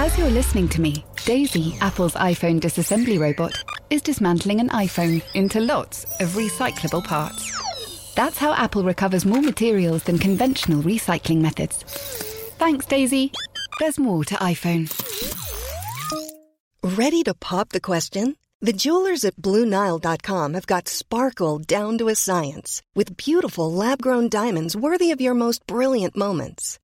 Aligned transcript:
As 0.00 0.16
you're 0.16 0.30
listening 0.30 0.66
to 0.70 0.80
me, 0.80 1.04
Daisy, 1.26 1.76
Apple's 1.82 2.14
iPhone 2.14 2.58
disassembly 2.58 3.20
robot, 3.20 3.52
is 3.90 4.00
dismantling 4.00 4.58
an 4.58 4.70
iPhone 4.70 5.22
into 5.34 5.60
lots 5.60 6.04
of 6.20 6.30
recyclable 6.30 7.04
parts. 7.04 8.14
That's 8.14 8.38
how 8.38 8.54
Apple 8.54 8.82
recovers 8.82 9.26
more 9.26 9.42
materials 9.42 10.04
than 10.04 10.18
conventional 10.18 10.82
recycling 10.82 11.42
methods. 11.42 11.84
Thanks, 12.56 12.86
Daisy. 12.86 13.30
There's 13.78 13.98
more 13.98 14.24
to 14.24 14.36
iPhone. 14.36 14.88
Ready 16.82 17.22
to 17.24 17.34
pop 17.34 17.68
the 17.68 17.80
question? 17.80 18.36
The 18.62 18.72
jewelers 18.72 19.26
at 19.26 19.36
BlueNile.com 19.36 20.54
have 20.54 20.66
got 20.66 20.88
sparkle 20.88 21.58
down 21.58 21.98
to 21.98 22.08
a 22.08 22.14
science 22.14 22.80
with 22.94 23.18
beautiful 23.18 23.70
lab 23.70 24.00
grown 24.00 24.30
diamonds 24.30 24.74
worthy 24.74 25.10
of 25.10 25.20
your 25.20 25.34
most 25.34 25.66
brilliant 25.66 26.16
moments. 26.16 26.78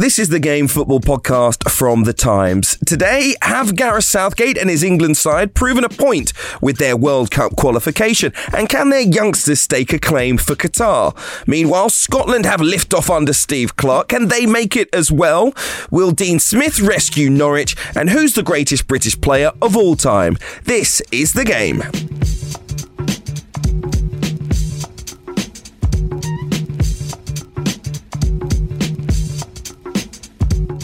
This 0.00 0.18
is 0.18 0.30
the 0.30 0.40
Game 0.40 0.66
Football 0.66 1.00
podcast 1.00 1.70
from 1.70 2.04
The 2.04 2.14
Times. 2.14 2.78
Today, 2.86 3.34
have 3.42 3.76
Gareth 3.76 4.04
Southgate 4.04 4.56
and 4.56 4.70
his 4.70 4.82
England 4.82 5.18
side 5.18 5.52
proven 5.52 5.84
a 5.84 5.90
point 5.90 6.32
with 6.62 6.78
their 6.78 6.96
World 6.96 7.30
Cup 7.30 7.54
qualification? 7.54 8.32
And 8.54 8.66
can 8.66 8.88
their 8.88 9.02
youngsters 9.02 9.60
stake 9.60 9.92
a 9.92 9.98
claim 9.98 10.38
for 10.38 10.54
Qatar? 10.54 11.14
Meanwhile, 11.46 11.90
Scotland 11.90 12.46
have 12.46 12.60
liftoff 12.60 13.14
under 13.14 13.34
Steve 13.34 13.76
Clarke. 13.76 14.08
Can 14.08 14.28
they 14.28 14.46
make 14.46 14.74
it 14.74 14.88
as 14.94 15.12
well? 15.12 15.52
Will 15.90 16.12
Dean 16.12 16.38
Smith 16.38 16.80
rescue 16.80 17.28
Norwich? 17.28 17.76
And 17.94 18.08
who's 18.08 18.32
the 18.32 18.42
greatest 18.42 18.88
British 18.88 19.20
player 19.20 19.52
of 19.60 19.76
all 19.76 19.96
time? 19.96 20.38
This 20.64 21.02
is 21.12 21.34
The 21.34 21.44
Game. 21.44 21.82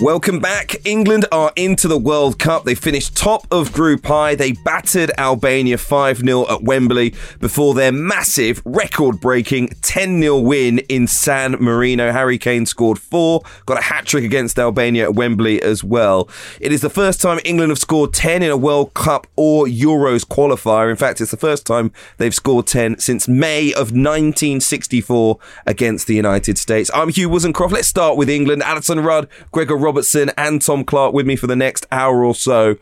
Welcome 0.02 0.40
back. 0.40 0.86
England 0.86 1.24
are 1.32 1.52
into 1.56 1.88
the 1.88 1.96
World 1.96 2.38
Cup. 2.38 2.64
They 2.64 2.74
finished 2.74 3.16
top 3.16 3.46
of 3.50 3.72
Group 3.72 4.10
I. 4.10 4.34
They 4.34 4.52
battered 4.52 5.10
Albania 5.16 5.78
5 5.78 6.18
0 6.18 6.46
at 6.50 6.62
Wembley 6.62 7.14
before 7.40 7.72
their 7.72 7.92
massive, 7.92 8.60
record 8.66 9.22
breaking 9.22 9.68
10 9.80 10.20
0 10.20 10.40
win 10.40 10.80
in 10.90 11.06
San 11.06 11.52
Marino. 11.52 12.12
Harry 12.12 12.36
Kane 12.36 12.66
scored 12.66 12.98
four, 12.98 13.40
got 13.64 13.78
a 13.78 13.82
hat 13.82 14.04
trick 14.04 14.22
against 14.22 14.58
Albania 14.58 15.04
at 15.04 15.14
Wembley 15.14 15.62
as 15.62 15.82
well. 15.82 16.28
It 16.60 16.72
is 16.72 16.82
the 16.82 16.90
first 16.90 17.22
time 17.22 17.40
England 17.42 17.70
have 17.70 17.78
scored 17.78 18.12
10 18.12 18.42
in 18.42 18.50
a 18.50 18.56
World 18.56 18.92
Cup 18.92 19.26
or 19.34 19.64
Euros 19.64 20.26
qualifier. 20.26 20.90
In 20.90 20.96
fact, 20.96 21.22
it's 21.22 21.30
the 21.30 21.38
first 21.38 21.64
time 21.64 21.90
they've 22.18 22.34
scored 22.34 22.66
10 22.66 22.98
since 22.98 23.28
May 23.28 23.72
of 23.72 23.92
1964 23.92 25.38
against 25.64 26.06
the 26.06 26.14
United 26.14 26.58
States. 26.58 26.90
I'm 26.92 27.08
Hugh 27.08 27.30
Woozencroft. 27.30 27.70
Let's 27.70 27.88
start 27.88 28.18
with 28.18 28.28
England. 28.28 28.62
Alyson 28.62 29.02
Rudd, 29.02 29.26
Gregor 29.52 29.85
Robertson 29.86 30.32
and 30.36 30.60
Tom 30.60 30.82
Clarke 30.84 31.14
with 31.14 31.26
me 31.26 31.36
for 31.36 31.46
the 31.46 31.54
next 31.54 31.86
hour 31.92 32.24
or 32.24 32.34
so. 32.34 32.76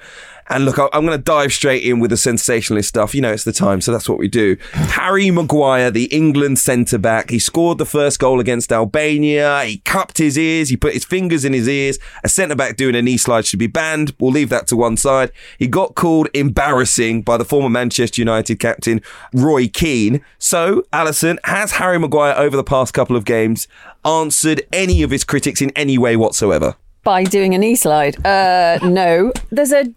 And 0.48 0.64
look, 0.66 0.78
I'm 0.78 1.06
going 1.06 1.16
to 1.16 1.22
dive 1.22 1.52
straight 1.52 1.83
in 1.84 2.00
with 2.00 2.10
the 2.10 2.16
sensationalist 2.16 2.88
stuff. 2.88 3.14
You 3.14 3.22
know, 3.22 3.33
it's 3.33 3.44
the 3.44 3.52
time, 3.52 3.80
so 3.80 3.92
that's 3.92 4.08
what 4.08 4.19
we 4.19 4.28
do. 4.28 4.56
Harry 4.72 5.30
Maguire, 5.30 5.91
the 5.91 6.05
England 6.06 6.58
centre 6.58 6.98
back, 6.98 7.30
he 7.30 7.38
scored 7.38 7.78
the 7.78 7.86
first 7.86 8.19
goal 8.19 8.41
against 8.41 8.72
Albania. 8.72 9.64
He 9.64 9.78
cupped 9.78 10.19
his 10.19 10.36
ears, 10.36 10.69
he 10.69 10.77
put 10.77 10.92
his 10.92 11.05
fingers 11.05 11.44
in 11.44 11.52
his 11.55 11.69
ears. 11.69 11.98
A 12.22 12.28
centre 12.28 12.55
back 12.55 12.77
doing 12.77 12.94
a 12.94 13.00
knee 13.03 13.16
slide 13.16 13.47
should 13.47 13.59
be 13.59 13.66
banned. 13.66 14.14
We'll 14.19 14.32
leave 14.32 14.50
that 14.50 14.66
to 14.69 14.76
one 14.76 14.97
side. 14.97 15.31
He 15.59 15.66
got 15.66 15.94
called 15.94 16.28
embarrassing 16.34 17.22
by 17.22 17.38
the 17.38 17.44
former 17.44 17.70
Manchester 17.70 18.20
United 18.20 18.59
captain, 18.59 19.00
Roy 19.32 19.69
Keane. 19.69 20.22
So, 20.38 20.84
Alyson, 20.93 21.38
has 21.44 21.72
Harry 21.72 21.98
Maguire 21.98 22.34
over 22.37 22.56
the 22.56 22.64
past 22.64 22.93
couple 22.93 23.16
of 23.16 23.25
games 23.25 23.66
answered 24.04 24.60
any 24.72 25.03
of 25.03 25.10
his 25.10 25.25
critics 25.25 25.62
in 25.62 25.70
any 25.70 25.97
way 25.97 26.16
whatsoever? 26.16 26.76
By 27.04 27.25
doing 27.25 27.54
an 27.54 27.62
e 27.62 27.76
slide. 27.76 28.25
Uh, 28.25 28.78
no, 28.82 29.32
there's 29.50 29.72
a 29.72 29.92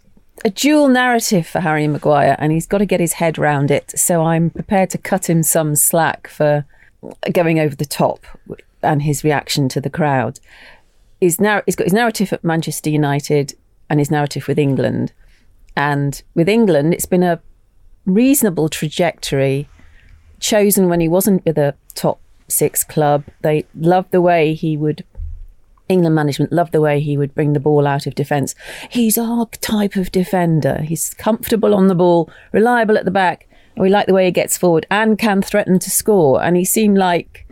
a 0.46 0.50
dual 0.50 0.88
narrative 0.88 1.48
for 1.48 1.60
Harry 1.62 1.88
Maguire, 1.88 2.36
and 2.40 2.52
he's 2.52 2.68
got 2.68 2.78
to 2.78 2.86
get 2.86 3.00
his 3.00 3.14
head 3.14 3.38
round 3.38 3.72
it. 3.72 3.92
So 3.98 4.24
I'm 4.24 4.50
prepared 4.50 4.90
to 4.92 4.98
cut 4.98 5.30
him 5.30 5.42
some 5.42 5.76
slack 5.76 6.28
for 6.28 6.66
going 7.32 7.60
over 7.60 7.76
the 7.76 7.86
top 7.86 8.26
and 8.84 9.02
his 9.02 9.24
reaction 9.24 9.68
to 9.70 9.82
the 9.82 9.90
crowd. 9.90 10.40
His 11.20 11.40
narr- 11.40 11.64
he's 11.66 11.76
got 11.76 11.86
his 11.86 11.94
narrative 11.94 12.32
at 12.32 12.44
Manchester 12.44 12.90
United 12.90 13.56
and 13.90 14.00
his 14.00 14.12
narrative 14.12 14.48
with 14.48 14.60
England. 14.60 15.14
And 15.76 16.22
with 16.36 16.50
England, 16.50 16.94
it's 16.94 17.06
been 17.06 17.24
a 17.24 17.42
reasonable 18.06 18.70
trajectory 18.70 19.68
chosen 20.40 20.88
when 20.88 21.00
he 21.00 21.08
wasn't 21.08 21.46
with 21.46 21.58
a 21.58 21.76
top 21.96 22.20
six 22.48 22.84
club. 22.84 23.24
They 23.42 23.66
loved 23.76 24.12
the 24.12 24.22
way 24.22 24.54
he 24.54 24.78
would 24.78 25.04
England 25.90 26.16
management 26.16 26.52
loved 26.52 26.72
the 26.72 26.82
way 26.82 27.00
he 27.00 27.18
would 27.18 27.34
bring 27.34 27.54
the 27.54 27.60
ball 27.60 27.88
out 27.88 28.08
of 28.08 28.16
defence. 28.16 28.56
He's 28.90 29.18
our 29.18 29.46
type 29.62 29.96
of 29.96 30.12
defender. 30.12 30.82
He's 30.82 31.14
comfortable 31.14 31.74
on 31.74 31.88
the 31.88 31.96
ball, 31.96 32.30
reliable 32.52 32.98
at 32.98 33.06
the 33.06 33.12
back, 33.12 33.48
we 33.78 33.90
like 33.90 34.08
the 34.08 34.14
way 34.14 34.26
he 34.26 34.32
gets 34.32 34.58
forward 34.58 34.86
and 34.90 35.18
can 35.18 35.42
threaten 35.42 35.80
to 35.80 35.90
score. 35.90 36.44
And 36.44 36.58
he 36.58 36.66
seemed 36.66 36.98
like, 36.98 37.46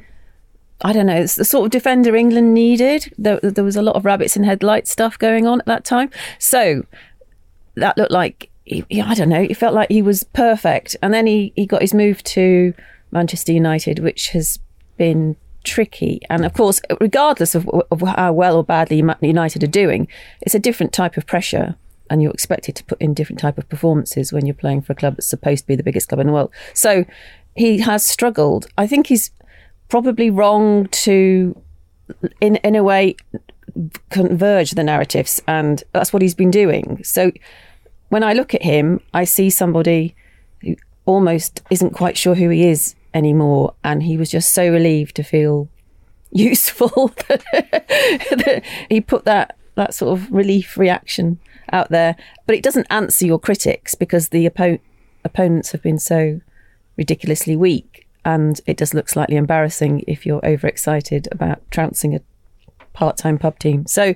I 0.82 0.92
don't 0.92 1.06
know, 1.06 1.16
it's 1.16 1.36
the 1.36 1.46
sort 1.46 1.66
of 1.66 1.72
defender 1.72 2.16
England 2.16 2.54
needed. 2.54 3.14
There, 3.18 3.40
there 3.42 3.64
was 3.64 3.76
a 3.76 3.82
lot 3.82 3.96
of 3.96 4.06
rabbits 4.06 4.36
in 4.36 4.44
headlights 4.44 4.92
stuff 4.92 5.18
going 5.20 5.46
on 5.46 5.60
at 5.62 5.66
that 5.68 5.86
time. 5.86 6.10
So 6.40 6.84
that 7.76 7.98
looked 7.98 8.12
like, 8.12 8.50
I 8.70 9.14
don't 9.14 9.30
know, 9.30 9.42
it 9.42 9.56
felt 9.56 9.76
like 9.76 9.90
he 9.90 10.02
was 10.02 10.24
perfect. 10.24 10.96
And 11.02 11.14
then 11.14 11.28
he, 11.28 11.54
he 11.56 11.66
got 11.66 11.82
his 11.82 11.94
move 11.94 12.24
to 12.24 12.74
Manchester 13.12 13.52
United, 13.52 14.00
which 14.00 14.30
has 14.30 14.60
been 14.98 15.36
tricky. 15.66 16.22
And 16.30 16.46
of 16.46 16.54
course, 16.54 16.82
regardless 17.02 17.56
of, 17.56 17.68
of 17.92 18.02
how 18.02 18.34
well 18.34 18.58
or 18.58 18.64
badly 18.64 19.04
United 19.22 19.64
are 19.64 19.68
doing, 19.68 20.08
it's 20.42 20.56
a 20.56 20.60
different 20.60 20.94
type 20.94 21.18
of 21.18 21.26
pressure 21.26 21.76
and 22.10 22.22
you're 22.22 22.32
expected 22.32 22.76
to 22.76 22.84
put 22.84 23.02
in 23.02 23.14
different 23.14 23.40
type 23.40 23.58
of 23.58 23.68
performances 23.68 24.32
when 24.32 24.46
you're 24.46 24.54
playing 24.54 24.82
for 24.82 24.94
a 24.94 24.96
club 24.96 25.16
that's 25.16 25.28
supposed 25.28 25.64
to 25.64 25.68
be 25.68 25.76
the 25.76 25.84
biggest 25.84 26.10
club 26.10 26.20
in 26.20 26.28
the 26.28 26.34
world. 26.34 26.52
So 26.74 27.06
he 27.56 27.80
has 27.80 28.06
struggled. 28.06 28.68
I 28.78 28.88
think 28.88 29.08
he's 29.08 29.32
probably 29.90 30.30
wrong 30.30 30.88
to, 30.88 31.60
in 32.42 32.58
in 32.58 32.76
a 32.76 32.84
way, 32.84 33.16
converge 34.10 34.72
the 34.72 34.84
narratives, 34.84 35.42
and 35.48 35.84
that's 35.94 36.14
what 36.14 36.22
he's 36.22 36.36
been 36.36 36.52
doing. 36.52 37.04
So 37.04 37.32
when 38.10 38.24
I 38.24 38.34
look 38.34 38.54
at 38.54 38.62
him, 38.64 39.02
I 39.14 39.24
see 39.24 39.50
somebody 39.50 40.16
who 40.62 40.76
almost 41.06 41.62
isn't 41.70 41.92
quite 41.92 42.18
sure 42.18 42.36
who 42.36 42.50
he 42.50 42.68
is 42.68 42.96
anymore. 43.16 43.74
And 43.84 44.04
he 44.04 44.18
was 44.18 44.30
just 44.30 44.54
so 44.54 44.70
relieved 44.70 45.16
to 45.16 45.24
feel 45.24 45.70
useful 46.32 47.08
that 47.28 48.64
he 48.90 49.02
put 49.02 49.26
that 49.26 49.58
that 49.76 49.94
sort 49.94 50.18
of 50.18 50.32
relief 50.32 50.78
reaction 50.78 51.40
out 51.72 51.90
there. 51.90 52.16
But 52.46 52.56
it 52.56 52.64
doesn't 52.64 52.88
answer 52.90 53.26
your 53.26 53.40
critics 53.40 53.96
because 53.96 54.30
the 54.30 54.50
oppo- 54.50 54.80
opponents 55.24 55.72
have 55.72 55.82
been 55.82 56.00
so 56.00 56.42
ridiculously 56.98 57.56
weak, 57.56 58.08
and 58.24 58.62
it 58.66 58.78
does 58.78 58.94
look 58.94 59.10
slightly 59.10 59.36
embarrassing 59.36 60.04
if 60.08 60.26
you're 60.26 60.46
overexcited 60.46 61.28
about 61.32 61.70
trouncing 61.72 62.16
a 62.16 62.22
part-time 62.94 63.38
pub 63.38 63.58
team. 63.60 63.86
So. 63.88 64.14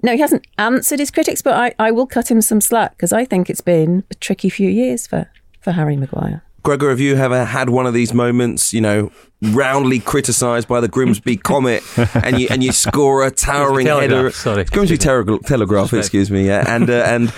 No, 0.00 0.12
he 0.12 0.20
hasn't 0.20 0.46
answered 0.58 1.00
his 1.00 1.10
critics, 1.10 1.42
but 1.42 1.54
I, 1.54 1.74
I 1.76 1.90
will 1.90 2.06
cut 2.06 2.30
him 2.30 2.40
some 2.40 2.60
slack 2.60 2.92
because 2.92 3.12
I 3.12 3.24
think 3.24 3.50
it's 3.50 3.60
been 3.60 4.04
a 4.12 4.14
tricky 4.14 4.48
few 4.48 4.70
years 4.70 5.08
for, 5.08 5.28
for 5.60 5.72
Harry 5.72 5.96
Maguire. 5.96 6.44
Gregor, 6.68 6.90
have 6.90 7.00
you 7.00 7.16
ever 7.16 7.46
had 7.46 7.70
one 7.70 7.86
of 7.86 7.94
these 7.94 8.12
moments, 8.12 8.74
you 8.74 8.82
know, 8.82 9.10
roundly 9.40 10.00
criticised 10.00 10.68
by 10.68 10.82
the 10.82 10.88
Grimsby 10.88 11.36
Comet, 11.42 11.82
and 12.14 12.38
you 12.38 12.46
and 12.50 12.62
you 12.62 12.72
score 12.72 13.24
a 13.24 13.30
towering 13.30 13.86
header? 13.86 14.30
Sorry, 14.30 14.64
Grimsby 14.64 14.98
Telegraph, 14.98 15.94
excuse 15.94 16.30
me, 16.30 16.46
yeah, 16.46 16.64
and 16.68 16.90
uh, 16.90 17.04
and 17.06 17.32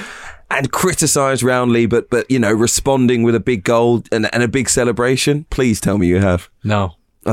and 0.50 0.72
criticised 0.72 1.44
roundly, 1.44 1.86
but 1.86 2.10
but 2.10 2.28
you 2.28 2.40
know, 2.40 2.50
responding 2.52 3.22
with 3.22 3.36
a 3.36 3.40
big 3.40 3.62
goal 3.62 4.02
and, 4.10 4.28
and 4.34 4.42
a 4.42 4.48
big 4.48 4.68
celebration. 4.68 5.46
Please 5.48 5.80
tell 5.80 5.96
me 5.96 6.08
you 6.08 6.18
have. 6.18 6.50
No. 6.64 6.96
Do 7.24 7.32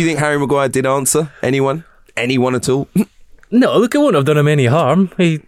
you 0.00 0.04
think 0.04 0.18
Harry 0.18 0.36
Maguire 0.36 0.68
did 0.68 0.84
answer 0.84 1.30
anyone, 1.44 1.84
anyone 2.16 2.56
at 2.56 2.68
all? 2.68 2.88
No, 3.52 3.78
look, 3.78 3.94
it 3.94 3.98
wouldn't 3.98 4.16
have 4.16 4.24
done 4.24 4.38
him 4.38 4.48
any 4.48 4.66
harm. 4.66 5.12
He 5.16 5.42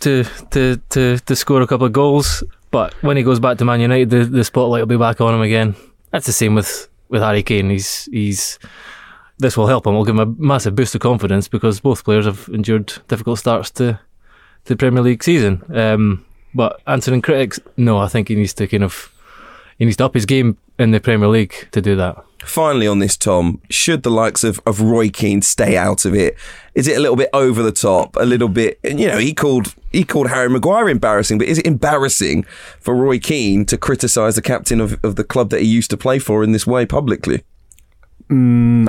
to 0.00 0.22
to 0.52 0.76
to 0.90 1.18
to 1.18 1.34
score 1.34 1.62
a 1.62 1.66
couple 1.66 1.86
of 1.86 1.92
goals. 1.92 2.44
But 2.74 2.92
when 3.04 3.16
he 3.16 3.22
goes 3.22 3.38
back 3.38 3.58
to 3.58 3.64
Man 3.64 3.80
United, 3.80 4.10
the, 4.10 4.24
the 4.24 4.42
spotlight 4.42 4.82
will 4.82 4.86
be 4.86 4.96
back 4.96 5.20
on 5.20 5.32
him 5.32 5.42
again. 5.42 5.76
That's 6.10 6.26
the 6.26 6.32
same 6.32 6.56
with, 6.56 6.88
with 7.08 7.22
Harry 7.22 7.44
Kane. 7.44 7.70
He's 7.70 8.06
he's 8.06 8.58
this 9.38 9.56
will 9.56 9.68
help 9.68 9.86
him. 9.86 9.94
Will 9.94 10.04
give 10.04 10.16
him 10.16 10.20
a 10.20 10.42
massive 10.42 10.74
boost 10.74 10.92
of 10.96 11.00
confidence 11.00 11.46
because 11.46 11.78
both 11.78 12.02
players 12.02 12.24
have 12.24 12.50
endured 12.52 12.92
difficult 13.06 13.38
starts 13.38 13.70
to, 13.78 14.00
the 14.64 14.74
Premier 14.74 15.04
League 15.04 15.22
season. 15.22 15.62
Um, 15.72 16.26
but 16.52 16.80
answering 16.88 17.22
critics, 17.22 17.60
no, 17.76 17.98
I 17.98 18.08
think 18.08 18.26
he 18.26 18.34
needs 18.34 18.54
to 18.54 18.66
kind 18.66 18.82
of 18.82 19.12
he 19.78 19.84
needs 19.84 19.98
to 19.98 20.06
up 20.06 20.14
his 20.14 20.26
game 20.26 20.58
in 20.76 20.90
the 20.90 20.98
Premier 20.98 21.28
League 21.28 21.68
to 21.70 21.80
do 21.80 21.94
that. 21.94 22.24
Finally, 22.44 22.86
on 22.86 22.98
this, 22.98 23.16
Tom, 23.16 23.60
should 23.70 24.02
the 24.02 24.10
likes 24.10 24.44
of, 24.44 24.60
of 24.66 24.80
Roy 24.80 25.08
Keane 25.08 25.42
stay 25.42 25.76
out 25.76 26.04
of 26.04 26.14
it? 26.14 26.36
Is 26.74 26.88
it 26.88 26.96
a 26.96 27.00
little 27.00 27.16
bit 27.16 27.30
over 27.32 27.62
the 27.62 27.72
top? 27.72 28.16
A 28.16 28.24
little 28.24 28.48
bit, 28.48 28.78
you 28.82 29.08
know, 29.08 29.18
he 29.18 29.32
called 29.32 29.74
he 29.92 30.04
called 30.04 30.28
Harry 30.28 30.48
Maguire 30.48 30.88
embarrassing, 30.88 31.38
but 31.38 31.46
is 31.46 31.58
it 31.58 31.66
embarrassing 31.66 32.42
for 32.80 32.94
Roy 32.94 33.18
Keane 33.18 33.64
to 33.66 33.78
criticise 33.78 34.34
the 34.34 34.42
captain 34.42 34.80
of, 34.80 34.98
of 35.04 35.16
the 35.16 35.24
club 35.24 35.50
that 35.50 35.62
he 35.62 35.68
used 35.68 35.90
to 35.90 35.96
play 35.96 36.18
for 36.18 36.42
in 36.42 36.52
this 36.52 36.66
way 36.66 36.84
publicly? 36.84 37.44
Mm, 38.28 38.88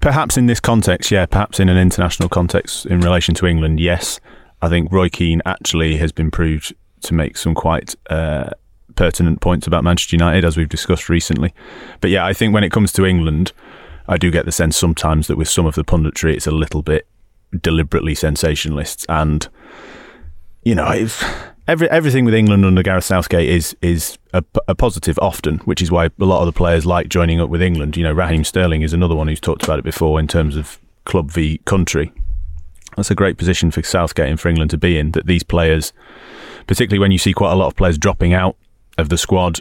perhaps 0.00 0.36
in 0.36 0.46
this 0.46 0.60
context, 0.60 1.10
yeah. 1.10 1.26
Perhaps 1.26 1.60
in 1.60 1.68
an 1.68 1.76
international 1.76 2.28
context 2.28 2.86
in 2.86 3.00
relation 3.00 3.34
to 3.36 3.46
England, 3.46 3.78
yes. 3.78 4.20
I 4.62 4.68
think 4.68 4.90
Roy 4.90 5.08
Keane 5.08 5.42
actually 5.44 5.96
has 5.98 6.12
been 6.12 6.30
proved 6.30 6.74
to 7.02 7.14
make 7.14 7.36
some 7.36 7.54
quite 7.54 7.94
uh, 8.10 8.50
pertinent 8.98 9.40
points 9.40 9.68
about 9.68 9.84
Manchester 9.84 10.16
United, 10.16 10.44
as 10.44 10.56
we've 10.56 10.68
discussed 10.68 11.08
recently. 11.08 11.54
But 12.00 12.10
yeah, 12.10 12.26
I 12.26 12.32
think 12.32 12.52
when 12.52 12.64
it 12.64 12.72
comes 12.72 12.90
to 12.92 13.06
England, 13.06 13.52
I 14.08 14.16
do 14.16 14.28
get 14.32 14.44
the 14.44 14.50
sense 14.50 14.76
sometimes 14.76 15.28
that 15.28 15.36
with 15.36 15.48
some 15.48 15.66
of 15.66 15.76
the 15.76 15.84
punditry, 15.84 16.34
it's 16.34 16.48
a 16.48 16.50
little 16.50 16.82
bit 16.82 17.06
deliberately 17.62 18.16
sensationalist. 18.16 19.06
And, 19.08 19.46
you 20.64 20.74
know, 20.74 21.06
every, 21.68 21.88
everything 21.90 22.24
with 22.24 22.34
England 22.34 22.64
under 22.64 22.82
Gareth 22.82 23.04
Southgate 23.04 23.48
is 23.48 23.76
is 23.80 24.18
a, 24.32 24.42
a, 24.66 24.74
positive 24.74 25.16
often, 25.22 25.58
which 25.58 25.80
is 25.80 25.92
why 25.92 26.06
a 26.06 26.24
lot 26.24 26.40
of 26.40 26.46
the 26.46 26.52
players 26.52 26.84
like 26.84 27.08
joining 27.08 27.40
up 27.40 27.50
with 27.50 27.62
England. 27.62 27.96
You 27.96 28.02
know, 28.02 28.12
Raheem 28.12 28.42
Sterling 28.42 28.82
is 28.82 28.92
another 28.92 29.14
one 29.14 29.28
who's 29.28 29.40
talked 29.40 29.62
about 29.62 29.78
it 29.78 29.84
before 29.84 30.18
in 30.18 30.26
terms 30.26 30.56
of 30.56 30.80
club 31.04 31.30
v 31.30 31.58
country. 31.58 32.12
That's 32.96 33.12
a 33.12 33.14
great 33.14 33.38
position 33.38 33.70
for 33.70 33.80
Southgate 33.84 34.28
and 34.28 34.40
for 34.40 34.48
England 34.48 34.72
to 34.72 34.76
be 34.76 34.98
in, 34.98 35.12
that 35.12 35.26
these 35.26 35.44
players, 35.44 35.92
particularly 36.66 36.98
when 36.98 37.12
you 37.12 37.18
see 37.18 37.32
quite 37.32 37.52
a 37.52 37.54
lot 37.54 37.68
of 37.68 37.76
players 37.76 37.96
dropping 37.96 38.34
out 38.34 38.56
of 38.98 39.08
the 39.08 39.18
squad, 39.18 39.60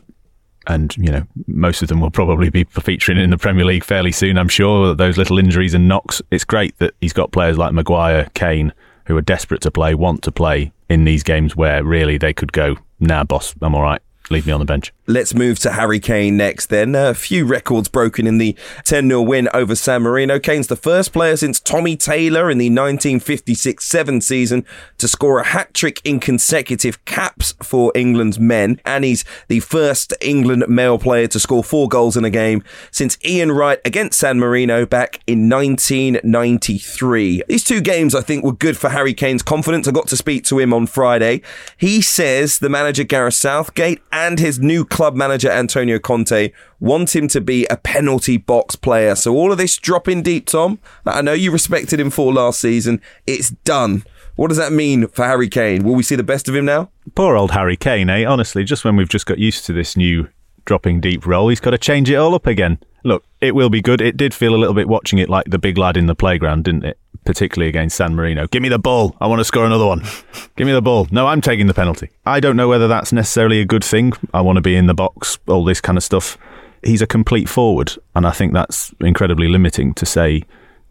and 0.68 0.96
you 0.98 1.12
know 1.12 1.24
most 1.48 1.82
of 1.82 1.88
them 1.88 2.02
will 2.02 2.12
probably 2.12 2.50
be 2.50 2.66
featuring 2.66 3.18
in 3.18 3.30
the 3.30 3.38
Premier 3.38 3.66
League 3.66 3.84
fairly 3.84 4.12
soon. 4.12 4.38
I'm 4.38 4.50
sure 4.50 4.94
those 4.94 5.18
little 5.18 5.40
injuries 5.40 5.74
and 5.74 5.88
knocks. 5.88 6.22
It's 6.32 6.44
great 6.44 6.78
that 6.80 6.94
he's 7.00 7.14
got 7.14 7.32
players 7.32 7.58
like 7.58 7.74
Maguire, 7.74 8.30
Kane, 8.34 8.74
who 9.06 9.16
are 9.16 9.22
desperate 9.22 9.62
to 9.62 9.72
play, 9.72 9.96
want 9.96 10.24
to 10.24 10.32
play 10.32 10.74
in 10.90 11.06
these 11.06 11.24
games 11.24 11.56
where 11.56 11.84
really 11.84 12.18
they 12.18 12.34
could 12.34 12.52
go, 12.52 12.76
nah, 13.00 13.24
boss, 13.24 13.54
I'm 13.62 13.76
all 13.76 13.84
right 13.84 14.02
leave 14.30 14.46
me 14.46 14.54
on 14.54 14.60
the 14.60 14.66
bench. 14.66 14.94
Let's 15.06 15.34
move 15.34 15.60
to 15.60 15.72
Harry 15.72 16.00
Kane 16.00 16.36
next 16.38 16.68
then. 16.68 16.96
A 16.96 17.14
few 17.14 17.46
records 17.46 17.88
broken 17.88 18.28
in 18.28 18.38
the 18.38 18.56
10 18.84 19.08
0 19.08 19.22
win 19.22 19.48
over 19.54 19.76
San 19.76 20.02
Marino. 20.02 20.40
Kane's 20.40 20.68
the 20.68 20.76
first 20.76 21.14
player 21.14 21.38
since 21.38 21.60
Tommy 21.60 21.96
Taylor 21.96 22.50
in 22.50 22.58
the 22.58 22.70
1956 22.70 23.86
7 23.86 24.22
season 24.22 24.66
to 24.98 25.08
score 25.08 25.40
a 25.40 25.46
hat 25.46 25.74
trick 25.74 26.02
in 26.04 26.20
consecutive 26.20 27.04
caps 27.06 27.54
for 27.64 27.92
England's 27.96 28.40
men. 28.40 28.82
And 28.86 29.06
he's 29.06 29.24
the 29.48 29.62
first 29.62 30.14
England 30.22 30.66
male 30.68 31.00
player 31.00 31.28
to 31.28 31.40
score 31.40 31.64
four 31.64 31.88
goals 31.88 32.18
in 32.18 32.26
a 32.26 32.30
game 32.30 32.64
since 32.92 33.18
Ian 33.26 33.52
Wright 33.52 33.80
against 33.86 34.20
San 34.20 34.40
Marino 34.40 34.86
back 34.86 35.22
in 35.28 35.50
1993. 35.50 37.44
These 37.48 37.64
two 37.64 37.82
games, 37.82 38.14
I 38.14 38.22
think, 38.22 38.44
were 38.44 38.52
good 38.52 38.78
for 38.78 38.90
Harry 38.90 39.14
Kane's 39.14 39.44
confidence. 39.44 39.88
I 39.88 39.92
got 39.92 40.08
to 40.08 40.18
speak 40.18 40.44
to 40.46 40.60
him 40.60 40.74
on 40.74 40.88
Friday. 40.88 41.42
He 41.78 42.02
says 42.02 42.60
the 42.60 42.70
manager 42.70 43.04
Gareth 43.04 43.36
Southgate 43.36 44.02
and 44.18 44.40
his 44.40 44.58
new 44.58 44.84
club 44.84 45.16
manager 45.16 45.52
Antonio 45.52 46.00
Conte 46.00 46.52
want 46.80 47.16
him 47.16 47.28
to 47.28 47.40
be 47.40 47.68
a 47.68 47.78
penalty 47.78 48.38
box 48.38 48.76
player. 48.76 49.14
So 49.14 49.36
all 49.36 49.52
of 49.52 49.60
this 49.60 49.78
dropping 49.78 50.24
deep, 50.24 50.48
Tom, 50.48 50.80
I 51.06 51.22
know 51.22 51.34
you 51.34 51.52
respected 51.52 52.00
him 52.00 52.10
for 52.10 52.34
last 52.34 52.60
season. 52.60 53.00
It's 53.28 53.52
done. 53.52 54.04
What 54.36 54.48
does 54.48 54.58
that 54.58 54.72
mean 54.72 55.08
for 55.08 55.24
Harry 55.24 55.48
Kane? 55.48 55.84
Will 55.84 55.94
we 55.94 56.02
see 56.02 56.16
the 56.16 56.24
best 56.24 56.50
of 56.50 56.56
him 56.56 56.66
now? 56.66 56.90
Poor 57.14 57.36
old 57.36 57.52
Harry 57.52 57.78
Kane, 57.78 58.10
eh? 58.10 58.26
Honestly, 58.26 58.64
just 58.64 58.84
when 58.84 58.96
we've 58.96 59.08
just 59.08 59.28
got 59.28 59.38
used 59.38 59.66
to 59.68 59.74
this 59.74 59.96
new 59.96 60.28
dropping 60.66 61.00
deep 61.00 61.26
role, 61.28 61.50
he's 61.50 61.60
got 61.60 61.72
to 61.72 61.78
change 61.78 62.10
it 62.10 62.16
all 62.16 62.34
up 62.34 62.48
again. 62.48 62.80
Look, 63.04 63.24
it 63.40 63.54
will 63.54 63.70
be 63.70 63.82
good. 63.82 64.02
It 64.02 64.18
did 64.18 64.34
feel 64.34 64.56
a 64.56 64.58
little 64.58 64.74
bit 64.74 64.88
watching 64.88 65.20
it 65.20 65.30
like 65.30 65.46
the 65.46 65.60
big 65.60 65.78
lad 65.78 65.96
in 65.96 66.08
the 66.08 66.16
playground, 66.16 66.64
didn't 66.64 66.86
it? 66.86 66.98
Particularly 67.28 67.68
against 67.68 67.98
San 67.98 68.16
Marino. 68.16 68.48
Give 68.48 68.62
me 68.62 68.70
the 68.70 68.80
ball. 68.80 69.14
I 69.20 69.28
want 69.28 69.42
to 69.42 69.46
score 69.46 69.66
another 69.66 69.86
one. 69.86 70.02
Give 70.56 70.66
me 70.66 70.72
the 70.72 70.82
ball. 70.82 71.08
No, 71.12 71.28
I'm 71.28 71.42
taking 71.42 71.68
the 71.68 71.74
penalty. 71.74 72.10
I 72.26 72.40
don't 72.40 72.56
know 72.56 72.70
whether 72.70 72.88
that's 72.88 73.12
necessarily 73.12 73.60
a 73.60 73.66
good 73.66 73.84
thing. 73.84 74.14
I 74.34 74.40
want 74.40 74.56
to 74.56 74.62
be 74.62 74.78
in 74.78 74.88
the 74.88 74.94
box, 74.94 75.38
all 75.46 75.66
this 75.66 75.82
kind 75.82 75.98
of 75.98 76.06
stuff. 76.06 76.38
He's 76.84 77.02
a 77.02 77.08
complete 77.08 77.50
forward, 77.50 77.92
and 78.16 78.26
I 78.26 78.32
think 78.32 78.54
that's 78.54 78.94
incredibly 79.02 79.50
limiting 79.50 79.94
to 79.96 80.06
say, 80.06 80.44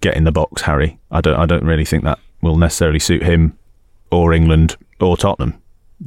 get 0.02 0.14
in 0.14 0.24
the 0.24 0.30
box, 0.30 0.62
Harry. 0.62 0.98
I 1.10 1.22
don't, 1.22 1.36
I 1.36 1.46
don't 1.46 1.64
really 1.64 1.86
think 1.86 2.04
that 2.04 2.18
will 2.42 2.58
necessarily 2.58 2.98
suit 2.98 3.22
him 3.22 3.56
or 4.10 4.34
England 4.34 4.76
or 5.00 5.16
Tottenham, 5.16 5.60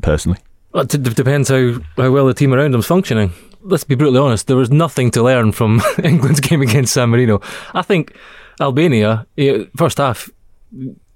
personally. 0.03 0.37
It 0.75 1.15
depends 1.15 1.49
how, 1.49 1.79
how 1.97 2.11
well 2.11 2.27
the 2.27 2.35
team 2.35 2.53
around 2.53 2.75
him's 2.75 2.85
functioning. 2.85 3.33
Let's 3.61 3.83
be 3.83 3.95
brutally 3.95 4.19
honest, 4.19 4.45
there 4.45 4.55
was 4.55 4.69
nothing 4.69 5.09
to 5.11 5.23
learn 5.23 5.53
from 5.53 5.81
England's 6.03 6.39
game 6.39 6.61
against 6.61 6.93
San 6.93 7.09
Marino. 7.09 7.41
I 7.73 7.81
think 7.81 8.13
Albania, 8.59 9.25
first 9.75 9.97
half, 9.97 10.29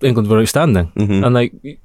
England 0.01 0.27
were 0.29 0.39
outstanding, 0.39 0.91
mm-hmm. 0.95 1.23
and 1.23 1.33
like 1.33 1.53
you 1.63 1.77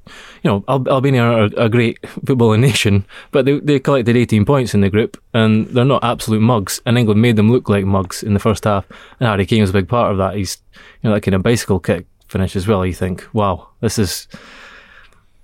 know, 0.44 0.64
Al- 0.68 0.88
Albania 0.88 1.22
are 1.22 1.50
a 1.56 1.68
great 1.68 2.00
footballing 2.02 2.60
nation, 2.60 3.04
but 3.30 3.44
they 3.44 3.60
they 3.60 3.78
collected 3.78 4.16
18 4.16 4.44
points 4.44 4.74
in 4.74 4.80
the 4.80 4.90
group, 4.90 5.20
and 5.34 5.66
they're 5.68 5.84
not 5.84 6.04
absolute 6.04 6.40
mugs. 6.40 6.80
And 6.86 6.98
England 6.98 7.22
made 7.22 7.36
them 7.36 7.50
look 7.50 7.68
like 7.68 7.84
mugs 7.84 8.22
in 8.22 8.34
the 8.34 8.40
first 8.40 8.64
half, 8.64 8.86
and 9.20 9.28
Harry 9.28 9.46
Kane 9.46 9.60
was 9.60 9.70
a 9.70 9.74
big 9.74 9.88
part 9.88 10.10
of 10.10 10.18
that. 10.18 10.34
He's 10.34 10.58
you 11.02 11.08
know 11.08 11.14
that 11.14 11.22
kind 11.22 11.34
of 11.34 11.42
bicycle 11.42 11.80
kick 11.80 12.06
finish 12.28 12.56
as 12.56 12.66
well. 12.66 12.84
You 12.84 12.94
think, 12.94 13.26
wow, 13.32 13.68
this 13.80 13.98
is 13.98 14.28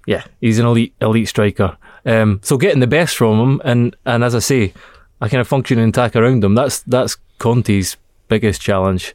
yeah, 0.06 0.25
he's 0.40 0.58
an 0.58 0.66
elite 0.66 0.94
elite 1.00 1.28
striker. 1.28 1.76
Um, 2.06 2.40
so 2.43 2.58
getting 2.58 2.81
the 2.81 2.87
best 2.87 3.16
from 3.16 3.38
him, 3.38 3.62
and 3.64 3.96
and 4.05 4.25
as 4.25 4.34
I 4.34 4.40
say, 4.40 4.72
a 5.20 5.28
kind 5.28 5.40
of 5.40 5.49
functioning 5.49 5.88
attack 5.88 6.16
around 6.16 6.43
him. 6.43 6.55
That's 6.55 6.81
that's 6.82 7.16
Conte's 7.38 7.96
biggest 8.28 8.61
challenge 8.61 9.14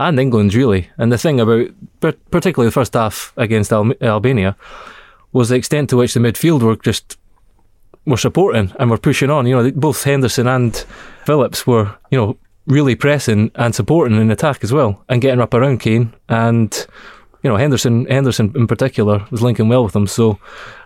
and 0.00 0.18
England 0.18 0.54
really. 0.54 0.90
And 0.98 1.12
the 1.12 1.18
thing 1.18 1.40
about, 1.40 1.68
particularly 2.30 2.68
the 2.68 2.72
first 2.72 2.94
half 2.94 3.32
against 3.36 3.72
Al- 3.72 3.92
Albania, 4.00 4.56
was 5.32 5.50
the 5.50 5.56
extent 5.56 5.90
to 5.90 5.96
which 5.96 6.14
the 6.14 6.20
midfield 6.20 6.62
were 6.62 6.76
just 6.76 7.16
were 8.06 8.16
supporting 8.16 8.72
and 8.78 8.90
were 8.90 8.98
pushing 8.98 9.30
on. 9.30 9.46
You 9.46 9.56
know, 9.56 9.70
both 9.72 10.02
Henderson 10.02 10.46
and 10.46 10.74
Phillips 11.24 11.66
were, 11.66 11.94
you 12.10 12.18
know, 12.18 12.36
really 12.66 12.94
pressing 12.94 13.50
and 13.54 13.74
supporting 13.74 14.20
in 14.20 14.30
attack 14.30 14.64
as 14.64 14.72
well, 14.72 15.04
and 15.08 15.20
getting 15.20 15.40
up 15.40 15.54
around 15.54 15.80
Kane. 15.80 16.14
And 16.28 16.86
you 17.42 17.50
know, 17.50 17.56
Henderson, 17.56 18.06
Henderson 18.06 18.52
in 18.54 18.66
particular, 18.66 19.26
was 19.30 19.42
linking 19.42 19.68
well 19.68 19.84
with 19.84 19.92
them. 19.92 20.06
So 20.06 20.38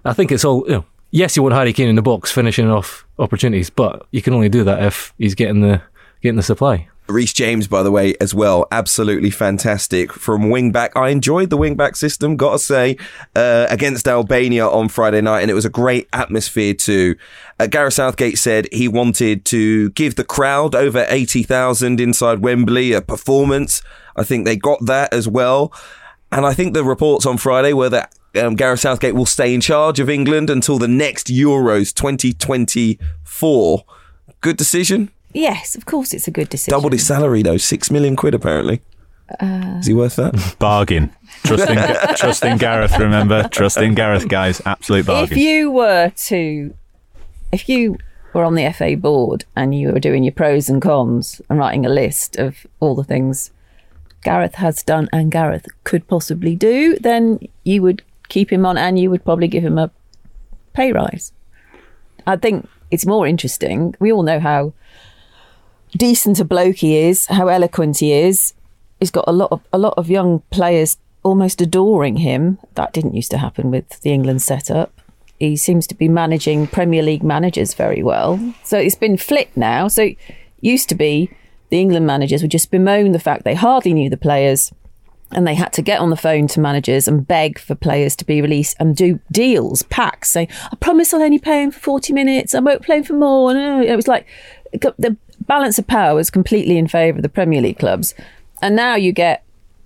I 0.05 0.13
think 0.13 0.33
it's 0.33 0.45
all. 0.45 0.65
You 0.67 0.75
know, 0.75 0.85
yes, 1.13 1.37
you 1.37 1.43
want 1.43 1.55
Harry 1.55 1.73
Kane 1.73 1.89
in 1.89 1.97
the 1.97 2.03
box 2.03 2.33
finishing 2.33 2.69
off 2.69 3.07
opportunities, 3.19 3.71
but 3.71 4.07
you 4.11 4.23
can 4.23 4.35
only 4.35 4.49
do 4.49 4.65
that 4.65 4.83
if 4.83 5.15
he's 5.19 5.35
getting 5.35 5.61
the 5.61 5.83
getting 6.21 6.37
the 6.37 6.43
supply. 6.43 6.89
Reece 7.07 7.35
James, 7.35 7.69
by 7.69 7.83
the 7.83 7.91
way, 7.91 8.15
as 8.19 8.35
well, 8.35 8.67
absolutely 8.73 9.31
fantastic 9.31 10.11
from 10.13 10.49
wing 10.49 10.73
back. 10.73 10.97
I 10.97 11.11
enjoyed 11.11 11.51
the 11.51 11.57
wing 11.57 11.75
back 11.77 11.97
system, 11.97 12.37
gotta 12.37 12.59
say, 12.59 12.97
uh, 13.37 13.67
against 13.69 14.09
Albania 14.09 14.67
on 14.67 14.89
Friday 14.89 15.21
night, 15.21 15.43
and 15.43 15.51
it 15.51 15.55
was 15.55 15.67
a 15.67 15.71
great 15.71 16.09
atmosphere 16.15 16.73
too. 16.73 17.17
Uh, 17.61 17.67
Gareth 17.67 17.95
Southgate 17.95 18.39
said 18.39 18.69
he 18.73 18.89
wanted 18.89 19.45
to 19.47 19.91
give 19.91 20.15
the 20.15 20.25
crowd 20.25 20.75
over 20.75 21.05
80,000 21.09 22.01
inside 22.01 22.39
Wembley 22.39 22.93
a 22.93 23.03
performance. 23.03 23.83
I 24.17 24.25
think 24.25 24.47
they 24.47 24.57
got 24.57 24.87
that 24.87 25.13
as 25.13 25.29
well. 25.29 25.73
And 26.33 26.47
I 26.47 26.55
think 26.55 26.73
the 26.73 26.85
reports 26.85 27.27
on 27.27 27.37
Friday 27.37 27.75
were 27.75 27.91
that 27.91 28.15
um, 28.35 28.57
Gareth 28.57 28.81
Southgate 28.81 29.15
will 29.15 29.27
stay 29.27 29.55
in 29.55 29.61
charge 29.61 30.01
of 30.01 30.09
England 30.09 30.49
until 30.51 30.79
the 30.79 30.89
next 30.89 31.27
Euros 31.29 31.95
2024. 31.95 33.85
Good 34.41 34.57
decision? 34.57 35.11
Yes, 35.35 35.75
of 35.75 35.85
course, 35.85 36.15
it's 36.15 36.29
a 36.29 36.31
good 36.31 36.49
decision. 36.49 36.77
Doubled 36.79 36.93
his 36.93 37.07
salary 37.07 37.43
though, 37.43 37.57
six 37.59 37.91
million 37.91 38.17
quid 38.17 38.35
apparently. 38.35 38.81
Uh, 39.41 39.77
Is 39.81 39.87
he 39.87 39.95
worth 39.95 40.17
that? 40.17 40.57
Bargain. 40.59 41.11
Trusting, 41.45 41.77
trusting 42.17 42.57
Gareth. 42.59 42.99
Remember, 42.99 43.49
trusting 43.49 43.95
Gareth, 43.95 44.29
guys. 44.29 44.61
Absolute 44.65 45.07
bargain. 45.07 45.37
If 45.37 45.43
you 45.43 45.71
were 45.71 46.11
to, 46.11 46.75
if 47.51 47.69
you 47.69 47.99
were 48.35 48.45
on 48.45 48.55
the 48.55 48.71
FA 48.73 48.97
board 48.97 49.45
and 49.57 49.75
you 49.75 49.93
were 49.93 50.01
doing 50.01 50.25
your 50.25 50.33
pros 50.33 50.69
and 50.69 50.81
cons 50.83 51.41
and 51.49 51.59
writing 51.59 51.87
a 51.87 51.89
list 51.89 52.37
of 52.37 52.67
all 52.81 52.95
the 52.95 53.05
things 53.05 53.51
Gareth 54.23 54.57
has 54.57 54.83
done 54.83 55.09
and 55.13 55.33
Gareth 55.33 55.67
could 55.85 56.07
possibly 56.07 56.55
do, 56.55 56.97
then 57.01 57.41
you 57.65 57.81
would 57.83 58.03
keep 58.29 58.53
him 58.53 58.67
on 58.67 58.77
and 58.77 58.99
you 58.99 59.11
would 59.11 59.25
probably 59.25 59.49
give 59.49 59.65
him 59.65 59.79
a 59.79 59.91
pay 60.75 60.93
rise. 60.93 61.33
I 62.27 62.37
think 62.37 62.69
it's 62.91 63.07
more 63.07 63.27
interesting. 63.27 63.95
We 64.01 64.13
all 64.13 64.23
know 64.23 64.41
how 64.41 64.73
decent 65.97 66.41
a 66.41 66.45
bloke 66.45 66.77
he 66.77 66.97
is, 66.97 67.27
how 67.27 67.49
eloquent 67.49 67.99
he 67.99 68.13
is. 68.13 68.55
He's 69.01 69.11
got 69.11 69.25
a 69.27 69.33
lot 69.33 69.53
of 69.53 69.61
a 69.73 69.79
lot 69.79 69.95
of 69.97 70.11
young 70.11 70.41
players 70.51 70.97
almost 71.23 71.61
adoring 71.61 72.19
him. 72.19 72.59
That 72.75 72.93
didn't 72.93 73.15
used 73.15 73.31
to 73.33 73.39
happen 73.39 73.71
with 73.71 74.01
the 74.01 74.11
England 74.11 74.43
setup. 74.43 74.93
He 75.39 75.57
seems 75.57 75.87
to 75.89 75.95
be 75.95 76.09
managing 76.09 76.69
Premier 76.69 77.03
League 77.03 77.25
managers 77.25 77.75
very 77.75 78.03
well. 78.03 78.55
So 78.63 78.79
it's 78.79 78.95
been 78.95 79.17
flipped 79.17 79.57
now. 79.57 79.89
So 79.89 80.11
used 80.61 80.89
to 80.91 80.95
be 80.95 81.31
the 81.71 81.81
England 81.81 82.07
managers 82.07 82.43
would 82.43 82.53
just 82.53 82.71
bemoan 82.71 83.13
the 83.13 83.19
fact 83.19 83.45
they 83.45 83.55
hardly 83.55 83.93
knew 83.93 84.09
the 84.09 84.17
players 84.17 84.73
and 85.33 85.47
they 85.47 85.55
had 85.55 85.73
to 85.73 85.83
get 85.83 86.01
on 86.01 86.11
the 86.11 86.17
phone 86.17 86.47
to 86.49 86.61
managers 86.61 87.09
and 87.09 87.27
beg 87.27 87.59
for 87.59 87.75
players 87.75 88.15
to 88.17 88.25
be 88.25 88.41
released 88.41 88.77
and 88.79 88.95
do 88.95 89.19
deals, 89.33 89.83
packs, 89.83 90.31
saying, 90.31 90.49
I 90.71 90.77
promise 90.77 91.13
I'll 91.13 91.23
only 91.23 91.39
pay 91.39 91.65
him 91.65 91.73
for 91.73 91.81
40 91.81 92.13
minutes, 92.13 92.55
I 92.55 92.61
won't 92.61 92.83
play 92.83 92.99
him 92.99 93.05
for 93.05 93.15
more. 93.15 93.51
And 93.51 93.59
uh, 93.59 93.93
it 93.93 93.97
was 93.97 94.07
like 94.07 94.27
the 94.73 95.17
balance 95.47 95.79
of 95.79 95.87
power 95.87 96.15
was 96.15 96.31
completely 96.31 96.79
in 96.79 96.89
favour 96.89 97.19
of 97.19 97.23
the 97.23 97.29
Premier 97.29 97.61
League 97.61 97.79
clubs, 97.79 98.15
and 98.63 98.75
now 98.75 98.95
you 98.95 99.13
get 99.13 99.45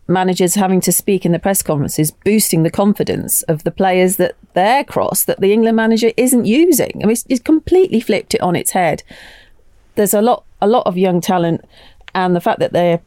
managers 0.08 0.54
having 0.54 0.80
to 0.80 0.90
speak 0.90 1.26
in 1.26 1.32
the 1.32 1.38
press 1.38 1.62
conferences, 1.62 2.10
boosting 2.10 2.62
the 2.62 2.70
confidence 2.70 3.42
of 3.42 3.64
the 3.64 3.70
players 3.70 4.16
that 4.16 4.34
they're 4.54 4.82
cross 4.82 5.24
that 5.24 5.40
the 5.40 5.52
England 5.52 5.76
manager 5.76 6.10
isn't 6.16 6.46
using. 6.46 6.92
I 6.96 7.06
mean, 7.06 7.10
it's, 7.10 7.26
it's 7.28 7.42
completely 7.42 8.00
flipped 8.00 8.34
it 8.34 8.40
on 8.40 8.56
its 8.56 8.70
head. 8.70 9.02
There's 9.96 10.14
a 10.14 10.22
lot, 10.22 10.44
a 10.62 10.66
lot 10.66 10.86
of 10.86 10.96
young 10.96 11.20
talent, 11.20 11.64
and 12.14 12.34
the 12.34 12.40
fact 12.40 12.58
that 12.60 12.72
they're 12.72 13.00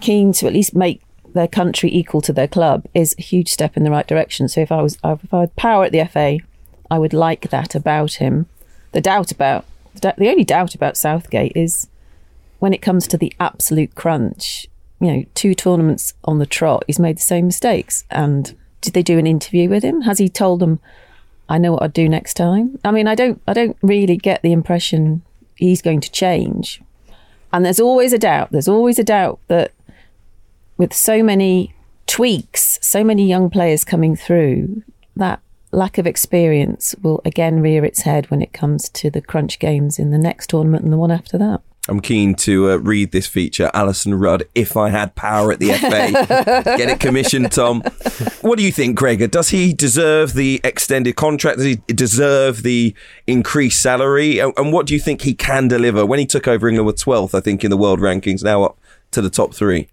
keen 0.00 0.32
to 0.34 0.46
at 0.46 0.52
least 0.52 0.74
make 0.74 1.00
their 1.34 1.48
country 1.48 1.92
equal 1.92 2.20
to 2.22 2.32
their 2.32 2.48
club 2.48 2.86
is 2.94 3.14
a 3.18 3.22
huge 3.22 3.48
step 3.48 3.76
in 3.76 3.84
the 3.84 3.90
right 3.90 4.06
direction. 4.06 4.48
So 4.48 4.60
if 4.60 4.72
I 4.72 4.82
was, 4.82 4.98
if 5.04 5.32
I 5.32 5.40
had 5.40 5.56
power 5.56 5.84
at 5.84 5.92
the 5.92 6.04
FA, 6.04 6.38
I 6.90 6.98
would 6.98 7.12
like 7.12 7.50
that 7.50 7.74
about 7.74 8.14
him. 8.14 8.46
The 8.92 9.00
doubt 9.00 9.32
about 9.32 9.64
the 10.00 10.28
only 10.28 10.44
doubt 10.44 10.74
about 10.74 10.96
Southgate 10.96 11.52
is 11.54 11.88
when 12.58 12.72
it 12.72 12.82
comes 12.82 13.06
to 13.08 13.18
the 13.18 13.32
absolute 13.38 13.94
crunch 13.94 14.68
you 15.04 15.12
know, 15.12 15.24
two 15.34 15.54
tournaments 15.54 16.14
on 16.24 16.38
the 16.38 16.46
trot, 16.46 16.84
he's 16.86 16.98
made 16.98 17.18
the 17.18 17.22
same 17.22 17.46
mistakes. 17.46 18.04
And 18.10 18.54
did 18.80 18.94
they 18.94 19.02
do 19.02 19.18
an 19.18 19.26
interview 19.26 19.68
with 19.68 19.82
him? 19.82 20.02
Has 20.02 20.18
he 20.18 20.30
told 20.30 20.60
them, 20.60 20.80
"I 21.48 21.58
know 21.58 21.72
what 21.72 21.82
I'd 21.82 21.92
do 21.92 22.08
next 22.08 22.34
time"? 22.34 22.78
I 22.84 22.90
mean, 22.90 23.06
I 23.06 23.14
don't, 23.14 23.40
I 23.46 23.52
don't 23.52 23.76
really 23.82 24.16
get 24.16 24.40
the 24.42 24.52
impression 24.52 25.22
he's 25.56 25.82
going 25.82 26.00
to 26.00 26.10
change. 26.10 26.80
And 27.52 27.64
there's 27.64 27.80
always 27.80 28.12
a 28.12 28.18
doubt. 28.18 28.50
There's 28.50 28.66
always 28.66 28.98
a 28.98 29.04
doubt 29.04 29.40
that 29.48 29.72
with 30.76 30.92
so 30.92 31.22
many 31.22 31.74
tweaks, 32.06 32.78
so 32.82 33.04
many 33.04 33.26
young 33.26 33.50
players 33.50 33.84
coming 33.84 34.16
through, 34.16 34.82
that 35.14 35.40
lack 35.74 35.98
of 35.98 36.06
experience 36.06 36.94
will 37.02 37.20
again 37.24 37.60
rear 37.60 37.84
its 37.84 38.02
head 38.02 38.30
when 38.30 38.42
it 38.42 38.52
comes 38.52 38.88
to 38.90 39.10
the 39.10 39.20
crunch 39.20 39.58
games 39.58 39.98
in 39.98 40.10
the 40.10 40.18
next 40.18 40.50
tournament 40.50 40.84
and 40.84 40.92
the 40.92 40.96
one 40.96 41.10
after 41.10 41.36
that. 41.38 41.60
I'm 41.86 42.00
keen 42.00 42.34
to 42.36 42.70
uh, 42.70 42.76
read 42.76 43.12
this 43.12 43.26
feature, 43.26 43.70
Alyson 43.74 44.18
Rudd, 44.18 44.44
if 44.54 44.74
I 44.74 44.88
had 44.88 45.14
power 45.14 45.52
at 45.52 45.58
the 45.58 45.72
FA. 45.74 46.64
Get 46.78 46.88
it 46.88 46.98
commissioned, 46.98 47.52
Tom. 47.52 47.82
What 48.40 48.56
do 48.56 48.64
you 48.64 48.72
think, 48.72 48.96
Gregor? 48.96 49.26
Does 49.26 49.50
he 49.50 49.74
deserve 49.74 50.32
the 50.32 50.62
extended 50.64 51.16
contract? 51.16 51.58
Does 51.58 51.66
he 51.66 51.76
deserve 51.88 52.62
the 52.62 52.94
increased 53.26 53.82
salary? 53.82 54.38
And 54.38 54.72
what 54.72 54.86
do 54.86 54.94
you 54.94 55.00
think 55.00 55.22
he 55.22 55.34
can 55.34 55.68
deliver? 55.68 56.06
When 56.06 56.18
he 56.18 56.24
took 56.24 56.48
over, 56.48 56.68
England 56.68 56.86
were 56.86 56.94
12th, 56.94 57.34
I 57.34 57.40
think, 57.40 57.64
in 57.64 57.70
the 57.70 57.76
world 57.76 58.00
rankings, 58.00 58.42
now 58.42 58.64
up 58.64 58.78
to 59.10 59.20
the 59.20 59.30
top 59.30 59.52
three. 59.52 59.90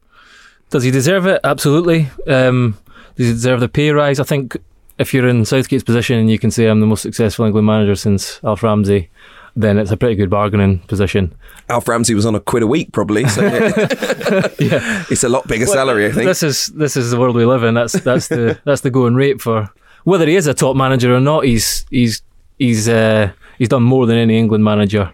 Does 0.70 0.84
he 0.84 0.92
deserve 0.92 1.26
it? 1.26 1.42
Absolutely. 1.44 2.10
Um, 2.26 2.78
does 3.18 3.28
he 3.28 3.34
deserve 3.34 3.60
the 3.60 3.68
pay 3.68 3.92
rise? 3.92 4.18
I 4.18 4.24
think 4.24 4.56
if 5.02 5.14
you're 5.14 5.28
in 5.28 5.44
Southgate's 5.44 5.84
position 5.84 6.18
and 6.18 6.30
you 6.30 6.40
can 6.40 6.52
say 6.52 6.68
I'm 6.68 6.80
the 6.80 6.86
most 6.86 7.02
successful 7.02 7.46
England 7.46 7.68
manager 7.68 7.96
since 7.96 8.40
Alf 8.44 8.64
Ramsey, 8.64 9.10
then 9.56 9.78
it's 9.78 9.92
a 9.92 9.98
pretty 9.98 10.16
good 10.16 10.30
bargaining 10.30 10.80
position. 10.80 11.36
Alf 11.70 11.88
Ramsey 11.88 12.14
was 12.14 12.26
on 12.26 12.36
a 12.36 12.40
quid 12.40 12.64
a 12.64 12.68
week, 12.68 12.92
probably. 12.92 13.28
So 13.28 13.42
yeah. 14.60 15.04
it's 15.10 15.24
a 15.24 15.30
lot 15.30 15.48
bigger 15.48 15.66
well, 15.66 15.74
salary, 15.74 16.06
I 16.06 16.12
think. 16.12 16.26
This 16.26 16.44
is 16.44 16.68
this 16.68 16.96
is 16.96 17.12
the 17.12 17.20
world 17.20 17.36
we 17.36 17.46
live 17.46 17.64
in. 17.64 17.74
That's 17.74 17.94
that's 17.94 18.28
the 18.28 18.60
that's 18.66 18.82
the 18.82 18.90
going 18.90 19.16
rate 19.16 19.42
for 19.42 19.70
whether 20.04 20.26
he 20.26 20.36
is 20.36 20.48
a 20.48 20.54
top 20.54 20.76
manager 20.76 21.14
or 21.14 21.20
not. 21.20 21.46
He's 21.46 21.86
he's 21.90 22.22
he's 22.60 22.88
uh, 22.88 23.32
he's 23.58 23.70
done 23.70 23.84
more 23.84 24.06
than 24.06 24.18
any 24.18 24.38
England 24.38 24.64
manager, 24.64 25.12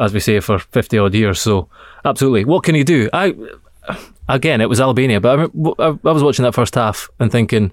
as 0.00 0.14
we 0.14 0.20
say, 0.20 0.40
for 0.40 0.58
fifty 0.58 0.98
odd 0.98 1.14
years. 1.14 1.40
So 1.40 1.68
absolutely, 2.04 2.44
what 2.44 2.62
can 2.62 2.74
he 2.74 2.84
do? 2.84 3.10
I 3.12 3.34
again, 4.28 4.60
it 4.60 4.68
was 4.68 4.80
Albania, 4.80 5.20
but 5.20 5.50
I, 5.78 5.84
I 5.84 6.12
was 6.12 6.22
watching 6.22 6.44
that 6.44 6.52
first 6.52 6.74
half 6.74 7.08
and 7.18 7.30
thinking, 7.30 7.72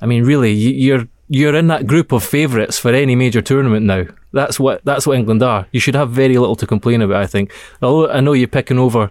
I 0.00 0.06
mean, 0.06 0.24
really, 0.24 0.52
you're 0.52 1.06
you're 1.28 1.54
in 1.54 1.66
that 1.66 1.86
group 1.86 2.12
of 2.12 2.24
favourites 2.24 2.78
for 2.78 2.92
any 2.92 3.14
major 3.14 3.42
tournament 3.42 3.84
now. 3.84 4.04
That's 4.32 4.58
what 4.58 4.84
that's 4.84 5.06
what 5.06 5.18
England 5.18 5.42
are. 5.42 5.66
You 5.72 5.80
should 5.80 5.94
have 5.94 6.10
very 6.10 6.38
little 6.38 6.56
to 6.56 6.66
complain 6.66 7.02
about. 7.02 7.22
I 7.22 7.26
think. 7.26 7.52
Although 7.82 8.10
I 8.10 8.20
know 8.20 8.32
you're 8.32 8.48
picking 8.48 8.78
over, 8.78 9.10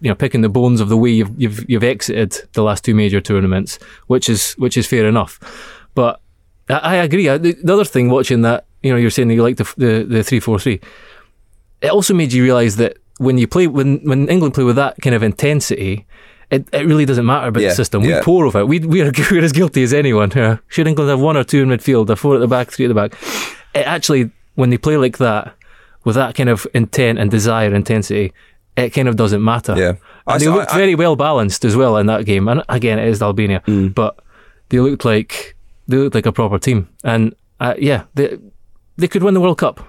you 0.00 0.08
know, 0.08 0.14
picking 0.14 0.40
the 0.40 0.48
bones 0.48 0.80
of 0.80 0.88
the 0.88 0.96
way 0.96 1.10
you've 1.10 1.40
you've 1.40 1.68
you've 1.68 1.84
exited 1.84 2.48
the 2.52 2.62
last 2.62 2.84
two 2.84 2.94
major 2.94 3.20
tournaments, 3.20 3.78
which 4.06 4.28
is 4.28 4.52
which 4.54 4.76
is 4.76 4.86
fair 4.86 5.06
enough. 5.06 5.38
But 5.94 6.20
I, 6.68 6.78
I 6.78 6.94
agree. 6.96 7.26
The, 7.26 7.52
the, 7.62 7.72
other 7.72 7.84
thing, 7.84 8.08
watching 8.08 8.42
that, 8.42 8.66
you 8.82 8.90
know, 8.90 8.96
you're 8.96 9.10
saying 9.10 9.30
you 9.30 9.42
like 9.42 9.56
the 9.56 9.72
the 9.76 10.04
the 10.04 10.22
three 10.22 10.40
four 10.40 10.58
three. 10.58 10.80
It 11.80 11.90
also 11.90 12.14
made 12.14 12.32
you 12.32 12.44
realise 12.44 12.76
that 12.76 12.98
when 13.18 13.38
you 13.38 13.46
play 13.46 13.66
when 13.66 13.98
when 14.04 14.28
England 14.28 14.54
play 14.54 14.64
with 14.64 14.76
that 14.76 15.00
kind 15.02 15.14
of 15.14 15.22
intensity, 15.22 16.06
it, 16.52 16.68
it 16.70 16.86
really 16.86 17.06
doesn't 17.06 17.24
matter 17.24 17.48
about 17.48 17.62
yeah, 17.62 17.70
the 17.70 17.74
system. 17.74 18.02
We 18.02 18.14
pour 18.20 18.44
over 18.44 18.60
it. 18.60 18.68
We, 18.68 18.78
we 18.80 19.00
are, 19.00 19.10
we're 19.30 19.42
as 19.42 19.52
guilty 19.52 19.82
as 19.82 19.94
anyone. 19.94 20.30
Yeah, 20.36 20.58
Should 20.68 20.86
England 20.86 21.08
have 21.08 21.18
one 21.18 21.36
or 21.36 21.44
two 21.44 21.62
in 21.62 21.70
midfield, 21.70 22.10
a 22.10 22.14
four 22.14 22.34
at 22.34 22.40
the 22.40 22.46
back, 22.46 22.70
three 22.70 22.84
at 22.84 22.88
the 22.88 22.94
back? 22.94 23.14
It 23.74 23.86
actually, 23.86 24.30
when 24.54 24.68
they 24.68 24.76
play 24.76 24.98
like 24.98 25.16
that, 25.16 25.54
with 26.04 26.14
that 26.16 26.34
kind 26.34 26.50
of 26.50 26.66
intent 26.74 27.18
and 27.18 27.30
desire, 27.30 27.74
intensity, 27.74 28.34
it 28.76 28.90
kind 28.90 29.08
of 29.08 29.16
doesn't 29.16 29.42
matter. 29.42 29.74
Yeah. 29.76 29.94
And 30.26 30.40
they 30.40 30.48
looked 30.48 30.74
I, 30.74 30.76
very 30.76 30.94
well 30.94 31.16
balanced 31.16 31.64
as 31.64 31.74
well 31.74 31.96
in 31.96 32.06
that 32.06 32.26
game. 32.26 32.48
And 32.48 32.62
again, 32.68 32.98
it 32.98 33.08
is 33.08 33.22
Albania, 33.22 33.62
mm. 33.66 33.94
but 33.94 34.18
they 34.68 34.78
looked 34.78 35.06
like 35.06 35.56
they 35.88 35.96
looked 35.96 36.14
like 36.14 36.26
a 36.26 36.32
proper 36.32 36.58
team. 36.58 36.88
And 37.02 37.34
uh, 37.60 37.74
yeah, 37.78 38.04
they 38.14 38.38
they 38.96 39.08
could 39.08 39.22
win 39.22 39.32
the 39.32 39.40
World 39.40 39.58
Cup. 39.58 39.86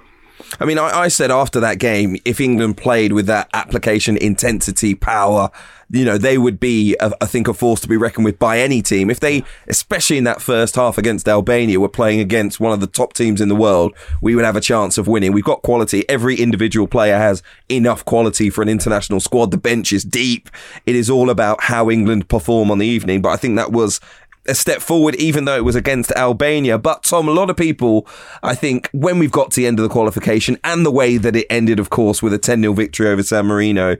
I 0.59 0.65
mean, 0.65 0.77
I, 0.77 0.89
I, 1.01 1.07
said 1.07 1.31
after 1.31 1.59
that 1.59 1.79
game, 1.79 2.17
if 2.25 2.39
England 2.39 2.77
played 2.77 3.13
with 3.13 3.27
that 3.27 3.49
application, 3.53 4.17
intensity, 4.17 4.95
power, 4.95 5.49
you 5.93 6.05
know, 6.05 6.17
they 6.17 6.39
would 6.39 6.59
be, 6.59 6.95
I 6.99 7.25
think, 7.25 7.47
a 7.47 7.53
force 7.53 7.79
to 7.81 7.87
be 7.87 7.97
reckoned 7.97 8.25
with 8.25 8.39
by 8.39 8.59
any 8.59 8.81
team. 8.81 9.11
If 9.11 9.19
they, 9.19 9.43
especially 9.67 10.17
in 10.17 10.23
that 10.23 10.41
first 10.41 10.75
half 10.75 10.97
against 10.97 11.27
Albania, 11.27 11.79
were 11.79 11.87
playing 11.87 12.19
against 12.19 12.59
one 12.59 12.73
of 12.73 12.79
the 12.79 12.87
top 12.87 13.13
teams 13.13 13.39
in 13.39 13.47
the 13.47 13.55
world, 13.55 13.93
we 14.19 14.33
would 14.33 14.43
have 14.43 14.55
a 14.55 14.61
chance 14.61 14.97
of 14.97 15.07
winning. 15.07 15.33
We've 15.33 15.43
got 15.43 15.61
quality. 15.61 16.07
Every 16.09 16.35
individual 16.35 16.87
player 16.87 17.17
has 17.17 17.43
enough 17.69 18.05
quality 18.05 18.49
for 18.49 18.63
an 18.63 18.69
international 18.69 19.19
squad. 19.19 19.51
The 19.51 19.57
bench 19.57 19.93
is 19.93 20.03
deep. 20.03 20.49
It 20.87 20.95
is 20.95 21.11
all 21.11 21.29
about 21.29 21.61
how 21.61 21.91
England 21.91 22.27
perform 22.27 22.71
on 22.71 22.79
the 22.79 22.87
evening. 22.87 23.21
But 23.21 23.29
I 23.29 23.37
think 23.37 23.55
that 23.57 23.71
was 23.71 23.99
a 24.47 24.55
step 24.55 24.81
forward, 24.81 25.15
even 25.15 25.45
though 25.45 25.55
it 25.55 25.63
was 25.63 25.75
against 25.75 26.12
Albania. 26.12 26.77
But 26.77 27.03
Tom, 27.03 27.27
a 27.27 27.31
lot 27.31 27.50
of 27.50 27.57
people, 27.57 28.07
I 28.41 28.55
think, 28.55 28.89
when 28.91 29.19
we've 29.19 29.31
got 29.31 29.51
to 29.51 29.55
the 29.62 29.67
end 29.67 29.79
of 29.79 29.83
the 29.83 29.89
qualification 29.89 30.57
and 30.63 30.85
the 30.85 30.91
way 30.91 31.17
that 31.17 31.35
it 31.35 31.47
ended, 31.50 31.79
of 31.79 31.89
course, 31.89 32.21
with 32.21 32.33
a 32.33 32.38
10 32.38 32.62
0 32.62 32.73
victory 32.73 33.07
over 33.07 33.23
San 33.23 33.45
Marino, 33.45 33.97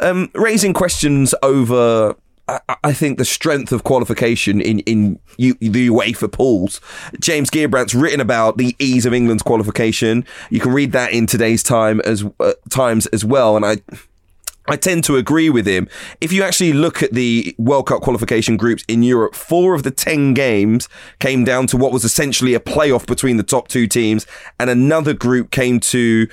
um, 0.00 0.30
raising 0.34 0.72
questions 0.72 1.34
over 1.42 2.16
I 2.82 2.92
think 2.92 3.18
the 3.18 3.24
strength 3.24 3.72
of 3.72 3.84
qualification 3.84 4.60
in 4.60 4.80
in 4.80 5.18
U, 5.38 5.54
the 5.60 5.88
UEFA 5.88 6.30
pools. 6.30 6.80
James 7.20 7.50
Gheerbrant's 7.50 7.94
written 7.94 8.20
about 8.20 8.58
the 8.58 8.74
ease 8.78 9.06
of 9.06 9.14
England's 9.14 9.44
qualification. 9.44 10.24
You 10.50 10.60
can 10.60 10.72
read 10.72 10.92
that 10.92 11.12
in 11.12 11.26
today's 11.26 11.62
time 11.62 12.00
as 12.00 12.24
uh, 12.40 12.52
times 12.68 13.06
as 13.06 13.24
well, 13.24 13.56
and 13.56 13.64
I. 13.64 13.76
I 14.66 14.76
tend 14.76 15.04
to 15.04 15.16
agree 15.16 15.50
with 15.50 15.66
him. 15.66 15.88
If 16.20 16.32
you 16.32 16.42
actually 16.42 16.72
look 16.72 17.02
at 17.02 17.12
the 17.12 17.54
World 17.58 17.86
Cup 17.86 18.02
qualification 18.02 18.56
groups 18.56 18.84
in 18.86 19.02
Europe, 19.02 19.34
four 19.34 19.74
of 19.74 19.82
the 19.82 19.90
10 19.90 20.34
games 20.34 20.88
came 21.18 21.44
down 21.44 21.66
to 21.68 21.76
what 21.76 21.92
was 21.92 22.04
essentially 22.04 22.54
a 22.54 22.60
playoff 22.60 23.06
between 23.06 23.36
the 23.38 23.42
top 23.42 23.68
two 23.68 23.86
teams, 23.86 24.26
and 24.60 24.70
another 24.70 25.14
group 25.14 25.50
came 25.50 25.80
to 25.80 26.28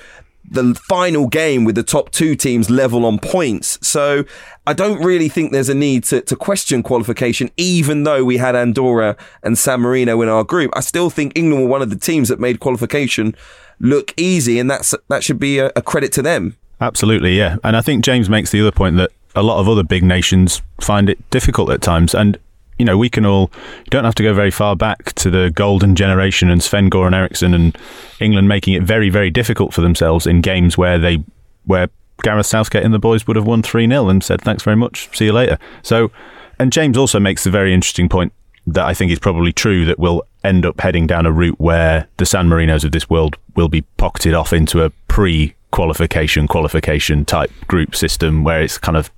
the 0.52 0.74
final 0.88 1.28
game 1.28 1.64
with 1.64 1.76
the 1.76 1.84
top 1.84 2.12
two 2.12 2.36
teams 2.36 2.70
level 2.70 3.06
on 3.06 3.20
points. 3.20 3.78
So 3.88 4.26
I 4.66 4.74
don't 4.74 5.04
really 5.04 5.30
think 5.30 5.52
there's 5.52 5.70
a 5.70 5.76
need 5.76 6.04
to, 6.06 6.22
to 6.22 6.36
question 6.36 6.82
qualification, 6.82 7.52
even 7.58 8.04
though 8.04 8.24
we 8.24 8.38
had 8.38 8.56
Andorra 8.56 9.16
and 9.44 9.58
San 9.58 9.82
Marino 9.82 10.22
in 10.22 10.30
our 10.30 10.44
group. 10.44 10.72
I 10.76 10.80
still 10.80 11.10
think 11.10 11.34
England 11.36 11.64
were 11.64 11.70
one 11.70 11.82
of 11.82 11.90
the 11.90 11.96
teams 11.96 12.30
that 12.30 12.40
made 12.40 12.60
qualification 12.60 13.36
look 13.80 14.14
easy, 14.18 14.60
and 14.60 14.70
that's 14.70 14.94
that 15.08 15.24
should 15.24 15.40
be 15.40 15.60
a, 15.60 15.72
a 15.76 15.82
credit 15.82 16.12
to 16.14 16.22
them. 16.22 16.58
Absolutely, 16.82 17.38
yeah. 17.38 17.58
And 17.64 17.76
I 17.76 17.82
think 17.82 18.04
James 18.04 18.30
makes 18.30 18.52
the 18.52 18.62
other 18.62 18.72
point 18.72 18.98
that 18.98 19.12
a 19.36 19.44
lot 19.44 19.60
of 19.60 19.68
other 19.68 19.84
big 19.84 20.04
nations 20.04 20.62
find 20.80 21.10
it 21.10 21.30
difficult 21.30 21.70
at 21.72 21.82
times. 21.82 22.16
And 22.16 22.38
you 22.80 22.86
know, 22.86 22.98
we 22.98 23.10
can 23.10 23.26
all, 23.26 23.52
you 23.80 23.90
don't 23.90 24.06
have 24.06 24.16
to 24.16 24.24
go 24.24 24.34
very 24.34 24.50
far 24.50 24.76
back 24.76 25.14
to 25.14 25.30
the 25.30 25.52
golden 25.52 25.96
generation 25.96 26.50
and 26.50 26.64
Sven 26.64 26.90
Goran 26.90 27.14
Eriksson 27.14 27.54
and 27.54 27.78
England 28.22 28.48
making 28.48 28.74
it 28.74 28.84
very, 28.84 29.10
very 29.10 29.30
difficult 29.30 29.74
for 29.74 29.82
themselves 29.82 30.26
in 30.26 30.40
games 30.40 30.78
where 30.78 30.98
they, 30.98 31.22
where 31.66 31.90
Gareth 32.24 32.46
Southgate 32.46 32.84
and 32.84 32.94
the 32.94 33.00
boys 33.00 33.28
would 33.28 33.36
have 33.36 33.46
won 33.46 33.62
3 33.62 33.88
0 33.88 34.08
and 34.08 34.24
said, 34.24 34.42
thanks 34.42 34.64
very 34.64 34.78
much, 34.78 35.16
see 35.16 35.26
you 35.26 35.34
later. 35.34 35.60
So, 35.84 36.10
and 36.58 36.72
James 36.72 36.98
also 36.98 37.20
makes 37.20 37.44
the 37.44 37.52
very 37.52 37.74
interesting 37.74 38.08
point 38.08 38.32
that 38.66 38.86
I 38.86 38.94
think 38.94 39.12
is 39.12 39.20
probably 39.20 39.52
true 39.52 39.84
that 39.86 40.00
we'll 40.00 40.24
end 40.44 40.66
up 40.66 40.80
heading 40.80 41.06
down 41.06 41.26
a 41.26 41.32
route 41.34 41.60
where 41.60 42.08
the 42.16 42.26
San 42.26 42.48
Marinos 42.48 42.86
of 42.86 42.94
this 42.94 43.10
world 43.10 43.36
will 43.56 43.70
be 43.70 43.82
pocketed 43.98 44.34
off 44.34 44.54
into 44.54 44.84
a 44.84 44.90
pre 45.10 45.54
qualification, 45.72 46.48
qualification 46.48 47.26
type 47.26 47.52
group 47.68 47.96
system 47.96 48.44
where 48.44 48.62
it's 48.62 48.78
kind 48.78 48.98
of 48.98 49.12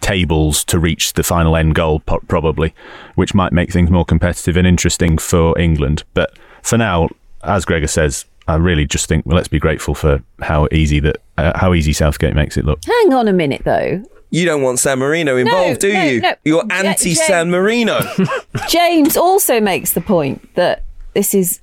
tables 0.00 0.64
to 0.64 0.78
reach 0.78 1.14
the 1.14 1.22
final 1.22 1.56
end 1.56 1.74
goal, 1.74 2.00
probably, 2.00 2.74
which 3.14 3.34
might 3.34 3.52
make 3.52 3.72
things 3.72 3.90
more 3.90 4.04
competitive 4.04 4.56
and 4.56 4.66
interesting 4.66 5.18
for 5.18 5.58
England. 5.58 6.04
But 6.14 6.36
for 6.62 6.76
now, 6.76 7.08
as 7.44 7.64
Gregor 7.64 7.86
says, 7.86 8.24
I 8.48 8.56
really 8.56 8.86
just 8.86 9.06
think 9.06 9.24
well, 9.24 9.36
let's 9.36 9.48
be 9.48 9.58
grateful 9.58 9.94
for 9.94 10.22
how 10.40 10.68
easy 10.72 11.00
that 11.00 11.18
uh, 11.38 11.56
how 11.56 11.74
easy 11.74 11.92
Southgate 11.92 12.34
makes 12.34 12.56
it 12.56 12.64
look. 12.64 12.80
Hang 12.84 13.12
on 13.12 13.28
a 13.28 13.32
minute, 13.32 13.62
though. 13.64 14.02
You 14.30 14.46
don't 14.46 14.62
want 14.62 14.78
San 14.78 14.98
Marino 14.98 15.36
involved, 15.36 15.82
no, 15.82 15.88
do 15.88 15.92
no, 15.92 16.04
you? 16.04 16.20
No. 16.20 16.34
You're 16.44 16.64
anti 16.70 17.14
San 17.14 17.50
Marino. 17.50 18.00
James 18.68 19.16
also 19.16 19.60
makes 19.60 19.92
the 19.92 20.00
point 20.00 20.54
that 20.54 20.84
this 21.14 21.34
is 21.34 21.60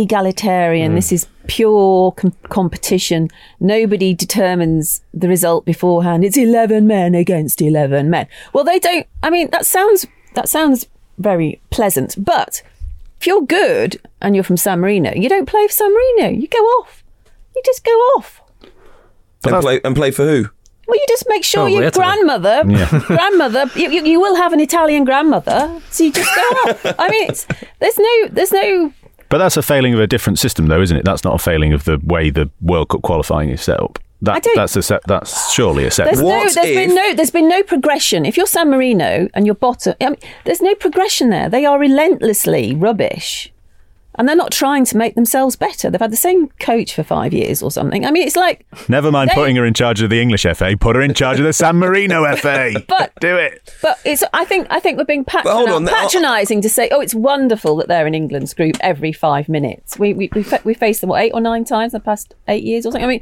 egalitarian. 0.00 0.92
Mm. 0.92 0.94
This 0.96 1.12
is 1.12 1.26
pure 1.46 2.12
com- 2.12 2.34
competition. 2.48 3.28
Nobody 3.60 4.14
determines 4.14 5.02
the 5.12 5.28
result 5.28 5.64
beforehand. 5.64 6.24
It's 6.24 6.36
eleven 6.36 6.86
men 6.86 7.14
against 7.14 7.60
eleven 7.60 8.08
men. 8.10 8.26
Well, 8.52 8.64
they 8.64 8.78
don't. 8.78 9.06
I 9.22 9.30
mean, 9.30 9.50
that 9.50 9.66
sounds 9.66 10.06
that 10.34 10.48
sounds 10.48 10.86
very 11.18 11.60
pleasant, 11.70 12.14
but 12.18 12.62
if 13.20 13.26
you're 13.26 13.42
good 13.42 14.00
and 14.20 14.34
you're 14.34 14.44
from 14.44 14.56
San 14.56 14.80
Marino, 14.80 15.12
you 15.14 15.28
don't 15.28 15.46
play 15.46 15.66
for 15.66 15.72
San 15.72 15.92
Marino. 15.92 16.30
You 16.40 16.48
go 16.48 16.58
off. 16.58 17.04
You 17.54 17.62
just 17.64 17.84
go 17.84 17.92
off. 18.16 18.40
and 19.44 19.60
play 19.60 19.80
and 19.84 19.94
play 19.94 20.10
for 20.10 20.24
who? 20.24 20.48
Well, 20.88 20.96
you 20.98 21.06
just 21.08 21.24
make 21.28 21.44
sure 21.44 21.60
Probably 21.62 21.74
your 21.74 21.84
Italy. 21.84 22.04
grandmother, 22.04 22.64
grandmother, 23.06 23.70
you, 23.76 23.90
you, 23.90 24.04
you 24.04 24.20
will 24.20 24.34
have 24.36 24.52
an 24.52 24.60
Italian 24.60 25.04
grandmother, 25.04 25.80
so 25.90 26.04
you 26.04 26.12
just 26.12 26.34
go 26.34 26.42
off. 26.42 26.86
I 26.98 27.08
mean, 27.08 27.28
it's, 27.30 27.46
there's 27.78 27.98
no, 27.98 28.28
there's 28.30 28.52
no. 28.52 28.92
But 29.32 29.38
that's 29.38 29.56
a 29.56 29.62
failing 29.62 29.94
of 29.94 30.00
a 30.00 30.06
different 30.06 30.38
system, 30.38 30.66
though, 30.66 30.82
isn't 30.82 30.94
it? 30.96 31.06
That's 31.06 31.24
not 31.24 31.34
a 31.34 31.38
failing 31.38 31.72
of 31.72 31.84
the 31.84 31.98
way 32.04 32.28
the 32.28 32.50
World 32.60 32.90
Cup 32.90 33.00
qualifying 33.00 33.48
is 33.48 33.62
set 33.62 33.80
up. 33.80 33.98
I 33.98 34.04
That, 34.24 34.42
don't- 34.44 34.54
that's 34.56 34.76
a 34.76 34.82
set, 34.82 35.00
that's 35.08 35.52
surely 35.54 35.82
a 35.82 35.84
There's 35.86 35.94
separate. 35.94 36.18
no, 36.18 36.40
there's 36.40 36.56
if- 36.58 36.74
been 36.76 36.94
no, 36.94 37.14
there's 37.14 37.30
been 37.32 37.48
no 37.48 37.62
progression. 37.62 38.24
If 38.26 38.36
you're 38.36 38.46
San 38.46 38.70
Marino 38.70 39.28
and 39.34 39.46
you're 39.46 39.54
bottom, 39.56 39.94
I 40.00 40.10
mean, 40.10 40.16
there's 40.44 40.60
no 40.60 40.74
progression 40.76 41.30
there. 41.30 41.48
They 41.48 41.64
are 41.64 41.78
relentlessly 41.78 42.74
rubbish, 42.74 43.51
and 44.16 44.28
they're 44.28 44.36
not 44.36 44.52
trying 44.52 44.84
to 44.86 44.96
make 44.96 45.14
themselves 45.14 45.56
better. 45.56 45.90
They've 45.90 46.00
had 46.00 46.12
the 46.12 46.16
same 46.16 46.48
coach 46.60 46.94
for 46.94 47.02
five 47.02 47.32
years 47.32 47.62
or 47.62 47.70
something. 47.70 48.04
I 48.04 48.10
mean, 48.10 48.26
it's 48.26 48.36
like 48.36 48.66
Never 48.88 49.10
mind 49.10 49.30
They- 49.30 49.34
putting 49.34 49.56
her 49.56 49.64
in 49.64 49.74
charge 49.74 50.02
of 50.02 50.10
the 50.10 50.20
English 50.20 50.42
FA. 50.54 50.76
Put 50.78 50.96
her 50.96 51.02
in 51.02 51.14
charge 51.14 51.38
of 51.38 51.44
the 51.46 51.52
San 51.52 51.76
Marino 51.76 52.24
FA. 52.36 52.72
But- 52.88 53.12
do 53.20 53.36
it. 53.36 53.74
But 53.82 53.98
it's. 54.04 54.22
I 54.32 54.44
think. 54.44 54.66
I 54.70 54.80
think 54.80 54.98
we're 54.98 55.04
being 55.04 55.24
hold 55.28 55.68
on, 55.70 55.84
now- 55.84 55.92
patronising 55.92 56.60
to 56.62 56.68
say, 56.68 56.88
"Oh, 56.90 57.00
it's 57.00 57.14
wonderful 57.14 57.76
that 57.76 57.88
they're 57.88 58.06
in 58.06 58.14
England's 58.14 58.54
group 58.54 58.76
every 58.80 59.12
five 59.12 59.48
minutes." 59.48 59.98
We 59.98 60.12
we 60.14 60.28
we, 60.34 60.42
fa- 60.42 60.60
we 60.64 60.74
faced 60.74 61.00
them 61.00 61.10
what 61.10 61.22
eight 61.22 61.32
or 61.32 61.40
nine 61.40 61.64
times 61.64 61.94
in 61.94 61.98
the 62.00 62.04
past 62.04 62.34
eight 62.48 62.64
years 62.64 62.84
or 62.86 62.92
something. 62.92 63.04
I 63.04 63.08
mean, 63.08 63.20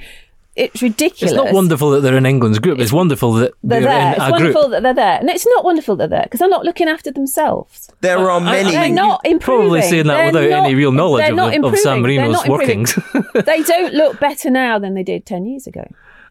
it's 0.60 0.82
ridiculous. 0.82 1.32
It's 1.32 1.36
not 1.36 1.52
wonderful 1.52 1.90
that 1.90 2.00
they're 2.02 2.16
in 2.16 2.26
England's 2.26 2.58
group. 2.58 2.78
It's 2.78 2.92
wonderful 2.92 3.32
that 3.34 3.52
They're 3.62 3.80
they're, 3.80 3.88
there. 3.90 4.06
in 4.08 4.12
It's 4.14 4.22
a 4.24 4.30
wonderful 4.30 4.62
group. 4.62 4.70
that 4.72 4.82
they're 4.82 4.94
there, 4.94 5.18
and 5.20 5.30
it's 5.30 5.46
not 5.46 5.64
wonderful 5.64 5.96
that 5.96 6.10
they're 6.10 6.18
there 6.18 6.24
because 6.24 6.40
they're 6.40 6.48
not 6.48 6.64
looking 6.64 6.88
after 6.88 7.10
themselves. 7.10 7.90
There 8.00 8.30
are 8.30 8.40
many. 8.40 8.70
They're 8.70 8.88
not 8.90 9.20
improving. 9.24 9.60
Probably 9.68 9.82
saying 9.82 10.06
that 10.06 10.16
They're 10.32 10.42
without 10.42 10.50
not- 10.58 10.64
any 10.66 10.74
real 10.74 10.92
knowledge 10.92 11.28
of, 11.30 11.36
not 11.36 11.52
the, 11.52 11.66
of 11.66 11.78
San 11.78 12.02
Marino's 12.02 12.46
workings. 12.46 12.94
they 13.34 13.62
don't 13.62 13.94
look 13.94 14.20
better 14.20 14.50
now 14.50 14.78
than 14.78 14.94
they 14.94 15.02
did 15.02 15.26
ten 15.26 15.44
years 15.46 15.66
ago. 15.66 15.84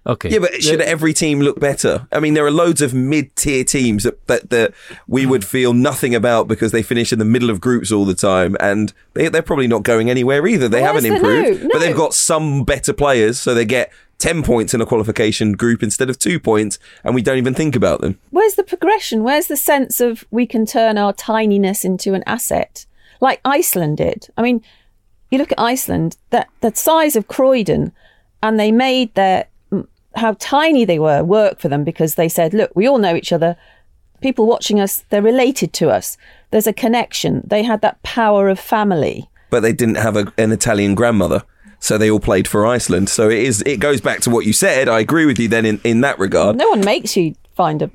Okay. 0.06 0.30
Yeah, 0.30 0.40
but 0.40 0.62
should 0.62 0.82
every 0.82 1.14
team 1.14 1.40
look 1.40 1.60
better? 1.60 2.08
I 2.12 2.20
mean, 2.20 2.34
there 2.34 2.46
are 2.46 2.52
loads 2.52 2.82
of 2.82 2.94
mid-tier 2.94 3.64
teams 3.64 4.04
that, 4.04 4.26
that, 4.28 4.50
that 4.50 4.74
we 5.08 5.26
would 5.26 5.44
hmm. 5.44 5.50
feel 5.50 5.74
nothing 5.74 6.16
about 6.16 6.48
because 6.48 6.72
they 6.72 6.84
finish 6.84 7.12
in 7.12 7.20
the 7.20 7.26
middle 7.26 7.50
of 7.50 7.62
groups 7.62 7.92
all 7.92 8.06
the 8.06 8.16
time, 8.16 8.56
and 8.60 8.94
they, 9.14 9.30
they're 9.30 9.42
probably 9.42 9.68
not 9.68 9.84
going 9.84 10.10
anywhere 10.10 10.48
either. 10.48 10.68
They 10.68 10.82
Well, 10.82 10.94
haven't 10.94 11.12
improved, 11.12 11.64
no, 11.64 11.70
but 11.72 11.80
they've 11.80 11.96
got 11.96 12.14
some 12.14 12.64
better 12.64 12.94
players, 12.94 13.40
so 13.40 13.54
they 13.54 13.66
get 13.66 13.92
ten 14.18 14.44
points 14.44 14.74
in 14.74 14.82
a 14.82 14.86
qualification 14.86 15.54
group 15.54 15.82
instead 15.82 16.10
of 16.10 16.20
two 16.20 16.40
points, 16.40 16.78
and 17.04 17.16
we 17.16 17.22
don't 17.22 17.38
even 17.38 17.54
think 17.54 17.76
about 17.76 18.02
them. 18.02 18.20
Where's 18.30 18.56
the 18.56 18.64
progression? 18.64 19.24
Where's 19.24 19.48
the 19.48 19.58
sense 19.58 20.02
of 20.02 20.26
we 20.30 20.46
can 20.46 20.66
turn 20.66 20.98
our 20.98 21.14
tininess 21.14 21.84
into 21.84 22.14
an 22.14 22.24
asset, 22.28 22.86
like 23.22 23.42
Iceland 23.44 23.98
did? 23.98 24.28
I 24.38 24.42
mean, 24.42 24.62
you 25.32 25.38
look 25.38 25.52
at 25.52 25.60
Iceland, 25.60 26.18
that 26.30 26.50
the 26.62 26.76
size 26.76 27.16
of 27.16 27.28
Croydon, 27.28 27.94
and 28.42 28.60
they 28.60 28.72
made 28.72 29.14
their 29.16 29.46
how 30.16 30.36
tiny 30.40 30.86
they 30.86 31.00
were 31.00 31.24
work 31.24 31.60
for 31.60 31.68
them 31.68 31.84
because 31.84 32.16
they 32.16 32.30
said, 32.30 32.54
look, 32.54 32.72
we 32.76 32.88
all 32.88 32.98
know 32.98 33.16
each 33.16 33.32
other. 33.32 33.56
People 34.22 34.46
watching 34.46 34.80
us, 34.80 35.04
they're 35.10 35.22
related 35.22 35.72
to 35.74 35.90
us. 35.90 36.18
There's 36.52 36.68
a 36.68 36.74
connection. 36.74 37.42
They 37.46 37.64
had 37.64 37.82
that 37.82 38.02
power 38.04 38.50
of 38.50 38.60
family. 38.60 39.30
But 39.50 39.62
they 39.62 39.74
didn't 39.74 39.96
have 39.96 40.18
a, 40.18 40.32
an 40.38 40.52
Italian 40.52 40.96
grandmother. 40.96 41.44
So 41.80 41.98
they 41.98 42.12
all 42.12 42.20
played 42.20 42.48
for 42.48 42.68
Iceland. 42.68 43.08
So 43.10 43.30
it 43.30 43.40
is. 43.40 43.62
It 43.62 43.80
goes 43.80 44.02
back 44.02 44.20
to 44.22 44.30
what 44.30 44.46
you 44.46 44.52
said. 44.52 44.90
I 44.90 45.00
agree 45.00 45.26
with 45.26 45.40
you. 45.40 45.48
Then 45.48 45.66
in, 45.66 45.80
in 45.84 46.02
that 46.02 46.20
regard, 46.20 46.58
No 46.58 46.70
one 46.70 46.82
makes 46.82 47.16
you 47.16 47.36
find 47.56 47.82
a 47.82 47.90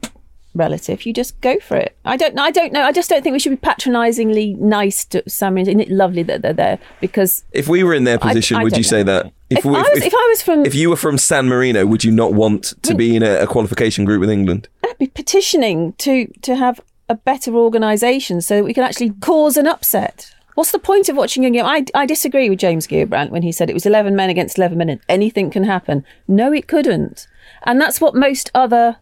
relative. 0.54 1.05
You 1.07 1.12
just 1.12 1.40
go 1.40 1.59
for 1.61 1.76
it. 1.76 1.96
I 2.05 2.16
don't. 2.16 2.38
I 2.38 2.50
don't 2.50 2.72
know. 2.72 2.83
I 2.83 2.92
just 2.92 3.11
don't 3.11 3.22
think 3.22 3.33
we 3.33 3.38
should 3.38 3.50
be 3.50 3.57
patronisingly 3.57 4.55
nice 4.59 5.05
to 5.07 5.22
Marino. 5.28 5.68
Isn't 5.68 5.81
it 5.81 5.90
lovely 5.90 6.22
that 6.24 6.42
they're 6.42 6.52
there? 6.52 6.78
Because 7.00 7.44
if 7.52 7.68
we 7.68 7.83
were 7.85 7.94
in 7.94 8.05
their 8.05 8.18
position, 8.18 8.57
I 8.57 8.62
would 8.62 8.70
don't 8.70 8.78
you 8.78 8.85
say 8.85 9.02
that? 9.02 9.33
If 9.50 9.64
I 9.66 9.70
was- 9.70 10.02
if 10.05 10.14
I 10.14 10.26
was 10.31 10.42
from- 10.42 10.64
if 10.66 10.74
you 10.74 10.90
were 10.90 10.96
from 10.96 11.18
San 11.18 11.46
Marino, 11.46 11.87
would 11.87 12.02
you 12.05 12.11
not 12.12 12.33
want 12.35 12.74
to 12.83 12.94
be 12.94 13.14
in 13.16 13.22
a, 13.22 13.40
a 13.40 13.46
qualification 13.46 14.05
group 14.05 14.20
with 14.20 14.31
England? 14.31 14.68
I'd 14.85 14.98
be 14.98 15.07
petitioning 15.09 15.92
to 15.98 16.26
to 16.42 16.55
have 16.57 16.81
a 17.09 17.14
better 17.14 17.55
organisation 17.55 18.40
so 18.40 18.57
that 18.57 18.64
we 18.64 18.72
can 18.74 18.83
actually 18.85 19.11
cause 19.20 19.57
an 19.57 19.66
upset. 19.66 20.31
What's 20.55 20.70
the 20.70 20.78
point 20.78 21.09
of 21.09 21.16
watching 21.16 21.44
a 21.44 21.50
game? 21.50 21.66
I, 21.66 21.85
I 21.94 22.07
disagree 22.07 22.48
with 22.48 22.61
James 22.61 22.87
Gheerbrant 22.87 23.31
when 23.33 23.42
he 23.42 23.50
said 23.52 23.68
it 23.68 23.74
was 23.74 23.87
11 23.87 24.14
men 24.14 24.31
against 24.31 24.57
11 24.57 24.78
men 24.78 24.88
and 24.88 25.00
anything 25.09 25.50
can 25.50 25.64
happen. 25.64 26.05
No, 26.28 26.52
it 26.52 26.68
couldn't. 26.68 27.26
And 27.64 27.81
that's 27.81 28.00
what 28.00 28.14
most 28.14 28.50
other 28.55 28.96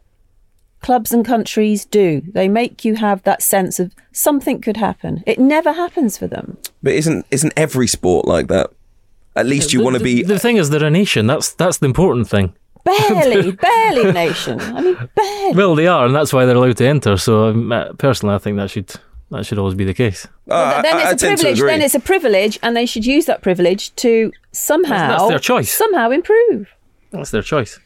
clubs 0.83 1.13
and 1.13 1.25
countries 1.25 1.85
do. 1.85 2.23
They 2.33 2.49
make 2.49 2.85
you 2.85 2.97
have 2.97 3.23
that 3.23 3.41
sense 3.43 3.79
of 3.81 3.95
something 4.13 4.61
could 4.61 4.77
happen. 4.77 5.23
It 5.27 5.39
never 5.39 5.73
happens 5.73 6.19
for 6.19 6.27
them. 6.27 6.59
But 6.83 6.93
isn't 6.95 7.25
isn't 7.31 7.53
every 7.57 7.87
sport 7.87 8.27
like 8.27 8.49
that? 8.49 8.71
At 9.35 9.47
least 9.47 9.73
you 9.73 9.83
want 9.83 9.97
to 9.97 10.03
be. 10.03 10.23
The 10.23 10.39
thing 10.39 10.57
is, 10.59 10.69
they're 10.71 10.85
a 10.85 10.91
nation. 10.91 11.27
That's 11.27 11.53
that's 11.55 11.79
the 11.79 11.87
important 11.87 12.29
thing. 12.29 12.53
Barely, 12.85 13.53
barely 13.69 14.13
nation. 14.13 14.61
I 14.61 14.81
mean, 14.83 15.09
barely. 15.15 15.55
Well, 15.55 15.75
they 15.77 15.87
are, 15.87 16.05
and 16.05 16.15
that's 16.15 16.33
why 16.33 16.45
they're 16.47 16.57
allowed 16.57 16.77
to 16.79 16.87
enter. 16.87 17.17
So, 17.17 17.47
um, 17.49 17.71
uh, 17.71 17.93
personally, 17.93 18.35
I 18.35 18.39
think 18.39 18.57
that 18.57 18.71
should 18.71 18.93
that 19.31 19.47
should 19.47 19.59
always 19.59 19.77
be 19.77 19.85
the 19.85 19.95
case. 19.95 20.27
Uh, 20.51 20.83
then 20.83 20.97
I- 20.97 21.03
I 21.05 21.11
it's 21.13 21.23
a 21.23 21.27
privilege. 21.29 21.61
Then 21.61 21.81
it's 21.81 21.95
a 21.95 22.01
privilege, 22.01 22.59
and 22.63 22.77
they 22.77 22.85
should 22.87 23.07
use 23.07 23.27
that 23.27 23.41
privilege 23.41 23.95
to 23.97 24.33
somehow 24.51 25.09
That's 25.17 25.29
their 25.29 25.39
choice. 25.39 25.73
somehow 25.73 26.11
improve. 26.11 26.69
That's 27.13 27.31
their 27.31 27.43
choice. 27.43 27.79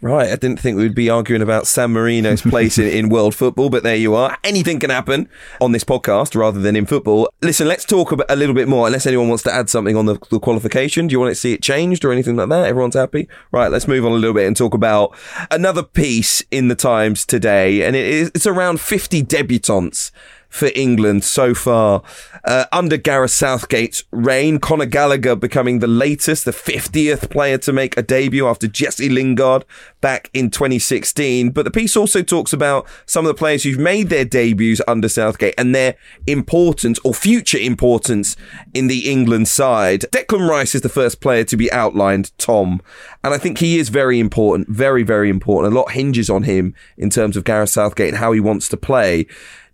Right, 0.00 0.30
I 0.30 0.36
didn't 0.36 0.60
think 0.60 0.76
we'd 0.76 0.94
be 0.94 1.10
arguing 1.10 1.42
about 1.42 1.66
San 1.66 1.92
Marino's 1.92 2.40
place 2.42 2.78
in, 2.78 2.86
in 2.86 3.08
world 3.08 3.34
football, 3.34 3.68
but 3.68 3.82
there 3.82 3.96
you 3.96 4.14
are. 4.14 4.38
Anything 4.44 4.78
can 4.78 4.90
happen 4.90 5.28
on 5.60 5.72
this 5.72 5.82
podcast 5.82 6.36
rather 6.36 6.60
than 6.60 6.76
in 6.76 6.86
football. 6.86 7.28
Listen, 7.42 7.66
let's 7.66 7.84
talk 7.84 8.12
about 8.12 8.30
a 8.30 8.36
little 8.36 8.54
bit 8.54 8.68
more, 8.68 8.86
unless 8.86 9.06
anyone 9.06 9.28
wants 9.28 9.42
to 9.42 9.52
add 9.52 9.68
something 9.68 9.96
on 9.96 10.06
the, 10.06 10.16
the 10.30 10.38
qualification. 10.38 11.08
Do 11.08 11.14
you 11.14 11.18
want 11.18 11.32
to 11.32 11.34
see 11.34 11.52
it 11.52 11.62
changed 11.62 12.04
or 12.04 12.12
anything 12.12 12.36
like 12.36 12.48
that? 12.48 12.66
Everyone's 12.66 12.94
happy? 12.94 13.28
Right, 13.50 13.72
let's 13.72 13.88
move 13.88 14.06
on 14.06 14.12
a 14.12 14.14
little 14.14 14.34
bit 14.34 14.46
and 14.46 14.56
talk 14.56 14.72
about 14.72 15.16
another 15.50 15.82
piece 15.82 16.44
in 16.52 16.68
the 16.68 16.76
Times 16.76 17.26
today, 17.26 17.82
and 17.82 17.96
it 17.96 18.06
is 18.06 18.30
it's 18.36 18.46
around 18.46 18.80
50 18.80 19.24
debutantes 19.24 20.12
for 20.48 20.70
England 20.74 21.24
so 21.24 21.54
far. 21.54 22.02
Uh, 22.44 22.64
under 22.72 22.96
Gareth 22.96 23.30
Southgate's 23.30 24.04
reign, 24.10 24.58
Conor 24.58 24.86
Gallagher 24.86 25.36
becoming 25.36 25.78
the 25.78 25.86
latest, 25.86 26.44
the 26.44 26.50
50th 26.50 27.30
player 27.30 27.58
to 27.58 27.72
make 27.72 27.96
a 27.96 28.02
debut 28.02 28.46
after 28.46 28.66
Jesse 28.66 29.08
Lingard 29.08 29.64
back 30.00 30.30
in 30.32 30.50
2016. 30.50 31.50
But 31.50 31.64
the 31.64 31.70
piece 31.70 31.96
also 31.96 32.22
talks 32.22 32.52
about 32.52 32.86
some 33.06 33.26
of 33.26 33.28
the 33.28 33.38
players 33.38 33.64
who've 33.64 33.78
made 33.78 34.08
their 34.08 34.24
debuts 34.24 34.80
under 34.88 35.08
Southgate 35.08 35.54
and 35.58 35.74
their 35.74 35.96
importance 36.26 36.98
or 37.04 37.12
future 37.12 37.58
importance 37.58 38.36
in 38.72 38.86
the 38.86 39.10
England 39.10 39.48
side. 39.48 40.02
Declan 40.12 40.48
Rice 40.48 40.74
is 40.74 40.82
the 40.82 40.88
first 40.88 41.20
player 41.20 41.44
to 41.44 41.56
be 41.56 41.70
outlined, 41.72 42.36
Tom. 42.38 42.80
And 43.22 43.34
I 43.34 43.38
think 43.38 43.58
he 43.58 43.78
is 43.78 43.88
very 43.90 44.18
important, 44.18 44.68
very, 44.68 45.02
very 45.02 45.28
important. 45.28 45.74
A 45.74 45.76
lot 45.76 45.92
hinges 45.92 46.30
on 46.30 46.44
him 46.44 46.74
in 46.96 47.10
terms 47.10 47.36
of 47.36 47.44
Gareth 47.44 47.70
Southgate 47.70 48.08
and 48.08 48.18
how 48.18 48.32
he 48.32 48.40
wants 48.40 48.68
to 48.68 48.76
play. 48.76 49.26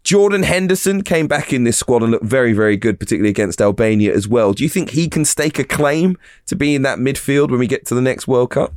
Jordan 0.05 0.43
Henderson 0.43 1.03
came 1.03 1.27
back 1.27 1.51
in 1.51 1.65
this 1.65 1.79
squad 1.79 2.03
and 2.03 2.13
looked 2.13 2.27
very, 2.27 2.53
very 2.53 2.77
good, 2.77 3.01
particularly 3.01 3.31
against 3.31 3.61
Albania 3.61 4.15
as 4.15 4.29
well. 4.29 4.53
Do 4.53 4.63
you 4.63 4.69
think 4.69 4.91
he 4.91 5.09
can 5.09 5.25
stake 5.25 5.59
a 5.59 5.65
claim 5.65 6.19
to 6.47 6.55
be 6.55 6.75
in 6.75 6.83
that 6.83 6.99
midfield 6.99 7.51
when 7.51 7.59
we 7.59 7.67
get 7.67 7.87
to 7.87 7.95
the 7.95 8.03
next 8.03 8.29
World 8.29 8.51
Cup? 8.51 8.75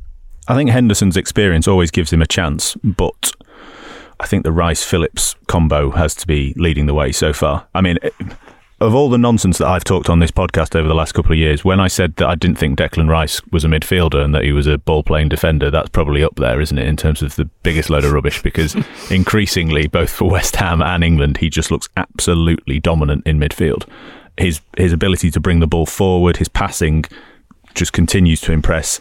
I 0.47 0.55
think 0.55 0.69
Henderson's 0.69 1.17
experience 1.17 1.67
always 1.67 1.91
gives 1.91 2.13
him 2.13 2.21
a 2.21 2.25
chance, 2.25 2.75
but 2.75 3.33
I 4.21 4.25
think 4.25 4.45
the 4.45 4.53
Rice 4.53 4.85
Phillips 4.85 5.35
combo 5.47 5.91
has 5.91 6.15
to 6.15 6.27
be 6.27 6.53
leading 6.55 6.85
the 6.85 6.93
way 6.93 7.11
so 7.11 7.33
far. 7.33 7.67
I 7.75 7.81
mean, 7.81 7.97
of 8.79 8.93
all 8.93 9.09
the 9.09 9.17
nonsense 9.17 9.57
that 9.57 9.67
I've 9.67 9.83
talked 9.83 10.09
on 10.09 10.19
this 10.19 10.29
podcast 10.29 10.75
over 10.75 10.87
the 10.87 10.93
last 10.93 11.13
couple 11.13 11.31
of 11.31 11.37
years, 11.37 11.65
when 11.65 11.79
I 11.79 11.87
said 11.87 12.15
that 12.17 12.27
I 12.27 12.35
didn't 12.35 12.57
think 12.57 12.77
Declan 12.77 13.09
Rice 13.09 13.41
was 13.47 13.65
a 13.65 13.67
midfielder 13.67 14.23
and 14.23 14.35
that 14.35 14.43
he 14.43 14.51
was 14.51 14.67
a 14.67 14.77
ball 14.77 15.01
playing 15.01 15.29
defender, 15.29 15.71
that's 15.71 15.89
probably 15.89 16.23
up 16.23 16.35
there, 16.35 16.61
isn't 16.61 16.77
it, 16.77 16.87
in 16.87 16.95
terms 16.95 17.23
of 17.23 17.35
the 17.35 17.45
biggest 17.63 17.89
load 17.89 18.05
of 18.05 18.11
rubbish? 18.11 18.43
Because 18.43 18.75
increasingly, 19.11 19.87
both 19.87 20.11
for 20.11 20.29
West 20.29 20.57
Ham 20.57 20.81
and 20.83 21.03
England, 21.03 21.37
he 21.37 21.49
just 21.49 21.71
looks 21.71 21.89
absolutely 21.97 22.79
dominant 22.79 23.25
in 23.25 23.39
midfield. 23.39 23.87
His 24.37 24.61
his 24.77 24.93
ability 24.93 25.31
to 25.31 25.39
bring 25.39 25.59
the 25.59 25.67
ball 25.67 25.87
forward, 25.87 26.37
his 26.37 26.47
passing, 26.47 27.05
just 27.73 27.93
continues 27.93 28.39
to 28.41 28.51
impress. 28.51 28.99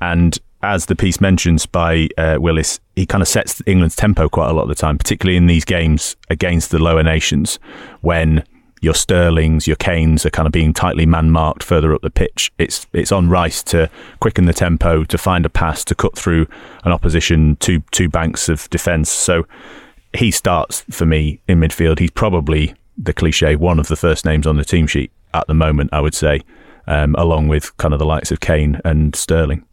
And 0.00 0.36
as 0.64 0.86
the 0.86 0.96
piece 0.96 1.20
mentions 1.20 1.66
by 1.66 2.08
uh, 2.18 2.38
Willis, 2.40 2.80
he 2.96 3.06
kind 3.06 3.22
of 3.22 3.28
sets 3.28 3.62
England's 3.66 3.94
tempo 3.94 4.28
quite 4.28 4.50
a 4.50 4.52
lot 4.52 4.62
of 4.62 4.68
the 4.68 4.74
time, 4.74 4.98
particularly 4.98 5.36
in 5.36 5.46
these 5.46 5.64
games 5.64 6.16
against 6.28 6.72
the 6.72 6.80
lower 6.80 7.04
nations 7.04 7.60
when 8.00 8.44
your 8.82 8.92
Sterlings, 8.92 9.66
your 9.66 9.76
Kanes 9.76 10.26
are 10.26 10.30
kind 10.30 10.46
of 10.46 10.52
being 10.52 10.74
tightly 10.74 11.06
man 11.06 11.30
marked 11.30 11.62
further 11.62 11.94
up 11.94 12.02
the 12.02 12.10
pitch. 12.10 12.52
It's 12.58 12.86
it's 12.92 13.12
on 13.12 13.30
Rice 13.30 13.62
to 13.64 13.88
quicken 14.20 14.44
the 14.44 14.52
tempo, 14.52 15.04
to 15.04 15.16
find 15.16 15.46
a 15.46 15.48
pass, 15.48 15.82
to 15.84 15.94
cut 15.94 16.14
through 16.18 16.46
an 16.84 16.92
opposition 16.92 17.56
two 17.56 17.80
two 17.92 18.10
banks 18.10 18.50
of 18.50 18.68
defence. 18.68 19.08
So 19.10 19.46
he 20.12 20.30
starts 20.30 20.82
for 20.90 21.06
me 21.06 21.40
in 21.48 21.60
midfield. 21.60 21.98
He's 22.00 22.10
probably 22.10 22.74
the 22.98 23.14
cliche 23.14 23.56
one 23.56 23.78
of 23.78 23.88
the 23.88 23.96
first 23.96 24.26
names 24.26 24.46
on 24.46 24.56
the 24.56 24.64
team 24.64 24.86
sheet 24.86 25.10
at 25.32 25.46
the 25.46 25.54
moment. 25.54 25.90
I 25.94 26.00
would 26.00 26.14
say. 26.14 26.42
um, 26.86 27.14
along 27.16 27.48
with 27.48 27.76
kind 27.76 27.94
of 27.94 27.98
the 28.00 28.06
likes 28.06 28.30
of 28.30 28.40
Kane 28.40 28.80
and 28.84 29.14
Sterling. 29.14 29.64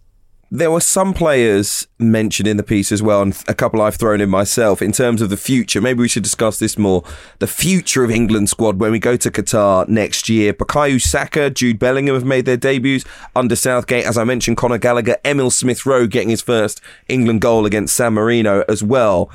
There 0.52 0.72
were 0.72 0.82
some 0.82 1.14
players 1.14 1.88
mentioned 2.00 2.48
in 2.48 2.58
the 2.58 2.64
piece 2.64 2.92
as 2.92 3.04
well, 3.04 3.22
and 3.22 3.38
a 3.48 3.54
couple 3.54 3.84
I've 3.84 3.98
thrown 3.98 4.20
in 4.20 4.32
myself 4.32 4.82
in 4.82 4.92
terms 4.92 5.22
of 5.22 5.30
the 5.30 5.38
future. 5.38 5.80
Maybe 5.80 6.00
we 6.00 6.08
should 6.08 6.24
discuss 6.24 6.58
this 6.58 6.76
more. 6.76 7.04
The 7.38 7.46
future 7.46 8.04
of 8.04 8.10
England 8.10 8.50
squad 8.50 8.80
when 8.80 8.92
we 8.92 8.98
go 8.98 9.16
to 9.16 9.30
Qatar 9.30 9.88
next 9.88 10.28
year. 10.28 10.52
Bukayo 10.52 11.00
Saka, 11.00 11.52
Jude 11.52 11.78
Bellingham 11.78 12.16
have 12.16 12.26
made 12.26 12.46
their 12.46 12.58
debuts 12.58 13.06
under 13.36 13.56
Southgate. 13.56 14.06
As 14.06 14.18
I 14.18 14.24
mentioned, 14.24 14.58
Conor 14.58 14.80
Gallagher, 14.80 15.18
Emil 15.24 15.52
Smith 15.52 15.86
Rowe 15.86 16.08
getting 16.08 16.30
his 16.30 16.42
first 16.42 16.82
England 17.08 17.42
goal 17.42 17.68
against 17.68 17.96
San 17.96 18.14
Marino 18.14 18.64
as 18.68 18.82
well 18.82 19.30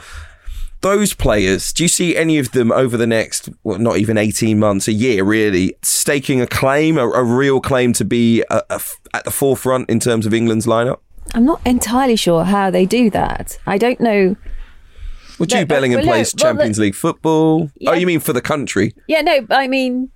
those 0.84 1.14
players, 1.14 1.72
do 1.72 1.82
you 1.82 1.88
see 1.88 2.14
any 2.14 2.38
of 2.38 2.52
them 2.52 2.70
over 2.70 2.98
the 2.98 3.06
next, 3.06 3.48
well, 3.62 3.78
not 3.78 3.96
even 3.96 4.18
18 4.18 4.58
months, 4.58 4.86
a 4.86 4.92
year 4.92 5.24
really, 5.24 5.74
staking 5.80 6.42
a 6.42 6.46
claim, 6.46 6.98
a, 6.98 7.08
a 7.08 7.24
real 7.24 7.58
claim 7.58 7.94
to 7.94 8.04
be 8.04 8.44
a, 8.50 8.62
a, 8.68 8.80
at 9.14 9.24
the 9.24 9.30
forefront 9.30 9.88
in 9.88 9.98
terms 9.98 10.26
of 10.26 10.34
England's 10.34 10.66
lineup? 10.66 10.98
I'm 11.34 11.46
not 11.46 11.62
entirely 11.64 12.16
sure 12.16 12.44
how 12.44 12.70
they 12.70 12.84
do 12.84 13.08
that. 13.10 13.58
I 13.66 13.78
don't 13.78 13.98
know. 13.98 14.36
Well, 15.38 15.46
Jude 15.46 15.60
No, 15.60 15.64
Bellingham 15.64 16.00
well, 16.00 16.06
no, 16.06 16.12
plays 16.12 16.34
well, 16.34 16.52
Champions 16.52 16.78
League 16.78 16.94
football. 16.94 17.62
Oh, 17.62 17.70
yeah. 17.76 17.90
Oh, 17.90 17.94
you 17.94 18.06
mean 18.06 18.20
for 18.20 18.34
the 18.34 18.42
country? 18.42 18.94
Yeah, 19.08 19.22
no, 19.22 19.46
I 19.48 19.66
mean, 19.66 20.10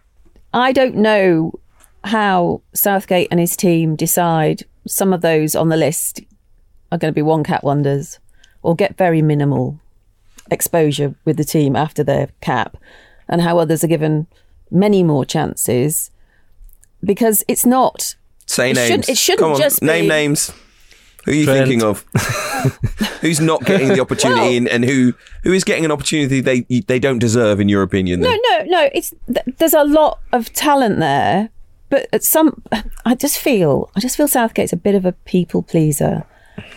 I 0.53 0.73
don't 0.73 0.97
know 0.97 1.59
how 2.05 2.61
Southgate 2.75 3.29
and 3.31 3.41
his 3.41 3.57
team 3.57 3.97
decide 3.97 4.65
some 4.87 5.15
of 5.15 5.23
those 5.23 5.57
on 5.57 5.71
the 5.71 5.79
list 5.79 6.21
are 6.93 6.99
going 6.99 7.11
to 7.11 7.17
be 7.17 7.23
one 7.23 7.43
cat 7.43 7.65
wonders 7.65 8.19
or 8.63 8.77
get 8.77 8.99
very 8.99 9.23
minimal 9.23 9.81
exposure 10.51 11.15
with 11.25 11.37
the 11.37 11.45
team 11.45 11.77
after 11.77 12.03
their 12.05 12.29
cap, 12.41 12.77
and 13.29 13.41
how 13.43 13.59
others 13.59 13.83
are 13.85 13.89
given 13.89 14.27
many 14.71 15.03
more 15.03 15.25
chances 15.25 16.11
because 17.05 17.45
it's 17.49 17.65
not. 17.67 18.15
Say 18.47 18.71
It 18.71 18.75
names. 18.77 18.89
shouldn't- 18.89 19.09
it 19.09 19.19
shouldn't 19.19 19.53
on, 19.53 19.59
just 19.61 19.83
name 19.83 20.05
be- 20.05 20.09
names. 20.09 20.53
Who 21.25 21.33
are 21.33 21.35
you 21.35 21.45
Trent. 21.45 21.59
thinking 21.69 21.83
of? 21.83 22.05
Who's 23.21 23.41
not 23.41 23.65
getting 23.65 23.89
the 23.89 24.01
opportunity, 24.01 24.57
and, 24.57 24.69
and 24.69 24.85
who 24.85 25.13
who 25.43 25.53
is 25.53 25.63
getting 25.65 25.85
an 25.85 25.91
opportunity 25.91 26.41
they 26.41 26.61
they 26.87 26.99
don't 26.99 27.19
deserve, 27.19 27.61
in 27.61 27.69
your 27.69 27.83
opinion? 27.83 28.21
No, 28.21 28.31
no, 28.51 28.65
no. 28.65 28.89
It's 28.95 29.13
th- 29.27 29.57
there's 29.59 29.75
a 29.75 29.85
lot 29.85 30.21
of 30.33 30.51
talent 30.55 30.99
there, 31.01 31.51
but 31.91 32.09
at 32.13 32.23
some, 32.23 32.63
I 33.05 33.15
just 33.15 33.37
feel, 33.39 33.91
I 33.95 34.01
just 34.01 34.17
feel 34.17 34.29
Southgate's 34.29 34.73
a 34.73 34.77
bit 34.77 34.95
of 34.95 35.05
a 35.05 35.13
people 35.13 35.63
pleaser, 35.63 36.25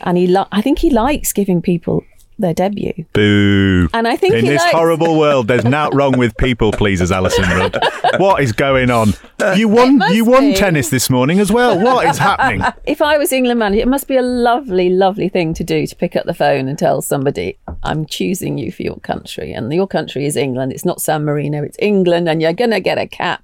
and 0.01 0.17
he, 0.17 0.27
li- 0.27 0.45
I 0.51 0.61
think 0.61 0.79
he 0.79 0.89
likes 0.89 1.31
giving 1.31 1.61
people 1.61 2.03
their 2.41 2.53
debut, 2.53 3.05
Boo. 3.13 3.87
and 3.93 4.07
I 4.07 4.15
think 4.15 4.33
In 4.35 4.45
this 4.45 4.61
likes, 4.61 4.73
horrible 4.73 5.17
world, 5.23 5.47
there's 5.47 5.63
not 5.63 5.93
wrong 5.95 6.17
with 6.17 6.35
people 6.37 6.71
pleasers, 6.71 7.11
Alyson 7.11 7.43
Rudd. 7.43 7.77
What 8.17 8.43
is 8.43 8.51
going 8.51 8.89
on? 8.91 9.13
You 9.55 9.67
won. 9.69 10.01
You 10.11 10.25
won 10.25 10.49
be. 10.51 10.55
tennis 10.55 10.89
this 10.89 11.09
morning 11.09 11.39
as 11.39 11.51
well. 11.51 11.79
What 11.79 12.05
is 12.07 12.17
happening? 12.17 12.61
If 12.85 13.01
I 13.01 13.17
was 13.17 13.31
England 13.31 13.59
manager, 13.59 13.81
it 13.81 13.87
must 13.87 14.07
be 14.07 14.17
a 14.17 14.21
lovely, 14.21 14.89
lovely 14.89 15.29
thing 15.29 15.53
to 15.55 15.63
do 15.63 15.87
to 15.87 15.95
pick 15.95 16.15
up 16.15 16.25
the 16.25 16.33
phone 16.33 16.67
and 16.67 16.77
tell 16.77 17.01
somebody, 17.01 17.57
"I'm 17.83 18.05
choosing 18.05 18.57
you 18.57 18.71
for 18.71 18.83
your 18.83 18.97
country, 18.97 19.53
and 19.53 19.71
your 19.73 19.87
country 19.87 20.25
is 20.25 20.35
England. 20.35 20.73
It's 20.73 20.85
not 20.85 21.01
San 21.01 21.23
Marino. 21.23 21.63
It's 21.63 21.77
England, 21.79 22.27
and 22.27 22.41
you're 22.41 22.53
gonna 22.53 22.79
get 22.81 22.97
a 22.97 23.07
cap." 23.07 23.43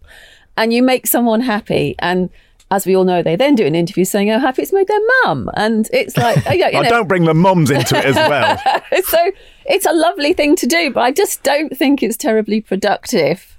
And 0.58 0.74
you 0.74 0.82
make 0.84 1.06
someone 1.08 1.42
happy, 1.42 1.96
and 2.00 2.30
as 2.70 2.86
we 2.86 2.96
all 2.96 3.06
know, 3.06 3.24
they 3.24 3.36
then 3.36 3.56
do 3.56 3.66
an 3.66 3.76
interview 3.76 4.04
saying 4.04 4.28
how 4.28 4.40
happy 4.40 4.62
it's 4.62 4.74
made 4.74 4.88
their 4.88 5.00
mum, 5.24 5.50
and 5.56 5.90
it's 5.94 6.18
like, 6.18 6.46
oh, 6.48 6.54
you 6.54 6.66
oh, 6.66 6.80
I 6.80 6.90
don't 6.90 7.08
bring 7.08 7.24
the 7.24 7.34
mums 7.34 7.72
into 7.72 7.98
it 7.98 8.06
as 8.06 8.16
well. 8.16 8.58
so 9.04 9.32
it's 9.66 9.86
a 9.86 9.94
lovely 9.94 10.34
thing 10.34 10.56
to 10.58 10.68
do, 10.68 10.92
but 10.92 11.02
I 11.02 11.12
just 11.12 11.44
don't 11.44 11.76
think 11.78 12.04
it's 12.04 12.18
terribly 12.18 12.62
productive 12.62 13.58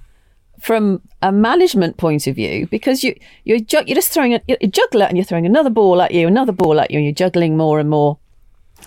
from 0.59 1.01
a 1.21 1.31
management 1.31 1.97
point 1.97 2.27
of 2.27 2.35
view 2.35 2.67
because 2.67 3.03
you 3.03 3.15
you're, 3.45 3.59
ju- 3.59 3.83
you're 3.87 3.95
just 3.95 4.11
throwing 4.11 4.33
a 4.33 4.41
you 4.47 4.57
juggle 4.67 5.01
it 5.01 5.07
and 5.07 5.17
you're 5.17 5.25
throwing 5.25 5.45
another 5.45 5.69
ball 5.69 6.01
at 6.01 6.11
you, 6.11 6.27
another 6.27 6.51
ball 6.51 6.79
at 6.79 6.91
you, 6.91 6.97
and 6.97 7.05
you're 7.05 7.13
juggling 7.13 7.57
more 7.57 7.79
and 7.79 7.89
more. 7.89 8.19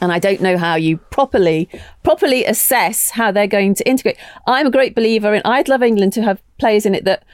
And 0.01 0.13
I 0.13 0.19
don't 0.19 0.41
know 0.41 0.57
how 0.57 0.77
you 0.77 0.99
properly 0.99 1.69
properly 2.03 2.45
assess 2.45 3.11
how 3.11 3.33
they're 3.33 3.47
going 3.47 3.75
to 3.75 3.89
integrate. 3.89 4.19
I'm 4.47 4.67
a 4.67 4.71
great 4.71 4.95
believer 4.95 5.35
in. 5.35 5.43
I'd 5.45 5.69
love 5.69 5.83
England 5.83 6.13
to 6.15 6.23
have 6.23 6.41
players 6.59 6.87
in 6.87 6.95
it 6.95 7.05
that 7.05 7.25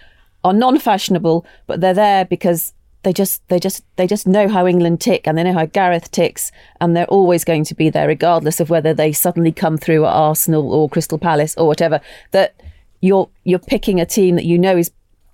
are 0.44 0.52
non-fashionable, 0.52 1.44
but 1.66 1.80
they're 1.80 1.94
there 1.94 2.24
because 2.24 2.72
they 3.08 3.12
just 3.14 3.40
they 3.48 3.58
just 3.58 3.82
they 3.96 4.06
just 4.06 4.26
know 4.26 4.48
how 4.48 4.66
England 4.66 5.00
tick 5.00 5.26
and 5.26 5.38
they 5.38 5.42
know 5.42 5.54
how 5.54 5.64
Gareth 5.64 6.10
ticks, 6.10 6.52
and 6.78 6.94
they're 6.94 7.06
always 7.06 7.42
going 7.42 7.64
to 7.64 7.74
be 7.74 7.88
there 7.88 8.06
regardless 8.06 8.60
of 8.60 8.68
whether 8.68 8.92
they 8.92 9.12
suddenly 9.12 9.50
come 9.50 9.78
through 9.78 10.04
at 10.04 10.12
Arsenal 10.12 10.70
or 10.74 10.90
Crystal 10.90 11.16
Palace 11.16 11.56
or 11.56 11.66
whatever. 11.66 12.02
That 12.32 12.54
you're 13.00 13.30
you're 13.44 13.60
picking 13.60 13.98
a 13.98 14.04
team 14.04 14.36
that 14.36 14.44
you 14.44 14.58
know 14.58 14.76
is 14.76 14.90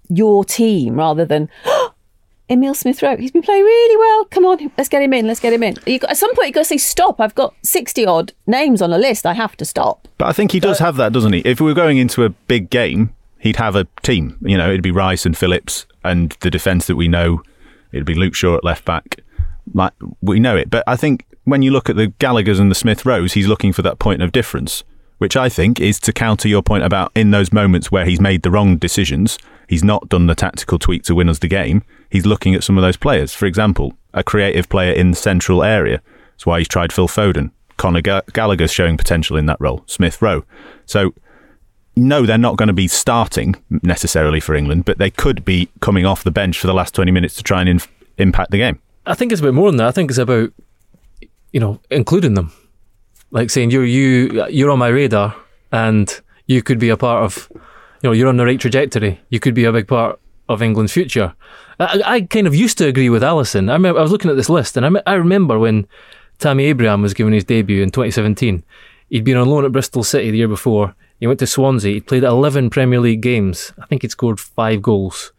your 0.08 0.44
team 0.44 0.94
rather 0.94 1.24
than 1.24 1.48
Emil 2.48 2.74
Smith 2.74 3.02
Rowe. 3.02 3.16
He's 3.16 3.32
been 3.32 3.42
playing 3.42 3.64
really 3.64 3.96
well. 3.96 4.24
Come 4.26 4.46
on, 4.46 4.70
let's 4.78 4.88
get 4.88 5.02
him 5.02 5.12
in. 5.12 5.26
Let's 5.26 5.40
get 5.40 5.52
him 5.52 5.64
in. 5.64 5.76
You 5.84 5.98
got, 5.98 6.10
at 6.10 6.16
some 6.16 6.32
point, 6.36 6.46
you've 6.46 6.54
got 6.54 6.60
to 6.60 6.66
say 6.66 6.76
stop. 6.76 7.20
I've 7.20 7.34
got 7.34 7.56
sixty 7.64 8.06
odd 8.06 8.34
names 8.46 8.82
on 8.82 8.92
a 8.92 8.98
list. 8.98 9.26
I 9.26 9.32
have 9.32 9.56
to 9.56 9.64
stop. 9.64 10.06
But 10.16 10.28
I 10.28 10.32
think 10.32 10.52
he 10.52 10.60
does 10.60 10.78
have 10.78 10.94
that, 10.98 11.12
doesn't 11.12 11.32
he? 11.32 11.40
If 11.40 11.60
we 11.60 11.66
were 11.66 11.74
going 11.74 11.98
into 11.98 12.22
a 12.22 12.28
big 12.28 12.70
game, 12.70 13.16
he'd 13.40 13.56
have 13.56 13.74
a 13.74 13.88
team. 14.04 14.38
You 14.42 14.56
know, 14.58 14.68
it'd 14.68 14.80
be 14.80 14.92
Rice 14.92 15.26
and 15.26 15.36
Phillips 15.36 15.86
and 16.04 16.36
the 16.40 16.52
defence 16.52 16.86
that 16.86 16.94
we 16.94 17.08
know. 17.08 17.42
It'd 17.94 18.04
be 18.04 18.14
Luke 18.14 18.34
Shaw 18.34 18.56
at 18.56 18.64
left 18.64 18.84
back. 18.84 19.20
Like 19.72 19.92
we 20.20 20.40
know 20.40 20.56
it. 20.56 20.68
But 20.68 20.82
I 20.86 20.96
think 20.96 21.24
when 21.44 21.62
you 21.62 21.70
look 21.70 21.88
at 21.88 21.96
the 21.96 22.08
Gallaghers 22.08 22.60
and 22.60 22.70
the 22.70 22.74
Smith 22.74 23.06
Rowes, 23.06 23.34
he's 23.34 23.46
looking 23.46 23.72
for 23.72 23.82
that 23.82 24.00
point 24.00 24.20
of 24.20 24.32
difference, 24.32 24.82
which 25.18 25.36
I 25.36 25.48
think 25.48 25.80
is 25.80 26.00
to 26.00 26.12
counter 26.12 26.48
your 26.48 26.62
point 26.62 26.82
about 26.82 27.12
in 27.14 27.30
those 27.30 27.52
moments 27.52 27.92
where 27.92 28.04
he's 28.04 28.20
made 28.20 28.42
the 28.42 28.50
wrong 28.50 28.76
decisions, 28.78 29.38
he's 29.68 29.84
not 29.84 30.08
done 30.08 30.26
the 30.26 30.34
tactical 30.34 30.78
tweak 30.78 31.04
to 31.04 31.14
win 31.14 31.28
us 31.28 31.38
the 31.38 31.48
game. 31.48 31.82
He's 32.10 32.26
looking 32.26 32.54
at 32.54 32.64
some 32.64 32.76
of 32.76 32.82
those 32.82 32.96
players. 32.96 33.32
For 33.32 33.46
example, 33.46 33.94
a 34.12 34.24
creative 34.24 34.68
player 34.68 34.92
in 34.92 35.12
the 35.12 35.16
central 35.16 35.62
area. 35.62 36.02
That's 36.32 36.46
why 36.46 36.58
he's 36.58 36.68
tried 36.68 36.92
Phil 36.92 37.08
Foden. 37.08 37.52
Conor 37.76 38.02
Ga- 38.02 38.22
Gallagher's 38.32 38.72
showing 38.72 38.96
potential 38.96 39.36
in 39.36 39.46
that 39.46 39.60
role. 39.60 39.84
Smith 39.86 40.20
Rowe. 40.20 40.44
So 40.86 41.14
no, 41.96 42.26
they're 42.26 42.38
not 42.38 42.56
going 42.56 42.68
to 42.68 42.72
be 42.72 42.88
starting 42.88 43.56
necessarily 43.82 44.40
for 44.40 44.54
England, 44.54 44.84
but 44.84 44.98
they 44.98 45.10
could 45.10 45.44
be 45.44 45.68
coming 45.80 46.04
off 46.04 46.24
the 46.24 46.30
bench 46.30 46.58
for 46.58 46.66
the 46.66 46.74
last 46.74 46.94
20 46.94 47.10
minutes 47.10 47.34
to 47.34 47.42
try 47.42 47.60
and 47.62 47.86
impact 48.18 48.50
the 48.50 48.58
game. 48.58 48.80
I 49.06 49.14
think 49.14 49.32
it's 49.32 49.40
a 49.40 49.44
bit 49.44 49.54
more 49.54 49.70
than 49.70 49.76
that. 49.78 49.88
I 49.88 49.92
think 49.92 50.10
it's 50.10 50.18
about, 50.18 50.52
you 51.52 51.60
know, 51.60 51.80
including 51.90 52.34
them, 52.34 52.52
like 53.30 53.50
saying 53.50 53.70
you're 53.70 53.84
you 53.84 54.46
you're 54.48 54.70
on 54.70 54.78
my 54.78 54.88
radar, 54.88 55.36
and 55.72 56.20
you 56.46 56.62
could 56.62 56.78
be 56.78 56.88
a 56.88 56.96
part 56.96 57.24
of, 57.24 57.48
you 57.54 57.60
know, 58.02 58.12
you're 58.12 58.28
on 58.28 58.38
the 58.38 58.44
right 58.44 58.58
trajectory. 58.58 59.20
You 59.28 59.40
could 59.40 59.54
be 59.54 59.64
a 59.64 59.72
big 59.72 59.88
part 59.88 60.18
of 60.48 60.62
England's 60.62 60.92
future. 60.92 61.34
I, 61.78 62.02
I 62.04 62.20
kind 62.22 62.46
of 62.46 62.54
used 62.54 62.78
to 62.78 62.86
agree 62.86 63.10
with 63.10 63.22
Alyson. 63.22 63.70
I 63.70 63.74
I 63.88 63.92
was 64.02 64.10
looking 64.10 64.30
at 64.30 64.36
this 64.36 64.48
list, 64.48 64.76
and 64.76 64.86
I, 64.86 65.02
I 65.06 65.14
remember 65.14 65.58
when 65.58 65.86
Tammy 66.38 66.64
Abraham 66.64 67.02
was 67.02 67.14
given 67.14 67.32
his 67.32 67.44
debut 67.44 67.82
in 67.82 67.90
2017. 67.90 68.64
He'd 69.10 69.24
been 69.24 69.36
on 69.36 69.48
loan 69.48 69.64
at 69.64 69.72
Bristol 69.72 70.02
City 70.02 70.30
the 70.30 70.38
year 70.38 70.48
before. 70.48 70.94
He 71.20 71.26
went 71.26 71.38
to 71.40 71.46
Swansea. 71.46 71.94
He'd 71.94 72.06
played 72.06 72.24
11 72.24 72.70
Premier 72.70 73.00
League 73.00 73.20
games. 73.22 73.72
I 73.80 73.86
think 73.86 74.02
he'd 74.02 74.10
scored 74.10 74.40
five 74.40 74.82
goals. 74.82 75.32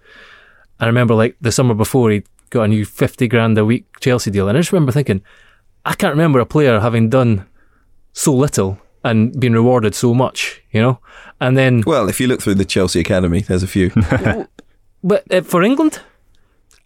I 0.80 0.86
remember 0.88 1.14
like 1.14 1.36
the 1.42 1.52
summer 1.52 1.74
before 1.74 2.12
he 2.12 2.24
got 2.50 2.64
a 2.64 2.68
new 2.68 2.86
50 2.86 3.28
grand 3.28 3.58
a 3.58 3.66
week 3.66 3.86
Chelsea 4.00 4.32
deal. 4.32 4.48
And 4.50 4.58
I 4.58 4.62
just 4.62 4.72
remember 4.72 4.92
thinking, 4.92 5.22
I 5.86 5.94
can't 5.96 6.14
remember 6.14 6.40
a 6.40 6.46
player 6.46 6.80
having 6.80 7.10
done 7.10 7.46
so 8.14 8.34
little 8.34 8.80
and 9.04 9.38
been 9.40 9.54
rewarded 9.54 9.94
so 9.94 10.14
much, 10.14 10.62
you 10.72 10.82
know? 10.82 11.00
And 11.40 11.56
then, 11.58 11.84
Well, 11.86 12.10
if 12.10 12.20
you 12.20 12.28
look 12.28 12.42
through 12.42 12.56
the 12.56 12.66
Chelsea 12.66 13.00
academy, 13.02 13.42
there's 13.42 13.62
a 13.64 13.68
few. 13.68 13.92
but 15.04 15.32
uh, 15.32 15.42
for 15.42 15.62
England, 15.64 16.00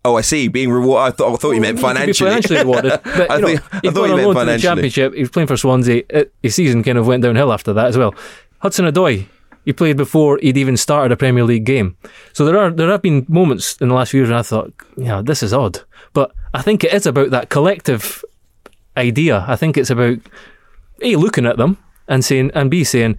oh, 0.03 0.15
I 0.17 0.21
see. 0.21 0.47
Being 0.47 0.71
rewarded. 0.71 1.13
I 1.13 1.15
thought 1.15 1.33
I 1.33 1.35
thought 1.37 1.51
you 1.51 1.61
meant 1.61 1.77
he 1.77 1.81
financially. 1.83 2.29
financially 2.29 2.59
rewarded. 2.59 2.91
But, 3.03 3.31
I 3.31 3.35
you 3.35 3.41
know, 3.41 3.47
think- 3.47 3.61
I 3.85 3.91
thought 3.91 4.09
you 4.09 4.15
meant 4.15 4.21
to 4.21 4.27
the 4.27 4.33
financially. 4.33 4.59
championship. 4.61 5.13
He 5.13 5.21
was 5.21 5.29
playing 5.29 5.47
for 5.47 5.57
Swansea. 5.57 6.03
Uh, 6.13 6.23
His 6.43 6.55
season 6.55 6.83
kind 6.83 6.97
of 6.97 7.07
went 7.07 7.23
downhill 7.23 7.53
after 7.53 7.73
that 7.73 7.87
as 7.87 7.97
well. 7.97 8.13
Hudson 8.59 8.85
Odoi, 8.85 9.27
he 9.65 9.73
played 9.73 9.97
before 9.97 10.39
he'd 10.41 10.57
even 10.57 10.77
started 10.77 11.11
a 11.11 11.17
Premier 11.17 11.43
League 11.43 11.65
game. 11.65 11.97
So 12.33 12.45
there 12.45 12.57
are 12.57 12.71
there 12.71 12.89
have 12.89 13.01
been 13.01 13.25
moments 13.27 13.77
in 13.77 13.89
the 13.89 13.95
last 13.95 14.11
few 14.11 14.21
years 14.21 14.29
when 14.29 14.39
I 14.39 14.43
thought, 14.43 14.73
yeah, 14.97 15.21
this 15.23 15.43
is 15.43 15.53
odd. 15.53 15.79
But 16.13 16.31
I 16.53 16.61
think 16.61 16.83
it 16.83 16.93
is 16.93 17.05
about 17.05 17.31
that 17.31 17.49
collective 17.49 18.23
idea. 18.97 19.45
I 19.47 19.55
think 19.55 19.77
it's 19.77 19.89
about 19.89 20.17
A, 21.01 21.15
looking 21.15 21.45
at 21.45 21.57
them 21.57 21.77
and 22.07 22.23
saying, 22.25 22.51
and 22.53 22.71
B, 22.71 22.83
saying, 22.83 23.17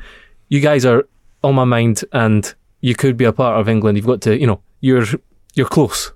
you 0.48 0.60
guys 0.60 0.84
are 0.84 1.06
on 1.42 1.54
my 1.54 1.64
mind 1.64 2.04
and 2.12 2.52
you 2.80 2.94
could 2.94 3.16
be 3.16 3.24
a 3.24 3.32
part 3.32 3.60
of 3.60 3.68
England. 3.68 3.96
You've 3.96 4.06
got 4.06 4.20
to, 4.22 4.38
you 4.38 4.46
know, 4.46 4.60
you're 4.80 5.04
you're 5.54 5.68
close 5.68 6.12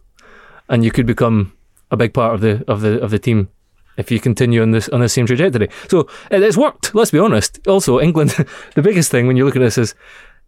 and 0.68 0.84
you 0.84 0.90
could 0.90 1.06
become 1.06 1.52
a 1.90 1.96
big 1.96 2.12
part 2.12 2.34
of 2.34 2.40
the 2.40 2.64
of 2.66 2.80
the 2.80 3.00
of 3.00 3.10
the 3.10 3.18
team 3.18 3.48
if 3.96 4.10
you 4.10 4.20
continue 4.20 4.62
on 4.62 4.70
this 4.72 4.88
on 4.88 5.00
the 5.00 5.08
same 5.08 5.26
trajectory. 5.26 5.68
So 5.88 6.08
it's 6.30 6.56
worked. 6.56 6.94
Let's 6.94 7.10
be 7.10 7.18
honest. 7.18 7.60
Also, 7.66 8.00
England. 8.08 8.30
the 8.74 8.82
biggest 8.82 9.10
thing 9.10 9.26
when 9.26 9.36
you 9.36 9.44
look 9.44 9.56
at 9.56 9.62
this 9.62 9.78
is 9.78 9.94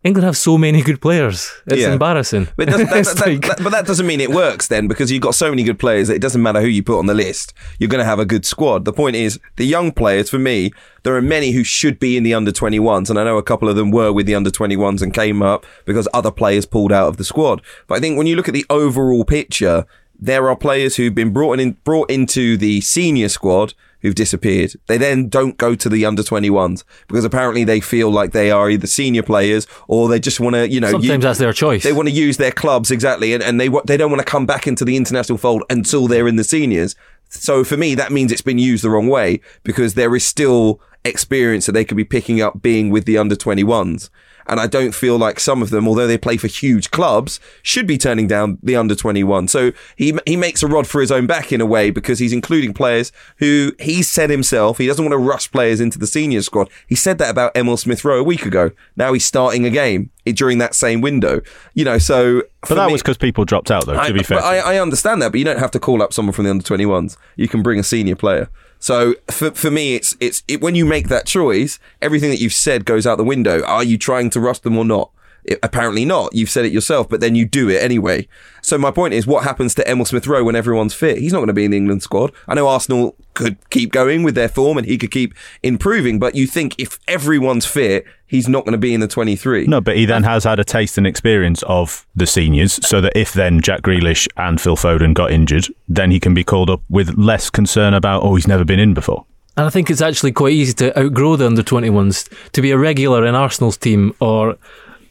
England 0.04 0.24
have 0.26 0.36
so 0.36 0.56
many 0.56 0.82
good 0.82 1.00
players. 1.00 1.50
It's 1.66 1.80
Yeah. 1.80 1.92
embarrassing. 1.92 2.46
But, 2.56 2.68
that's- 2.68 2.88
that, 3.14 3.16
that- 3.16 3.26
like- 3.26 3.46
that- 3.46 3.62
but 3.64 3.70
that 3.72 3.86
doesn't 3.86 4.06
mean 4.06 4.20
it 4.20 4.30
works 4.30 4.68
then, 4.68 4.86
because 4.86 5.10
you've 5.10 5.22
got 5.22 5.34
so 5.34 5.48
many 5.50 5.64
good 5.64 5.78
players 5.80 6.06
that 6.08 6.14
it 6.14 6.20
doesn't 6.22 6.42
matter 6.42 6.60
who 6.60 6.68
you 6.68 6.82
put 6.84 6.98
on 6.98 7.06
the 7.06 7.14
list. 7.14 7.54
You're 7.80 7.88
going 7.88 8.00
to 8.00 8.04
have 8.04 8.20
a 8.20 8.26
good 8.26 8.44
squad. 8.44 8.84
The 8.84 8.92
point 8.92 9.16
is, 9.16 9.40
the 9.56 9.64
young 9.66 9.90
players, 9.90 10.30
for 10.30 10.38
me, 10.38 10.70
there 11.02 11.16
are 11.16 11.22
many 11.22 11.52
who 11.52 11.64
should 11.64 11.98
be 11.98 12.16
in 12.16 12.22
the 12.22 12.34
under 12.34 12.52
21s, 12.52 13.10
and 13.10 13.18
I 13.18 13.24
know 13.24 13.38
a 13.38 13.42
couple 13.42 13.68
of 13.68 13.74
them 13.74 13.90
were 13.90 14.12
with 14.12 14.26
the 14.26 14.34
under 14.36 14.50
21s 14.50 15.02
and 15.02 15.12
came 15.14 15.42
up 15.42 15.66
because 15.86 16.06
other 16.14 16.30
players 16.30 16.66
pulled 16.66 16.92
out 16.92 17.08
of 17.08 17.16
the 17.16 17.24
squad. 17.24 17.60
But 17.88 17.96
I 17.96 18.00
think 18.00 18.16
when 18.16 18.28
you 18.28 18.36
look 18.36 18.48
at 18.48 18.54
the 18.54 18.66
overall 18.70 19.24
picture, 19.24 19.86
there 20.18 20.48
are 20.48 20.56
players 20.56 20.96
who've 20.96 21.14
been 21.14 21.32
brought 21.32 21.60
in 21.60 21.72
brought 21.84 22.10
into 22.10 22.56
the 22.56 22.80
senior 22.80 23.28
squad 23.28 23.74
who've 24.02 24.14
disappeared. 24.14 24.72
They 24.86 24.98
then 24.98 25.28
don't 25.28 25.56
go 25.56 25.74
to 25.74 25.88
the 25.88 26.04
under 26.04 26.22
21s 26.22 26.84
because 27.08 27.24
apparently 27.24 27.64
they 27.64 27.80
feel 27.80 28.10
like 28.10 28.32
they 28.32 28.50
are 28.50 28.70
either 28.70 28.86
senior 28.86 29.22
players 29.22 29.66
or 29.88 30.08
they 30.08 30.20
just 30.20 30.38
want 30.38 30.54
to, 30.54 30.68
you 30.70 30.80
know, 30.80 30.90
Sometimes 30.92 31.08
use- 31.14 31.22
that's 31.22 31.38
their 31.38 31.52
choice. 31.52 31.82
They 31.82 31.92
want 31.92 32.08
to 32.08 32.14
use 32.14 32.36
their 32.36 32.52
clubs 32.52 32.90
exactly, 32.90 33.32
and, 33.34 33.42
and 33.42 33.60
they 33.60 33.68
they 33.84 33.96
don't 33.96 34.10
want 34.10 34.20
to 34.20 34.30
come 34.30 34.46
back 34.46 34.66
into 34.66 34.84
the 34.84 34.96
international 34.96 35.38
fold 35.38 35.64
until 35.70 36.06
they're 36.06 36.28
in 36.28 36.36
the 36.36 36.44
seniors. 36.44 36.94
So 37.28 37.64
for 37.64 37.76
me, 37.76 37.94
that 37.96 38.12
means 38.12 38.30
it's 38.30 38.42
been 38.42 38.58
used 38.58 38.84
the 38.84 38.90
wrong 38.90 39.08
way 39.08 39.40
because 39.64 39.94
there 39.94 40.14
is 40.14 40.24
still 40.24 40.80
experience 41.04 41.66
that 41.66 41.72
they 41.72 41.84
could 41.84 41.96
be 41.96 42.04
picking 42.04 42.40
up 42.40 42.62
being 42.62 42.90
with 42.90 43.04
the 43.04 43.18
under 43.18 43.34
21s. 43.34 44.10
And 44.48 44.60
I 44.60 44.66
don't 44.66 44.94
feel 44.94 45.18
like 45.18 45.40
some 45.40 45.62
of 45.62 45.70
them, 45.70 45.88
although 45.88 46.06
they 46.06 46.18
play 46.18 46.36
for 46.36 46.46
huge 46.46 46.90
clubs, 46.90 47.40
should 47.62 47.86
be 47.86 47.98
turning 47.98 48.26
down 48.26 48.58
the 48.62 48.76
under 48.76 48.94
21. 48.94 49.48
So 49.48 49.72
he, 49.96 50.16
he 50.26 50.36
makes 50.36 50.62
a 50.62 50.66
rod 50.66 50.86
for 50.86 51.00
his 51.00 51.10
own 51.10 51.26
back 51.26 51.52
in 51.52 51.60
a 51.60 51.66
way 51.66 51.90
because 51.90 52.18
he's 52.18 52.32
including 52.32 52.72
players 52.72 53.12
who 53.38 53.72
he 53.80 54.02
said 54.02 54.30
himself, 54.30 54.78
he 54.78 54.86
doesn't 54.86 55.04
want 55.04 55.12
to 55.12 55.18
rush 55.18 55.50
players 55.50 55.80
into 55.80 55.98
the 55.98 56.06
senior 56.06 56.42
squad. 56.42 56.70
He 56.86 56.94
said 56.94 57.18
that 57.18 57.30
about 57.30 57.56
Emil 57.56 57.76
Smith 57.76 58.04
Rowe 58.04 58.18
a 58.18 58.24
week 58.24 58.46
ago. 58.46 58.70
Now 58.96 59.12
he's 59.12 59.24
starting 59.24 59.64
a 59.64 59.70
game 59.70 60.10
during 60.24 60.58
that 60.58 60.74
same 60.74 61.00
window. 61.00 61.40
You 61.74 61.84
know, 61.84 61.98
so. 61.98 62.42
But 62.62 62.76
that 62.76 62.90
was 62.90 63.02
because 63.02 63.16
people 63.16 63.44
dropped 63.44 63.70
out, 63.70 63.86
though. 63.86 63.98
I, 63.98 64.08
to 64.08 64.14
be 64.14 64.22
fair, 64.22 64.42
I, 64.42 64.58
I 64.58 64.78
understand 64.80 65.22
that, 65.22 65.30
but 65.30 65.38
you 65.38 65.44
don't 65.44 65.58
have 65.58 65.70
to 65.72 65.78
call 65.78 66.02
up 66.02 66.12
someone 66.12 66.32
from 66.32 66.44
the 66.44 66.50
under 66.50 66.64
21s. 66.64 67.16
You 67.36 67.48
can 67.48 67.62
bring 67.62 67.78
a 67.78 67.84
senior 67.84 68.16
player. 68.16 68.48
So 68.78 69.14
for, 69.28 69.50
for 69.52 69.70
me, 69.70 69.94
it's 69.94 70.16
it's 70.20 70.42
it, 70.48 70.60
when 70.60 70.74
you 70.74 70.84
make 70.84 71.08
that 71.08 71.26
choice, 71.26 71.78
everything 72.00 72.30
that 72.30 72.40
you've 72.40 72.52
said 72.52 72.84
goes 72.84 73.06
out 73.06 73.16
the 73.16 73.24
window. 73.24 73.62
Are 73.64 73.84
you 73.84 73.98
trying 73.98 74.30
to 74.30 74.40
rush 74.40 74.60
them 74.60 74.76
or 74.76 74.84
not? 74.84 75.10
It, 75.46 75.58
apparently 75.62 76.04
not. 76.04 76.34
You've 76.34 76.50
said 76.50 76.64
it 76.64 76.72
yourself, 76.72 77.08
but 77.08 77.20
then 77.20 77.34
you 77.34 77.44
do 77.46 77.68
it 77.70 77.82
anyway. 77.82 78.26
So 78.62 78.76
my 78.76 78.90
point 78.90 79.14
is, 79.14 79.26
what 79.26 79.44
happens 79.44 79.74
to 79.76 79.88
Emil 79.88 80.04
Smith 80.04 80.26
Rowe 80.26 80.42
when 80.42 80.56
everyone's 80.56 80.92
fit? 80.92 81.18
He's 81.18 81.32
not 81.32 81.38
going 81.38 81.46
to 81.48 81.54
be 81.54 81.64
in 81.64 81.70
the 81.70 81.76
England 81.76 82.02
squad. 82.02 82.32
I 82.48 82.54
know 82.54 82.66
Arsenal 82.66 83.14
could 83.34 83.56
keep 83.70 83.92
going 83.92 84.24
with 84.24 84.34
their 84.34 84.48
form 84.48 84.76
and 84.76 84.86
he 84.86 84.98
could 84.98 85.12
keep 85.12 85.34
improving, 85.62 86.18
but 86.18 86.34
you 86.34 86.48
think 86.48 86.74
if 86.78 86.98
everyone's 87.06 87.64
fit, 87.64 88.04
he's 88.26 88.48
not 88.48 88.64
going 88.64 88.72
to 88.72 88.78
be 88.78 88.92
in 88.92 89.00
the 89.00 89.06
23. 89.06 89.68
No, 89.68 89.80
but 89.80 89.96
he 89.96 90.04
then 90.04 90.24
has 90.24 90.42
had 90.42 90.58
a 90.58 90.64
taste 90.64 90.98
and 90.98 91.06
experience 91.06 91.62
of 91.64 92.06
the 92.16 92.26
seniors, 92.26 92.84
so 92.84 93.00
that 93.00 93.12
if 93.16 93.32
then 93.32 93.60
Jack 93.60 93.82
Grealish 93.82 94.26
and 94.36 94.60
Phil 94.60 94.76
Foden 94.76 95.14
got 95.14 95.30
injured, 95.30 95.68
then 95.86 96.10
he 96.10 96.18
can 96.18 96.34
be 96.34 96.42
called 96.42 96.68
up 96.68 96.82
with 96.88 97.16
less 97.16 97.50
concern 97.50 97.94
about, 97.94 98.24
oh, 98.24 98.34
he's 98.34 98.48
never 98.48 98.64
been 98.64 98.80
in 98.80 98.94
before. 98.94 99.24
And 99.56 99.64
I 99.64 99.70
think 99.70 99.90
it's 99.90 100.02
actually 100.02 100.32
quite 100.32 100.52
easy 100.52 100.74
to 100.74 100.98
outgrow 100.98 101.36
the 101.36 101.46
under 101.46 101.62
21s, 101.62 102.28
to 102.52 102.60
be 102.60 102.72
a 102.72 102.78
regular 102.78 103.24
in 103.24 103.34
Arsenal's 103.34 103.76
team 103.76 104.12
or, 104.20 104.58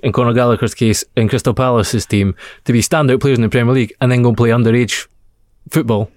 in 0.06 0.12
Conor 0.12 0.34
Gallagher's 0.34 0.76
case, 0.76 1.04
in 1.18 1.28
Crystal 1.28 1.56
Palace's 1.56 2.06
team, 2.06 2.36
to 2.66 2.72
be 2.72 2.80
standout 2.80 3.20
players 3.20 3.40
in 3.40 3.42
the 3.42 3.50
Premier 3.50 3.74
League 3.74 3.94
and 4.00 4.12
then 4.12 4.22
go 4.22 4.30
and 4.30 4.38
play 4.38 4.50
underage 4.50 5.08
football 5.72 6.12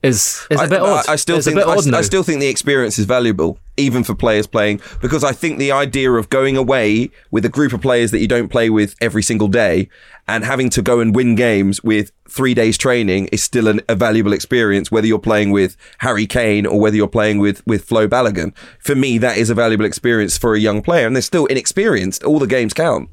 is, 0.00 0.46
is 0.48 0.60
a 0.60 0.68
bit 0.68 0.80
odd. 0.80 1.08
I, 1.08 1.14
I 1.14 1.16
still 1.16 1.38
it's 1.38 1.46
think 1.46 1.58
I. 1.58 1.98
I 1.98 2.02
still 2.02 2.22
think 2.22 2.38
the 2.38 2.46
experience 2.46 3.00
is 3.00 3.04
valuable, 3.04 3.58
even 3.76 4.04
for 4.04 4.14
players 4.14 4.46
playing, 4.46 4.80
because 5.02 5.24
I 5.24 5.32
think 5.32 5.58
the 5.58 5.72
idea 5.72 6.12
of 6.12 6.28
going 6.28 6.56
away 6.56 7.10
with 7.32 7.44
a 7.44 7.48
group 7.48 7.72
of 7.72 7.80
players 7.82 8.12
that 8.12 8.20
you 8.20 8.28
don't 8.28 8.48
play 8.48 8.70
with 8.70 8.94
every 9.00 9.24
single 9.24 9.48
day 9.48 9.88
and 10.28 10.44
having 10.44 10.70
to 10.70 10.80
go 10.82 11.00
and 11.00 11.12
win 11.12 11.34
games 11.34 11.82
with 11.82 12.12
three 12.36 12.54
days 12.54 12.76
training 12.76 13.26
is 13.28 13.42
still 13.42 13.66
an, 13.66 13.80
a 13.88 13.96
valuable 13.96 14.34
experience, 14.34 14.90
whether 14.90 15.06
you're 15.06 15.18
playing 15.18 15.50
with 15.50 15.76
Harry 15.98 16.26
Kane 16.26 16.66
or 16.66 16.78
whether 16.78 16.96
you're 16.96 17.08
playing 17.08 17.38
with 17.38 17.66
with 17.66 17.84
Flo 17.84 18.06
Balogun. 18.06 18.54
For 18.78 18.94
me, 18.94 19.18
that 19.18 19.38
is 19.38 19.50
a 19.50 19.54
valuable 19.54 19.86
experience 19.86 20.36
for 20.36 20.54
a 20.54 20.60
young 20.60 20.82
player, 20.82 21.06
and 21.06 21.16
they're 21.16 21.22
still 21.22 21.46
inexperienced. 21.46 22.22
All 22.22 22.38
the 22.38 22.46
games 22.46 22.74
count. 22.74 23.08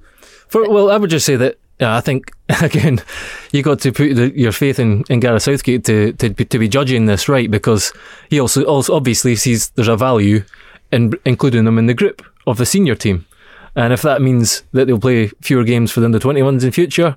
For, 0.50 0.70
well, 0.70 0.92
I 0.92 0.98
would 0.98 1.10
just 1.10 1.26
say 1.26 1.38
that 1.38 1.58
yeah, 1.80 1.96
I 1.96 2.02
think 2.02 2.32
again, 2.62 3.02
you 3.52 3.64
got 3.64 3.80
to 3.82 3.92
put 3.92 4.16
the, 4.16 4.32
your 4.36 4.52
faith 4.52 4.80
in, 4.80 5.04
in 5.10 5.20
Gareth 5.20 5.44
Southgate 5.44 5.86
to, 5.86 6.14
to 6.14 6.30
to 6.34 6.60
be 6.60 6.68
judging 6.68 7.06
this 7.06 7.28
right 7.30 7.50
because 7.50 7.94
he 8.30 8.40
also 8.40 8.64
also 8.64 8.96
obviously 8.96 9.36
sees 9.36 9.70
there's 9.72 9.88
a 9.88 9.98
value 9.98 10.44
in 10.92 11.14
including 11.26 11.66
them 11.66 11.78
in 11.78 11.88
the 11.88 11.94
group 11.94 12.22
of 12.46 12.58
the 12.58 12.66
senior 12.66 12.96
team, 12.96 13.26
and 13.76 13.94
if 13.94 14.02
that 14.02 14.22
means 14.22 14.64
that 14.74 14.86
they'll 14.86 15.00
play 15.00 15.28
fewer 15.42 15.64
games 15.64 15.92
for 15.92 16.02
the 16.02 16.06
under 16.06 16.20
twenty 16.20 16.44
ones 16.44 16.64
in 16.64 16.72
future, 16.72 17.16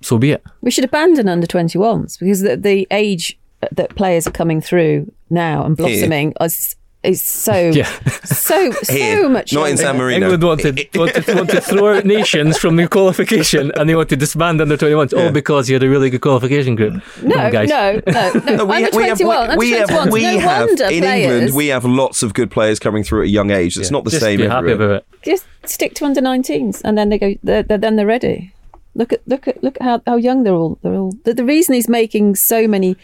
so 0.00 0.18
be 0.18 0.32
it. 0.32 0.42
We 0.60 0.70
should 0.70 0.84
abandon 0.84 1.28
under 1.28 1.46
21s 1.46 2.18
because 2.18 2.40
the, 2.42 2.56
the 2.56 2.86
age 2.90 3.38
that 3.72 3.94
players 3.94 4.26
are 4.26 4.30
coming 4.32 4.60
through 4.60 5.12
now 5.28 5.64
and 5.64 5.76
blossoming 5.76 6.32
is, 6.40 6.76
is 7.02 7.22
so, 7.22 7.52
Yeah. 7.74 7.84
so, 8.24 8.70
so 8.72 8.92
Here, 8.92 9.28
much 9.28 9.52
not 9.52 9.68
in. 9.68 9.76
San 9.76 9.96
Marino. 9.98 10.26
England 10.32 10.42
wanted, 10.42 10.88
wanted, 10.94 11.26
wanted 11.28 11.50
to 11.50 11.60
throw 11.60 11.96
out 11.96 12.04
nations 12.06 12.56
from 12.56 12.76
the 12.76 12.88
qualification 12.88 13.70
and 13.76 13.88
they 13.88 13.94
wanted 13.94 14.10
to 14.10 14.16
disband 14.16 14.60
under 14.62 14.76
21s, 14.78 15.12
all 15.18 15.30
because 15.30 15.68
you 15.68 15.74
had 15.74 15.82
a 15.82 15.88
really 15.90 16.08
good 16.08 16.22
qualification 16.22 16.74
group. 16.74 17.02
No, 17.22 17.36
on, 17.38 17.52
guys. 17.52 17.68
no, 17.68 18.00
no, 18.06 18.32
no. 18.46 18.56
No, 18.56 18.70
under 18.70 18.90
21, 18.90 19.58
we 19.58 19.74
under 19.74 19.92
have, 19.92 20.08
21s, 20.08 20.12
we 20.12 20.22
no 20.22 20.38
have 20.38 20.70
in 20.70 20.76
players 20.76 21.04
England 21.32 21.54
we 21.54 21.66
have 21.68 21.84
lots 21.84 22.22
of 22.22 22.32
good 22.34 22.50
players 22.50 22.78
coming 22.78 23.04
through 23.04 23.20
at 23.22 23.26
a 23.26 23.30
young 23.30 23.50
age. 23.50 23.76
It's 23.76 23.90
not 23.90 24.04
the 24.04 24.10
Just 24.10 24.22
same 24.22 24.38
be 24.38 24.46
happy 24.46 24.72
about 24.72 24.90
it. 24.90 25.06
just 25.22 25.46
stick 25.66 25.94
to 25.96 26.06
under 26.06 26.22
19s 26.22 26.80
and 26.84 26.96
then 26.96 27.10
they 27.10 27.18
go 27.18 27.34
they're, 27.42 27.62
they're, 27.62 27.76
then 27.78 27.96
they're 27.96 28.06
ready 28.06 28.52
look 28.94 29.12
at 29.12 29.26
look 29.26 29.48
at 29.48 29.62
look 29.62 29.76
at 29.80 29.82
how, 29.82 30.02
how 30.06 30.16
young 30.16 30.42
they're 30.42 30.54
all. 30.54 30.78
They're 30.82 30.94
all 30.94 31.12
the, 31.24 31.34
the 31.34 31.44
reason 31.44 31.74
he's 31.74 31.88
making 31.88 32.36
so 32.36 32.66
many 32.66 32.96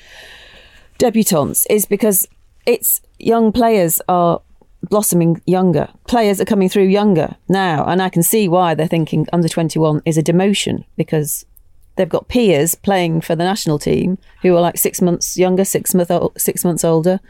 debutants 0.99 1.67
is 1.69 1.87
because 1.87 2.27
it's 2.67 3.01
young 3.19 3.53
players 3.53 4.01
are 4.09 4.41
blossoming 4.83 5.41
younger. 5.47 5.89
Players 6.07 6.41
are 6.41 6.45
coming 6.45 6.69
through 6.69 6.85
younger 6.85 7.37
now 7.49 7.85
and 7.87 8.01
i 8.03 8.09
can 8.09 8.23
see 8.23 8.49
why 8.49 8.75
they're 8.75 8.87
thinking 8.87 9.27
under 9.33 9.49
21 9.49 10.03
is 10.05 10.19
a 10.19 10.23
demotion 10.23 10.85
because 10.97 11.45
they've 11.97 12.09
got 12.09 12.29
peers 12.29 12.75
playing 12.75 13.21
for 13.21 13.35
the 13.35 13.45
national 13.45 13.79
team 13.79 14.19
who 14.43 14.55
are 14.55 14.61
like 14.61 14.79
six 14.79 15.01
months 15.01 15.37
younger 15.37 15.65
six 15.65 15.95
month 15.95 16.11
six 16.41 16.65
months 16.65 16.85
older 16.85 17.21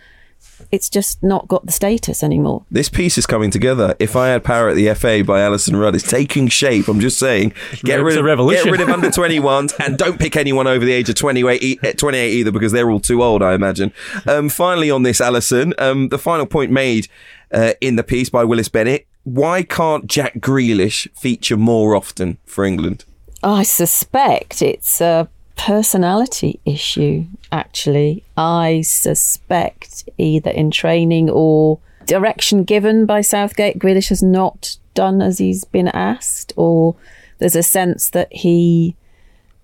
it's 0.73 0.89
just 0.89 1.23
not 1.23 1.49
got 1.49 1.67
the 1.67 1.73
status 1.73 2.23
anymore 2.23 2.65
This 2.71 2.89
piece 2.89 3.19
is 3.19 3.27
coming 3.27 3.51
together. 3.51 3.95
If 3.99 4.17
I 4.17 4.29
had 4.29 4.43
power 4.45 4.69
at 4.69 4.77
the 4.77 4.93
FA 4.95 5.23
by 5.25 5.41
Alyson 5.41 5.77
Rudd, 5.77 5.95
it's 5.95 6.09
taking 6.09 6.49
shape. 6.49 6.89
I'm 6.89 7.01
just 7.01 7.19
saying, 7.19 7.53
get 7.85 8.03
rid 8.03 8.19
of 8.19 8.25
revolution. 8.25 8.65
get 8.65 8.71
rid 8.73 8.81
of 8.81 8.89
under 8.89 9.09
21s 9.11 9.75
and 9.85 9.97
don't 9.99 10.19
pick 10.19 10.37
anyone 10.37 10.67
over 10.67 10.85
the 10.85 10.93
age 10.93 11.09
of 11.09 11.15
28, 11.15 11.63
e- 11.63 11.79
eh, 11.83 11.93
28 11.93 12.33
either 12.33 12.51
because 12.51 12.73
they're 12.73 12.91
all 12.91 13.01
too 13.01 13.23
old, 13.23 13.43
I 13.43 13.55
imagine. 13.55 13.93
Um, 14.27 14.49
finally, 14.49 14.91
on 14.91 15.03
this, 15.03 15.21
Alyson, 15.21 15.75
um, 15.79 16.09
the 16.09 16.19
final 16.19 16.47
point 16.47 16.71
made 16.71 17.09
uh, 17.53 17.73
in 17.81 17.97
the 17.97 18.03
piece 18.05 18.29
by 18.29 18.45
Willis 18.45 18.69
Bennett: 18.69 19.07
Why 19.25 19.63
can't 19.63 20.07
Jack 20.07 20.35
Grealish 20.39 21.09
feature 21.17 21.57
more 21.57 21.95
often 21.95 22.39
for 22.45 22.65
England? 22.65 23.05
I 23.43 23.63
suspect 23.63 24.63
it's 24.63 25.01
a 25.01 25.29
personality 25.57 26.61
issue, 26.65 27.27
actually. 27.51 28.25
I 28.37 28.83
suspect 28.83 30.09
either 30.19 30.51
in 30.51 30.71
training 30.71 31.31
or 31.31 31.79
direction 32.07 32.65
given 32.65 33.07
by 33.07 33.21
Southgate, 33.21 33.79
Grealish 33.79 34.09
has 34.09 34.23
not 34.23 34.77
done 34.95 35.21
as 35.21 35.39
he's 35.39 35.65
been 35.65 35.89
asked, 35.89 36.53
or 36.57 36.97
there's 37.39 37.57
a 37.57 37.63
sense 37.63 38.11
that 38.11 38.33
he 38.33 38.97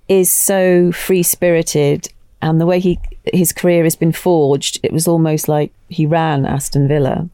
is 0.08 0.30
so 0.30 0.92
free 0.92 1.22
spirited 1.22 2.08
and 2.40 2.60
the 2.60 2.66
way 2.66 2.80
he 2.80 2.98
his 3.32 3.52
career 3.52 3.84
has 3.84 3.94
been 3.94 4.10
forged, 4.10 4.80
it 4.82 4.92
was 4.92 5.06
almost 5.06 5.46
like 5.46 5.72
he 5.88 6.04
ran 6.04 6.44
Aston 6.44 6.88
Villa, 6.88 7.28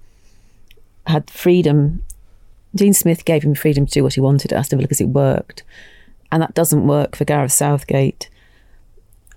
had 1.06 1.30
freedom. 1.30 2.04
Dean 2.74 2.92
Smith 2.92 3.24
gave 3.24 3.42
him 3.42 3.54
freedom 3.54 3.86
to 3.86 3.92
do 3.92 4.02
what 4.02 4.12
he 4.12 4.20
wanted 4.20 4.52
at 4.52 4.58
Aston 4.58 4.78
Villa 4.78 4.86
because 4.86 5.00
it 5.00 5.08
worked 5.08 5.62
and 6.30 6.42
that 6.42 6.54
doesn't 6.54 6.86
work 6.86 7.16
for 7.16 7.24
Gareth 7.24 7.52
Southgate. 7.52 8.28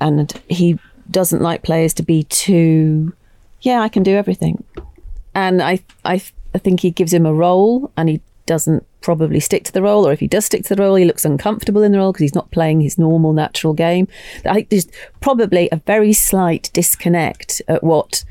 And 0.02 0.34
he 0.50 0.78
doesn't 1.10 1.42
like 1.42 1.64
players 1.64 1.94
to 1.94 2.04
be 2.04 2.24
too, 2.24 3.14
yeah, 3.62 3.82
I 3.82 3.88
can 3.88 4.04
do 4.04 4.16
everything. 4.16 4.64
And 5.34 5.62
I, 5.62 5.80
I, 6.04 6.22
I 6.54 6.58
think 6.58 6.82
he 6.82 6.92
gives 6.92 7.14
him 7.14 7.26
a 7.26 7.34
role, 7.34 7.92
and 7.96 8.10
he 8.10 8.20
doesn't 8.46 8.86
probably 9.02 9.40
stick 9.40 9.64
to 9.66 9.72
the 9.72 9.82
role, 9.82 10.06
or 10.06 10.12
if 10.12 10.20
he 10.20 10.28
does 10.28 10.46
stick 10.46 10.64
to 10.64 10.76
the 10.76 10.82
role, 10.82 10.96
he 10.96 11.06
looks 11.06 11.24
uncomfortable 11.24 11.84
in 11.84 11.92
the 11.92 11.98
role 12.00 12.12
because 12.12 12.24
he's 12.24 12.36
not 12.36 12.52
playing 12.52 12.82
his 12.82 12.98
normal, 12.98 13.32
natural 13.32 13.74
game. 13.74 14.08
I 14.46 14.54
think 14.56 14.70
there's 14.70 14.88
probably 15.22 15.70
a 15.72 15.78
very 15.78 16.14
slight 16.14 16.70
disconnect 16.74 17.62
at 17.68 17.84
what 17.84 18.24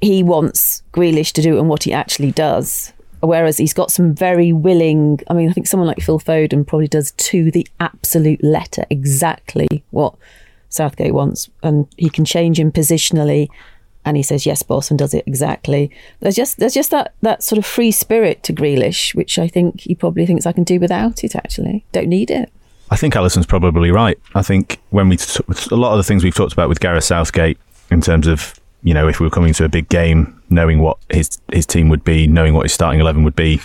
he 0.00 0.22
wants 0.22 0.82
Grealish 0.92 1.32
to 1.32 1.42
do 1.42 1.58
and 1.58 1.68
what 1.68 1.84
he 1.84 1.92
actually 1.92 2.32
does. 2.32 2.92
Whereas 3.20 3.56
he's 3.56 3.74
got 3.74 3.90
some 3.90 4.14
very 4.14 4.52
willing. 4.52 5.20
I 5.28 5.34
mean, 5.34 5.48
I 5.48 5.52
think 5.52 5.66
someone 5.66 5.88
like 5.88 6.00
Phil 6.00 6.20
Foden 6.20 6.66
probably 6.66 6.88
does 6.88 7.12
to 7.12 7.50
the 7.50 7.66
absolute 7.80 8.42
letter 8.44 8.84
exactly 8.90 9.82
what 9.90 10.14
Southgate 10.68 11.14
wants, 11.14 11.48
and 11.62 11.88
he 11.96 12.10
can 12.10 12.24
change 12.24 12.60
him 12.60 12.70
positionally. 12.70 13.48
And 14.04 14.16
he 14.16 14.22
says 14.22 14.46
yes, 14.46 14.62
boss, 14.62 14.90
and 14.90 14.98
does 14.98 15.14
it 15.14 15.24
exactly. 15.26 15.90
There's 16.20 16.36
just 16.36 16.58
there's 16.58 16.74
just 16.74 16.92
that 16.92 17.14
that 17.22 17.42
sort 17.42 17.58
of 17.58 17.66
free 17.66 17.90
spirit 17.90 18.42
to 18.44 18.52
Grealish, 18.52 19.14
which 19.14 19.38
I 19.38 19.48
think 19.48 19.80
he 19.80 19.94
probably 19.94 20.26
thinks 20.26 20.46
I 20.46 20.52
can 20.52 20.62
do 20.62 20.78
without 20.78 21.24
it. 21.24 21.34
Actually, 21.34 21.84
don't 21.92 22.08
need 22.08 22.30
it. 22.30 22.52
I 22.90 22.96
think 22.96 23.14
Alyson's 23.14 23.46
probably 23.46 23.90
right. 23.90 24.18
I 24.34 24.42
think 24.42 24.80
when 24.90 25.08
we 25.08 25.16
t- 25.16 25.42
a 25.72 25.76
lot 25.76 25.92
of 25.92 25.98
the 25.98 26.04
things 26.04 26.22
we've 26.22 26.34
talked 26.34 26.52
about 26.52 26.68
with 26.68 26.78
Gareth 26.78 27.02
Southgate 27.02 27.58
in 27.90 28.00
terms 28.00 28.28
of 28.28 28.60
you 28.84 28.94
know 28.94 29.08
if 29.08 29.18
we 29.18 29.26
were 29.26 29.30
coming 29.30 29.52
to 29.54 29.64
a 29.64 29.68
big 29.68 29.88
game, 29.88 30.35
knowing 30.50 30.80
what 30.80 30.98
his 31.10 31.38
his 31.52 31.66
team 31.66 31.88
would 31.88 32.04
be, 32.04 32.26
knowing 32.26 32.54
what 32.54 32.64
his 32.64 32.72
starting 32.72 33.00
eleven 33.00 33.24
would 33.24 33.36
be, 33.36 33.60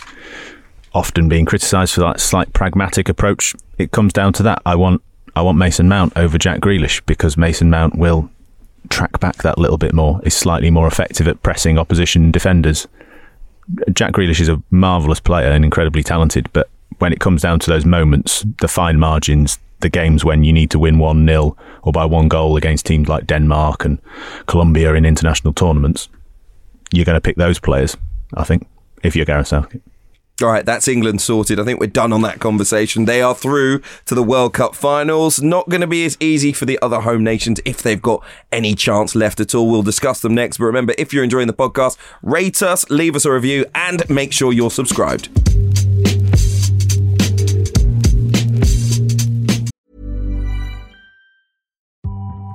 often 0.93 1.29
being 1.29 1.45
criticised 1.45 1.93
for 1.93 2.01
that 2.01 2.19
slight 2.19 2.53
pragmatic 2.53 3.09
approach. 3.09 3.55
It 3.77 3.91
comes 3.91 4.13
down 4.13 4.33
to 4.33 4.43
that. 4.43 4.61
I 4.65 4.75
want 4.75 5.01
I 5.35 5.41
want 5.41 5.57
Mason 5.57 5.87
Mount 5.87 6.13
over 6.15 6.37
Jack 6.37 6.59
Grealish 6.59 7.05
because 7.05 7.37
Mason 7.37 7.69
Mount 7.69 7.97
will 7.97 8.29
track 8.89 9.19
back 9.19 9.37
that 9.37 9.57
little 9.57 9.77
bit 9.77 9.93
more, 9.93 10.19
is 10.23 10.35
slightly 10.35 10.69
more 10.69 10.87
effective 10.87 11.27
at 11.27 11.41
pressing 11.43 11.77
opposition 11.77 12.31
defenders. 12.31 12.87
Jack 13.93 14.13
Grealish 14.13 14.41
is 14.41 14.49
a 14.49 14.61
marvellous 14.69 15.19
player 15.19 15.47
and 15.47 15.63
incredibly 15.63 16.03
talented, 16.03 16.49
but 16.51 16.69
when 16.99 17.13
it 17.13 17.19
comes 17.19 17.41
down 17.41 17.59
to 17.59 17.69
those 17.69 17.85
moments, 17.85 18.45
the 18.59 18.67
fine 18.67 18.99
margins, 18.99 19.57
the 19.79 19.89
games 19.89 20.25
when 20.25 20.43
you 20.43 20.51
need 20.53 20.69
to 20.71 20.79
win 20.79 20.99
1 20.99 21.25
0 21.25 21.55
or 21.83 21.91
by 21.91 22.05
one 22.05 22.27
goal 22.27 22.57
against 22.57 22.85
teams 22.85 23.07
like 23.07 23.27
Denmark 23.27 23.85
and 23.85 23.99
Colombia 24.45 24.93
in 24.93 25.05
international 25.05 25.53
tournaments, 25.53 26.09
you're 26.91 27.05
going 27.05 27.15
to 27.15 27.21
pick 27.21 27.37
those 27.37 27.59
players, 27.59 27.97
I 28.33 28.43
think, 28.43 28.67
if 29.03 29.15
you're 29.15 29.25
Gareth 29.25 29.47
Southgate. 29.47 29.81
All 30.41 30.49
right, 30.49 30.65
that's 30.65 30.87
England 30.87 31.21
sorted. 31.21 31.59
I 31.59 31.63
think 31.63 31.79
we're 31.79 31.85
done 31.85 32.11
on 32.11 32.21
that 32.23 32.39
conversation. 32.39 33.05
They 33.05 33.21
are 33.21 33.35
through 33.35 33.81
to 34.05 34.15
the 34.15 34.23
World 34.23 34.53
Cup 34.53 34.73
finals. 34.73 35.39
Not 35.39 35.69
going 35.69 35.81
to 35.81 35.87
be 35.87 36.03
as 36.03 36.17
easy 36.19 36.51
for 36.51 36.65
the 36.65 36.79
other 36.81 37.01
home 37.01 37.23
nations 37.23 37.59
if 37.63 37.83
they've 37.83 38.01
got 38.01 38.23
any 38.51 38.73
chance 38.73 39.13
left 39.13 39.39
at 39.39 39.53
all. 39.53 39.69
We'll 39.69 39.83
discuss 39.83 40.19
them 40.19 40.33
next. 40.33 40.57
But 40.57 40.65
remember, 40.65 40.95
if 40.97 41.13
you're 41.13 41.23
enjoying 41.23 41.47
the 41.47 41.53
podcast, 41.53 41.95
rate 42.23 42.63
us, 42.63 42.89
leave 42.89 43.15
us 43.15 43.25
a 43.25 43.31
review, 43.31 43.65
and 43.75 44.09
make 44.09 44.33
sure 44.33 44.51
you're 44.51 44.71
subscribed. 44.71 45.29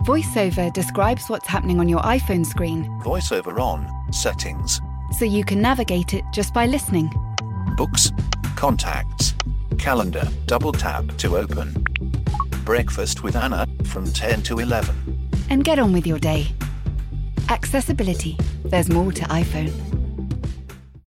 VoiceOver 0.06 0.72
describes 0.72 1.28
what's 1.28 1.48
happening 1.48 1.80
on 1.80 1.88
your 1.88 1.98
iPhone 2.02 2.46
screen 2.46 2.84
VoiceOver 3.02 3.58
on, 3.58 3.90
settings, 4.12 4.80
so 5.18 5.24
you 5.24 5.44
can 5.44 5.60
navigate 5.60 6.14
it 6.14 6.22
just 6.32 6.54
by 6.54 6.64
listening. 6.64 7.10
books, 7.76 8.12
contacts, 8.54 9.34
calendar, 9.78 10.28
double 10.46 10.70
tap 10.70 11.04
to 11.16 11.36
open. 11.36 11.84
Breakfast 12.64 13.24
with 13.24 13.34
Anna 13.34 13.66
from 13.82 14.04
10 14.04 14.44
to 14.44 14.60
11. 14.60 14.94
And 15.50 15.64
get 15.64 15.80
on 15.80 15.92
with 15.92 16.06
your 16.06 16.20
day. 16.20 16.46
Accessibility. 17.48 18.38
There's 18.64 18.88
more 18.88 19.10
to 19.10 19.24
iPhone. 19.24 19.72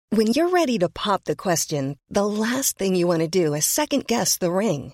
When 0.10 0.26
you're 0.26 0.50
ready 0.50 0.80
to 0.80 0.90
pop 0.90 1.26
the 1.26 1.36
question, 1.36 1.98
the 2.10 2.26
last 2.26 2.80
thing 2.80 2.96
you 2.96 3.06
want 3.06 3.22
to 3.22 3.28
do 3.28 3.54
is 3.54 3.64
second 3.68 4.08
guess 4.08 4.38
the 4.38 4.50
ring. 4.50 4.94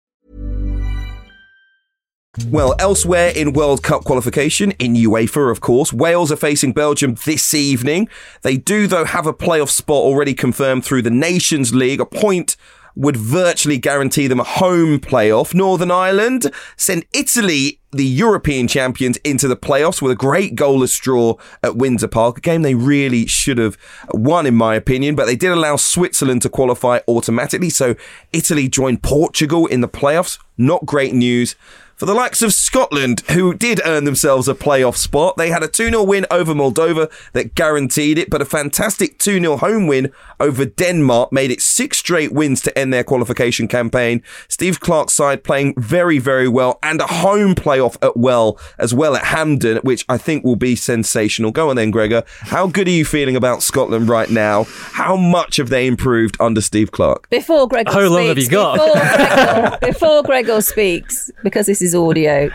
Well, 2.47 2.75
elsewhere 2.79 3.33
in 3.35 3.51
World 3.51 3.83
Cup 3.83 4.05
qualification, 4.05 4.71
in 4.79 4.93
UEFA, 4.93 5.51
of 5.51 5.59
course, 5.59 5.91
Wales 5.91 6.31
are 6.31 6.37
facing 6.37 6.71
Belgium 6.71 7.15
this 7.25 7.53
evening. 7.53 8.07
They 8.41 8.55
do, 8.55 8.87
though, 8.87 9.03
have 9.03 9.27
a 9.27 9.33
playoff 9.33 9.67
spot 9.67 9.97
already 9.97 10.33
confirmed 10.33 10.85
through 10.85 11.01
the 11.01 11.09
Nations 11.09 11.75
League. 11.75 11.99
A 11.99 12.05
point 12.05 12.55
would 12.95 13.17
virtually 13.17 13.77
guarantee 13.77 14.27
them 14.27 14.39
a 14.39 14.45
home 14.45 14.97
playoff. 14.99 15.53
Northern 15.53 15.91
Ireland 15.91 16.53
send 16.77 17.05
Italy, 17.13 17.81
the 17.91 18.05
European 18.05 18.69
champions, 18.69 19.17
into 19.25 19.49
the 19.49 19.57
playoffs 19.57 20.01
with 20.01 20.13
a 20.13 20.15
great 20.15 20.55
goalless 20.55 20.97
draw 21.01 21.35
at 21.61 21.75
Windsor 21.75 22.07
Park. 22.07 22.37
A 22.37 22.41
game 22.41 22.61
they 22.61 22.75
really 22.75 23.25
should 23.25 23.57
have 23.57 23.77
won, 24.13 24.45
in 24.45 24.55
my 24.55 24.75
opinion, 24.75 25.15
but 25.15 25.25
they 25.25 25.35
did 25.35 25.51
allow 25.51 25.75
Switzerland 25.75 26.43
to 26.43 26.49
qualify 26.49 26.99
automatically. 27.09 27.69
So 27.69 27.95
Italy 28.31 28.69
joined 28.69 29.03
Portugal 29.03 29.67
in 29.67 29.81
the 29.81 29.89
playoffs. 29.89 30.37
Not 30.57 30.85
great 30.85 31.13
news 31.13 31.57
for 32.01 32.07
the 32.07 32.15
likes 32.15 32.41
of 32.41 32.51
Scotland, 32.51 33.19
who 33.29 33.53
did 33.53 33.79
earn 33.85 34.05
themselves 34.05 34.47
a 34.47 34.55
playoff 34.55 34.95
spot. 34.97 35.37
They 35.37 35.51
had 35.51 35.61
a 35.61 35.67
2 35.67 35.91
0 35.91 36.01
win 36.01 36.25
over 36.31 36.55
Moldova 36.55 37.11
that 37.33 37.53
guaranteed 37.53 38.17
it, 38.17 38.31
but 38.31 38.41
a 38.41 38.45
fantastic 38.45 39.19
2 39.19 39.39
0 39.39 39.57
home 39.57 39.85
win 39.85 40.11
over 40.39 40.65
Denmark 40.65 41.31
made 41.31 41.51
it 41.51 41.61
six 41.61 41.99
straight 41.99 42.31
wins 42.31 42.59
to 42.61 42.75
end 42.75 42.91
their 42.91 43.03
qualification 43.03 43.67
campaign. 43.67 44.23
Steve 44.47 44.79
Clarke's 44.79 45.13
side 45.13 45.43
playing 45.43 45.75
very, 45.77 46.17
very 46.17 46.47
well, 46.47 46.79
and 46.81 46.99
a 47.01 47.05
home 47.05 47.53
playoff 47.53 47.95
at 48.01 48.17
well 48.17 48.59
as 48.79 48.95
well 48.95 49.15
at 49.15 49.25
Hampden, 49.25 49.77
which 49.83 50.03
I 50.09 50.17
think 50.17 50.43
will 50.43 50.55
be 50.55 50.75
sensational. 50.75 51.51
Go 51.51 51.69
on 51.69 51.75
then, 51.75 51.91
Gregor. 51.91 52.23
How 52.39 52.65
good 52.65 52.87
are 52.87 52.89
you 52.89 53.05
feeling 53.05 53.35
about 53.35 53.61
Scotland 53.61 54.09
right 54.09 54.31
now? 54.31 54.63
How 54.63 55.15
much 55.15 55.57
have 55.57 55.69
they 55.69 55.85
improved 55.85 56.35
under 56.39 56.61
Steve 56.61 56.91
Clarke? 56.91 57.29
Before 57.29 57.67
Gregor 57.67 57.91
How 57.91 57.99
speaks, 57.99 58.11
long 58.11 58.25
have 58.25 58.37
you 58.39 58.49
got? 58.49 58.73
Before 58.73 58.93
Gregor, 58.95 59.77
before 59.85 60.23
Gregor 60.23 60.61
speaks, 60.61 61.29
because 61.43 61.67
this 61.67 61.83
is 61.83 61.90
audio, 61.95 62.49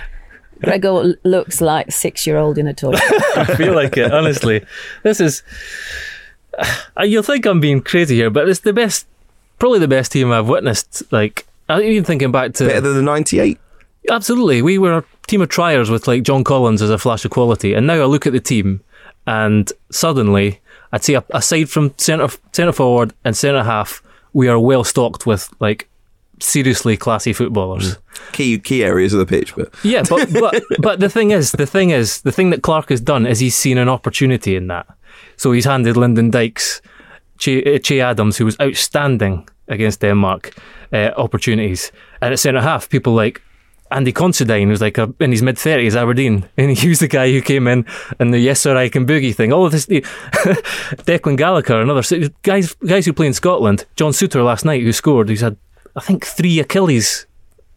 Gregor 0.62 1.14
looks 1.24 1.60
like 1.60 1.92
six-year-old 1.92 2.58
in 2.58 2.66
a 2.66 2.74
toy. 2.74 2.92
I 3.36 3.54
feel 3.56 3.74
like 3.74 3.96
it, 3.96 4.12
honestly. 4.12 4.64
This 5.02 5.20
is. 5.20 5.42
Uh, 6.58 7.02
You'll 7.04 7.22
think 7.22 7.46
I'm 7.46 7.60
being 7.60 7.82
crazy 7.82 8.16
here, 8.16 8.30
but 8.30 8.48
it's 8.48 8.60
the 8.60 8.72
best, 8.72 9.06
probably 9.58 9.78
the 9.78 9.88
best 9.88 10.12
team 10.12 10.32
I've 10.32 10.48
witnessed. 10.48 11.02
Like, 11.12 11.46
I'm 11.68 11.82
even 11.82 12.04
thinking 12.04 12.32
back 12.32 12.54
to. 12.54 12.66
Better 12.66 12.80
than 12.80 12.96
the 12.96 13.02
98? 13.02 13.58
Absolutely. 14.10 14.62
We 14.62 14.78
were 14.78 14.98
a 14.98 15.04
team 15.26 15.42
of 15.42 15.48
triers 15.48 15.90
with 15.90 16.06
like 16.06 16.22
John 16.22 16.44
Collins 16.44 16.80
as 16.80 16.90
a 16.90 16.98
flash 16.98 17.24
of 17.24 17.30
quality. 17.30 17.74
And 17.74 17.86
now 17.86 17.94
I 17.94 18.04
look 18.04 18.26
at 18.26 18.32
the 18.32 18.40
team 18.40 18.82
and 19.26 19.70
suddenly 19.90 20.60
I'd 20.92 21.04
say 21.04 21.20
aside 21.30 21.68
from 21.68 21.92
centre 21.96 22.28
centre 22.52 22.72
forward 22.72 23.12
and 23.24 23.36
centre 23.36 23.64
half, 23.64 24.02
we 24.32 24.48
are 24.48 24.58
well 24.58 24.84
stocked 24.84 25.26
with 25.26 25.52
like 25.60 25.88
seriously 26.40 26.96
classy 26.96 27.32
footballers. 27.32 27.96
Key, 28.32 28.58
key 28.58 28.84
areas 28.84 29.12
of 29.12 29.18
the 29.18 29.26
pitch, 29.26 29.54
but. 29.54 29.72
Yeah, 29.82 30.02
but 30.08 30.32
but 30.32 30.62
but 30.78 31.00
the 31.00 31.08
thing 31.08 31.30
is, 31.30 31.52
the 31.52 31.66
thing 31.66 31.90
is, 31.90 32.22
the 32.22 32.32
thing 32.32 32.50
that 32.50 32.62
Clarke 32.62 32.90
has 32.90 33.00
done 33.00 33.26
is 33.26 33.40
he's 33.40 33.56
seen 33.56 33.78
an 33.78 33.88
opportunity 33.88 34.56
in 34.56 34.66
that. 34.68 34.86
So 35.36 35.52
he's 35.52 35.64
handed 35.64 35.96
Lyndon 35.96 36.30
Dykes, 36.30 36.80
Che, 37.38 37.74
uh, 37.74 37.78
che 37.78 38.00
Adams, 38.00 38.38
who 38.38 38.44
was 38.44 38.56
outstanding 38.60 39.48
against 39.68 40.00
Denmark, 40.00 40.54
uh, 40.92 41.10
opportunities. 41.16 41.92
And 42.20 42.32
at 42.32 42.38
centre 42.38 42.62
half, 42.62 42.88
people 42.88 43.14
like 43.14 43.42
Andy 43.90 44.12
Considine, 44.12 44.68
who's 44.68 44.80
like 44.80 44.98
a, 44.98 45.12
in 45.20 45.30
his 45.30 45.42
mid 45.42 45.58
thirties, 45.58 45.96
Aberdeen, 45.96 46.48
and 46.56 46.76
he 46.76 46.88
was 46.88 47.00
the 47.00 47.08
guy 47.08 47.30
who 47.30 47.40
came 47.40 47.66
in 47.66 47.84
and 48.18 48.32
the 48.32 48.38
yes 48.38 48.60
sir 48.60 48.76
I 48.76 48.88
can 48.88 49.06
boogie 49.06 49.34
thing. 49.34 49.52
All 49.52 49.66
of 49.66 49.72
this, 49.72 49.86
Declan 49.86 51.36
Gallagher, 51.36 51.80
another 51.80 52.02
guys, 52.42 52.74
guys 52.74 53.06
who 53.06 53.12
play 53.12 53.26
in 53.26 53.34
Scotland. 53.34 53.84
John 53.96 54.12
Souttar 54.12 54.44
last 54.44 54.64
night, 54.64 54.82
who 54.82 54.92
scored, 54.92 55.28
he's 55.28 55.40
had 55.40 55.56
I 55.96 56.00
think 56.00 56.24
three 56.26 56.60
Achilles 56.60 57.26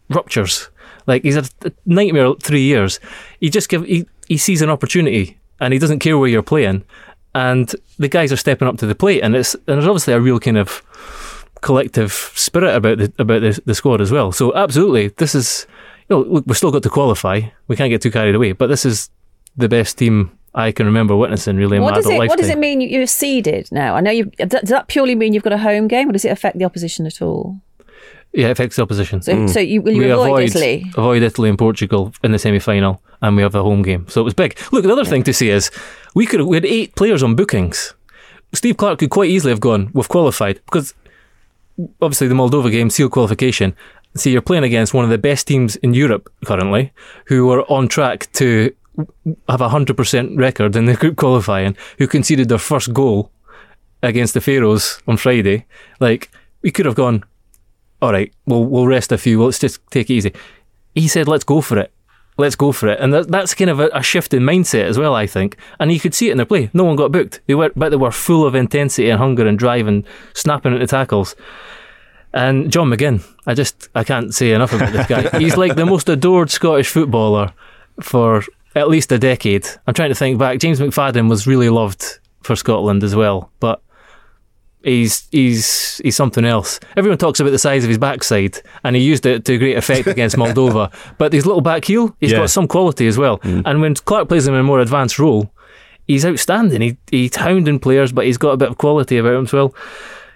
ruptures. 0.10 0.70
Like 1.08 1.24
he's 1.24 1.36
had 1.36 1.50
a 1.64 1.72
nightmare 1.86 2.34
three 2.42 2.62
years. 2.64 3.00
He 3.40 3.50
just 3.50 3.70
give 3.70 3.86
he, 3.86 4.06
he 4.28 4.38
sees 4.38 4.62
an 4.62 4.70
opportunity 4.70 5.40
and 5.60 5.74
he 5.74 5.80
doesn't 5.80 6.00
care 6.00 6.18
where 6.18 6.30
you're 6.30 6.44
playing. 6.44 6.84
And 7.36 7.74
the 7.98 8.08
guys 8.08 8.32
are 8.32 8.38
stepping 8.38 8.68
up 8.68 8.78
to 8.78 8.88
the 8.88 8.96
plate, 8.96 9.22
and 9.22 9.36
it's 9.36 9.54
and 9.54 9.64
there's 9.68 9.88
obviously 9.88 10.14
a 10.14 10.20
real 10.20 10.40
kind 10.40 10.58
of 10.58 10.84
collective 11.62 12.12
spirit 12.12 12.76
about 12.76 12.98
the 12.98 13.14
about 13.20 13.42
the, 13.42 13.60
the 13.66 13.76
squad 13.76 14.02
as 14.02 14.12
well. 14.12 14.32
So 14.32 14.54
absolutely, 14.56 15.10
this 15.10 15.36
is 15.36 15.68
you 16.10 16.16
know 16.16 16.22
look, 16.24 16.44
we've 16.48 16.58
still 16.58 16.72
got 16.72 16.84
to 16.84 16.90
qualify. 16.90 17.42
We 17.68 17.76
can't 17.76 17.90
get 17.92 18.02
too 18.02 18.12
carried 18.12 18.36
away, 18.36 18.54
but 18.54 18.68
this 18.68 18.86
is 18.86 19.10
the 19.58 19.70
best 19.70 19.98
team 19.98 20.32
I 20.56 20.72
can 20.72 20.86
remember 20.88 21.16
witnessing 21.16 21.56
really 21.58 21.78
in 21.78 21.84
what 21.84 21.94
my 21.94 22.00
adult 22.00 22.14
it? 22.14 22.18
lifetime. 22.18 22.28
What 22.30 22.40
does 22.40 22.50
it 22.50 22.58
mean? 22.58 22.82
You- 22.82 22.90
You're 22.90 23.08
seeded 23.08 23.70
now. 23.72 23.96
I 23.96 24.02
know 24.02 24.12
you. 24.12 24.26
Does 24.26 24.70
that 24.70 24.88
purely 24.88 25.16
mean 25.16 25.34
you've 25.34 25.44
got 25.44 25.54
a 25.54 25.58
home 25.60 25.88
game, 25.88 26.10
or 26.10 26.14
does 26.14 26.26
it 26.26 26.30
affect 26.30 26.58
the 26.58 26.66
opposition 26.66 27.06
at 27.06 27.22
all? 27.22 27.62
Yeah, 28.34 28.48
it 28.48 28.52
affects 28.52 28.76
the 28.76 28.84
opposition. 28.84 29.22
So, 29.22 29.48
so 29.48 29.60
you 29.60 29.82
will 29.82 29.94
you 29.94 30.02
we 30.04 30.10
avoid, 30.12 30.50
Italy? 30.50 30.86
avoid 30.96 31.24
Italy 31.24 31.50
and 31.50 31.58
Portugal 31.58 32.14
in 32.24 32.32
the 32.32 32.40
semi 32.40 32.60
final, 32.60 33.02
and 33.22 33.36
we 33.36 33.42
have 33.42 33.56
a 33.56 33.64
home 33.64 33.82
game. 33.82 34.06
So 34.08 34.22
it 34.22 34.24
was 34.24 34.34
big. 34.34 34.58
Look, 34.72 34.84
the 34.84 34.92
other 34.92 35.06
thing 35.06 35.24
to 35.24 35.34
see 35.34 35.50
is 35.50 35.72
we 36.14 36.26
could 36.26 36.42
we 36.42 36.56
had 36.58 36.66
eight 36.66 36.96
players 36.96 37.24
on 37.24 37.36
bookings. 37.36 37.94
Steve 38.54 38.78
Clarke 38.78 39.00
could 39.00 39.10
quite 39.10 39.30
easily 39.30 39.52
have 39.52 39.60
gone, 39.60 39.92
we've 39.94 40.10
qualified 40.10 40.60
because 40.66 40.94
obviously 42.02 42.28
the 42.28 42.36
Moldova 42.36 42.72
game 42.72 42.90
sealed 42.90 43.12
qualification. 43.12 43.76
See, 44.16 44.32
you're 44.32 44.42
playing 44.42 44.64
against 44.64 44.94
one 44.94 45.04
of 45.04 45.12
the 45.12 45.20
best 45.20 45.48
teams 45.48 45.76
in 45.78 45.94
Europe 45.94 46.32
currently, 46.46 46.92
who 47.26 47.50
are 47.52 47.62
on 47.72 47.88
track 47.88 48.32
to 48.34 48.74
have 49.48 49.62
a 49.62 49.70
hundred 49.70 49.98
percent 49.98 50.36
record 50.36 50.76
in 50.76 50.86
the 50.86 50.96
group 50.96 51.16
qualifying, 51.16 51.76
who 52.00 52.08
conceded 52.08 52.50
their 52.50 52.58
first 52.58 52.92
goal 52.94 53.32
against 54.02 54.34
the 54.34 54.42
Faroes 54.42 55.02
on 55.08 55.18
Friday. 55.18 55.66
Like 56.00 56.32
we 56.64 56.72
could 56.72 56.86
have 56.86 56.96
gone, 56.96 57.24
all 58.02 58.12
right, 58.12 58.34
we'll 58.46 58.66
we'll 58.66 58.88
rest 58.88 59.12
a 59.12 59.18
few. 59.18 59.44
Let's 59.44 59.60
just 59.60 59.80
take 59.92 60.10
it 60.10 60.14
easy. 60.14 60.34
He 60.96 61.08
said, 61.08 61.28
let's 61.28 61.44
go 61.44 61.62
for 61.62 61.78
it. 61.78 61.92
Let's 62.38 62.56
go 62.56 62.72
for 62.72 62.88
it, 62.88 63.00
and 63.02 63.14
that, 63.14 63.28
that's 63.28 63.54
kind 63.54 63.70
of 63.70 63.82
a, 63.82 63.90
a 63.94 64.02
shift 64.02 64.34
in 64.34 64.44
mindset 64.44 64.86
as 64.86 64.98
well, 64.98 65.14
I 65.14 65.28
think. 65.28 65.58
And 65.78 65.92
you 65.92 66.00
could 66.00 66.14
see 66.14 66.30
it 66.30 66.32
in 66.32 66.38
their 66.38 66.46
play. 66.46 66.70
No 66.74 66.86
one 66.86 66.96
got 66.96 67.12
booked. 67.12 67.42
They 67.48 67.56
were, 67.56 67.72
but 67.76 67.90
they 67.90 67.98
were 67.98 68.12
full 68.12 68.46
of 68.46 68.56
intensity 68.56 69.10
and 69.10 69.20
hunger 69.20 69.46
and 69.46 69.60
drive 69.60 69.88
and 69.88 70.06
snapping 70.34 70.74
at 70.74 70.80
the 70.80 70.88
tackles. 70.88 71.36
And 72.32 72.72
John 72.72 72.90
McGinn, 72.90 73.26
I 73.46 73.56
just 73.56 73.90
I 73.94 74.06
can't 74.06 74.34
say 74.34 74.54
enough 74.54 74.72
about 74.72 74.94
this 74.94 75.08
guy. 75.08 75.38
He's 75.40 75.58
like 75.58 75.76
the 75.76 75.86
most 75.86 76.08
adored 76.08 76.50
Scottish 76.50 76.88
footballer 76.88 77.52
for 78.02 78.44
at 78.76 78.88
least 78.88 79.12
a 79.12 79.20
decade. 79.20 79.68
I'm 79.88 79.94
trying 79.94 80.10
to 80.10 80.16
think 80.16 80.40
back. 80.40 80.60
James 80.60 80.80
McFadden 80.80 81.30
was 81.30 81.46
really 81.48 81.70
loved 81.70 82.20
for 82.44 82.56
Scotland 82.56 83.04
as 83.04 83.16
well, 83.16 83.52
but 83.60 83.82
he's 84.84 85.28
he's 85.32 85.98
he's 86.04 86.16
something 86.16 86.46
else. 86.46 86.80
Everyone 86.98 87.18
talks 87.18 87.40
about 87.40 87.52
the 87.52 87.60
size 87.60 87.84
of 87.84 87.90
his 87.90 87.98
backside, 87.98 88.62
and 88.84 88.96
he 88.96 89.02
used 89.02 89.26
it 89.26 89.46
to 89.46 89.58
great 89.58 89.78
effect 89.78 90.08
against 90.08 90.36
Moldova. 90.38 90.92
But 91.18 91.34
his 91.34 91.46
little 91.46 91.62
back 91.62 91.86
heel, 91.86 92.16
he's 92.20 92.32
Yeah. 92.32 92.40
got 92.40 92.50
some 92.50 92.68
quality 92.68 93.08
as 93.08 93.18
well. 93.18 93.40
Mm. 93.40 93.64
And 93.66 93.82
when 93.82 93.96
Clarke 93.96 94.30
plays 94.30 94.48
him 94.48 94.54
in 94.54 94.60
a 94.62 94.64
more 94.64 94.80
advanced 94.80 95.20
role, 95.20 95.52
he's 96.08 96.26
outstanding. 96.26 96.82
He 96.82 96.98
he's 97.12 97.36
hounding 97.36 97.80
players, 97.80 98.12
but 98.12 98.26
he's 98.26 98.38
got 98.38 98.52
a 98.52 98.58
bit 98.58 98.70
of 98.70 98.78
quality 98.78 99.18
about 99.18 99.36
him 99.36 99.46
as 99.46 99.54
well. 99.54 99.74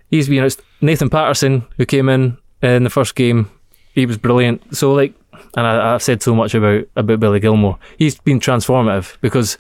He's 0.10 0.30
been 0.30 0.44
outst- 0.44 0.62
Nathan 0.82 1.10
Patterson, 1.10 1.66
who 1.78 1.86
came 1.86 2.10
in 2.10 2.38
in 2.62 2.84
the 2.84 2.90
first 2.90 3.16
game, 3.16 3.50
he 3.94 4.06
was 4.06 4.18
brilliant. 4.18 4.76
So 4.76 4.94
like, 4.94 5.14
and 5.56 5.66
I, 5.66 5.94
I've 5.96 6.04
said 6.04 6.22
so 6.22 6.36
much 6.36 6.54
about 6.54 6.86
about 6.96 7.20
Billy 7.20 7.40
Gilmour. 7.40 7.78
He's 7.98 8.16
been 8.20 8.40
transformative 8.40 9.18
because 9.22 9.58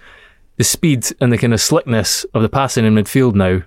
the 0.57 0.63
speed 0.63 1.05
and 1.19 1.31
the 1.33 1.37
kind 1.37 1.53
of 1.53 1.59
slickness 1.61 2.25
of 2.33 2.41
the 2.43 2.49
passing 2.49 2.85
in 2.85 2.93
midfield 2.93 3.33
now 3.35 3.61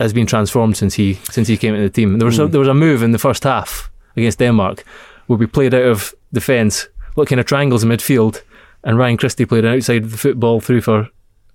has 0.00 0.12
been 0.12 0.26
transformed 0.26 0.76
since 0.76 0.94
he 0.94 1.14
since 1.30 1.48
he 1.48 1.56
came 1.56 1.74
into 1.74 1.88
the 1.88 1.92
team. 1.92 2.18
There 2.18 2.26
was 2.26 2.38
a, 2.38 2.46
hmm. 2.46 2.52
there 2.52 2.60
was 2.60 2.68
a 2.68 2.74
move 2.74 3.02
in 3.02 3.12
the 3.12 3.18
first 3.18 3.44
half 3.44 3.90
against 4.16 4.38
Denmark 4.38 4.84
where 5.26 5.38
we 5.38 5.46
played 5.46 5.74
out 5.74 5.82
of 5.82 6.14
defence, 6.32 6.88
looking 7.16 7.38
at 7.38 7.46
triangles 7.46 7.82
in 7.82 7.88
midfield, 7.88 8.42
and 8.84 8.98
Ryan 8.98 9.16
Christie 9.16 9.46
played 9.46 9.64
an 9.64 9.74
outside 9.74 10.04
of 10.04 10.12
the 10.12 10.18
football 10.18 10.60
through 10.60 10.82
for 10.82 11.08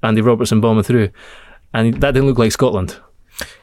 Andy 0.04 0.22
Robertson 0.22 0.62
bombing 0.62 0.84
through, 0.84 1.10
and 1.74 1.94
that 2.02 2.12
didn't 2.12 2.28
look 2.28 2.40
like 2.40 2.52
Scotland. 2.52 2.98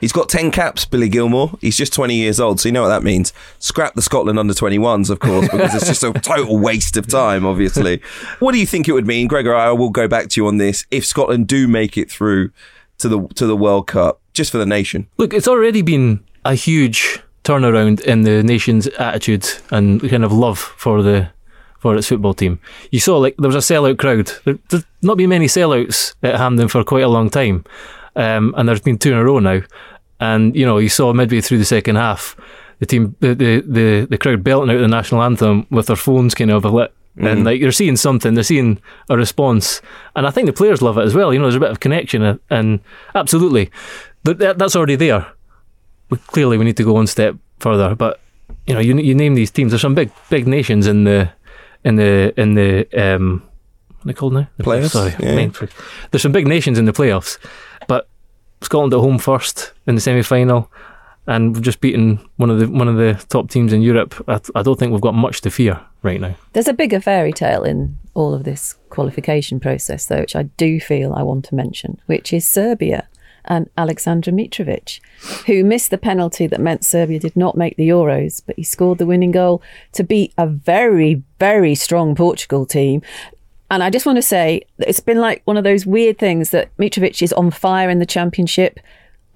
He's 0.00 0.12
got 0.12 0.28
10 0.28 0.50
caps, 0.50 0.84
Billy 0.84 1.08
Gilmour. 1.08 1.56
He's 1.60 1.76
just 1.76 1.92
20 1.92 2.14
years 2.14 2.40
old, 2.40 2.58
so 2.58 2.68
you 2.68 2.72
know 2.72 2.82
what 2.82 2.88
that 2.88 3.02
means. 3.02 3.32
Scrap 3.58 3.94
the 3.94 4.02
Scotland 4.02 4.38
under 4.38 4.54
21s, 4.54 5.10
of 5.10 5.20
course, 5.20 5.48
because 5.48 5.74
it's 5.74 5.86
just 5.86 6.02
a 6.02 6.12
total 6.20 6.58
waste 6.58 6.96
of 6.96 7.06
time, 7.06 7.46
obviously. 7.46 8.02
What 8.40 8.52
do 8.52 8.58
you 8.58 8.66
think 8.66 8.88
it 8.88 8.92
would 8.92 9.06
mean, 9.06 9.28
Gregor? 9.28 9.54
I 9.54 9.70
will 9.70 9.90
go 9.90 10.08
back 10.08 10.28
to 10.30 10.40
you 10.40 10.48
on 10.48 10.56
this. 10.56 10.84
If 10.90 11.06
Scotland 11.06 11.46
do 11.46 11.68
make 11.68 11.96
it 11.96 12.10
through 12.10 12.50
to 12.98 13.08
the 13.08 13.26
to 13.34 13.46
the 13.46 13.56
World 13.56 13.86
Cup, 13.86 14.20
just 14.32 14.50
for 14.50 14.58
the 14.58 14.66
nation. 14.66 15.06
Look, 15.16 15.32
it's 15.32 15.48
already 15.48 15.82
been 15.82 16.24
a 16.44 16.54
huge 16.54 17.20
turnaround 17.44 18.00
in 18.02 18.22
the 18.22 18.42
nation's 18.42 18.86
attitude 18.88 19.46
and 19.70 20.00
kind 20.08 20.24
of 20.24 20.32
love 20.32 20.58
for 20.58 21.02
the 21.02 21.30
for 21.78 21.96
its 21.96 22.08
football 22.08 22.34
team. 22.34 22.60
You 22.90 23.00
saw 23.00 23.18
like 23.18 23.36
there 23.38 23.48
was 23.48 23.70
a 23.70 23.74
sellout 23.74 23.98
crowd. 23.98 24.30
There, 24.44 24.58
there's 24.68 24.84
not 25.02 25.16
been 25.16 25.30
many 25.30 25.46
sellouts 25.46 26.14
at 26.22 26.36
Hampden 26.36 26.68
for 26.68 26.84
quite 26.84 27.04
a 27.04 27.08
long 27.08 27.30
time, 27.30 27.64
um, 28.16 28.54
and 28.56 28.68
there's 28.68 28.80
been 28.80 28.98
two 28.98 29.12
in 29.12 29.18
a 29.18 29.24
row 29.24 29.38
now. 29.38 29.62
And 30.20 30.54
you 30.56 30.66
know, 30.66 30.78
you 30.78 30.88
saw 30.88 31.12
midway 31.12 31.40
through 31.40 31.58
the 31.58 31.64
second 31.64 31.96
half, 31.96 32.36
the 32.80 32.86
team, 32.86 33.16
the 33.20 33.34
the 33.34 33.60
the, 33.60 34.06
the 34.10 34.18
crowd 34.18 34.42
belting 34.42 34.74
out 34.74 34.80
the 34.80 34.88
national 34.88 35.22
anthem 35.22 35.66
with 35.70 35.86
their 35.86 35.96
phones 35.96 36.34
kind 36.34 36.50
of 36.50 36.64
lit. 36.64 36.92
And 37.20 37.44
like 37.44 37.60
you're 37.60 37.72
seeing 37.72 37.96
something, 37.96 38.34
they're 38.34 38.44
seeing 38.44 38.80
a 39.08 39.16
response, 39.16 39.80
and 40.14 40.26
I 40.26 40.30
think 40.30 40.46
the 40.46 40.52
players 40.52 40.80
love 40.82 40.98
it 40.98 41.02
as 41.04 41.14
well. 41.14 41.32
You 41.32 41.38
know, 41.38 41.46
there's 41.46 41.54
a 41.56 41.60
bit 41.60 41.70
of 41.70 41.80
connection, 41.80 42.38
and 42.50 42.80
absolutely, 43.14 43.70
Th- 44.24 44.36
that's 44.56 44.76
already 44.76 44.96
there. 44.96 45.26
But 46.08 46.26
clearly, 46.28 46.58
we 46.58 46.64
need 46.64 46.76
to 46.76 46.84
go 46.84 46.92
one 46.92 47.06
step 47.06 47.36
further. 47.58 47.94
But 47.94 48.20
you 48.66 48.74
know, 48.74 48.80
you 48.80 48.96
you 48.98 49.14
name 49.14 49.34
these 49.34 49.50
teams. 49.50 49.72
There's 49.72 49.82
some 49.82 49.94
big 49.94 50.10
big 50.30 50.46
nations 50.46 50.86
in 50.86 51.04
the 51.04 51.30
in 51.84 51.96
the 51.96 52.32
in 52.40 52.54
the 52.54 52.86
um, 52.96 53.42
what 53.88 54.04
are 54.04 54.06
they 54.06 54.14
called 54.14 54.32
now? 54.34 54.48
The 54.56 54.64
Playoffs? 54.64 54.90
Sorry, 54.90 55.14
Yeah. 55.18 55.50
there's 56.10 56.22
some 56.22 56.32
big 56.32 56.46
nations 56.46 56.78
in 56.78 56.84
the 56.84 56.92
playoffs. 56.92 57.38
But 57.88 58.08
Scotland 58.60 58.92
at 58.94 59.00
home 59.00 59.18
first 59.18 59.72
in 59.86 59.94
the 59.94 60.00
semi 60.00 60.22
final, 60.22 60.70
and 61.28 61.54
we've 61.54 61.62
just 61.62 61.80
beaten 61.80 62.18
one 62.36 62.50
of 62.50 62.58
the 62.58 62.68
one 62.68 62.88
of 62.88 62.96
the 62.96 63.22
top 63.28 63.50
teams 63.50 63.72
in 63.72 63.82
Europe. 63.82 64.24
I, 64.26 64.40
I 64.56 64.62
don't 64.62 64.78
think 64.78 64.90
we've 64.92 65.00
got 65.00 65.14
much 65.14 65.42
to 65.42 65.50
fear 65.50 65.80
right 66.02 66.20
now. 66.20 66.34
There's 66.54 66.68
a 66.68 66.72
bigger 66.72 67.00
fairy 67.00 67.32
tale 67.32 67.62
in 67.62 67.98
all 68.14 68.34
of 68.34 68.44
this 68.44 68.76
qualification 68.88 69.60
process, 69.60 70.06
though, 70.06 70.20
which 70.20 70.34
I 70.34 70.44
do 70.44 70.80
feel 70.80 71.12
I 71.12 71.22
want 71.22 71.44
to 71.46 71.54
mention, 71.54 72.00
which 72.06 72.32
is 72.32 72.48
Serbia 72.48 73.06
and 73.44 73.70
Aleksandar 73.76 74.32
Mitrovic, 74.32 75.00
who 75.46 75.64
missed 75.64 75.90
the 75.90 75.98
penalty 75.98 76.46
that 76.46 76.60
meant 76.60 76.84
Serbia 76.84 77.18
did 77.18 77.36
not 77.36 77.56
make 77.56 77.76
the 77.76 77.88
Euros, 77.88 78.42
but 78.44 78.56
he 78.56 78.62
scored 78.62 78.98
the 78.98 79.06
winning 79.06 79.30
goal 79.30 79.62
to 79.92 80.02
beat 80.02 80.32
a 80.36 80.46
very, 80.46 81.22
very 81.38 81.74
strong 81.74 82.14
Portugal 82.14 82.66
team. 82.66 83.02
And 83.70 83.82
I 83.82 83.90
just 83.90 84.06
want 84.06 84.16
to 84.16 84.22
say 84.22 84.62
it's 84.78 85.00
been 85.00 85.18
like 85.18 85.42
one 85.44 85.58
of 85.58 85.64
those 85.64 85.86
weird 85.86 86.18
things 86.18 86.50
that 86.50 86.74
Mitrovic 86.78 87.22
is 87.22 87.32
on 87.34 87.50
fire 87.50 87.90
in 87.90 87.98
the 87.98 88.06
championship 88.06 88.80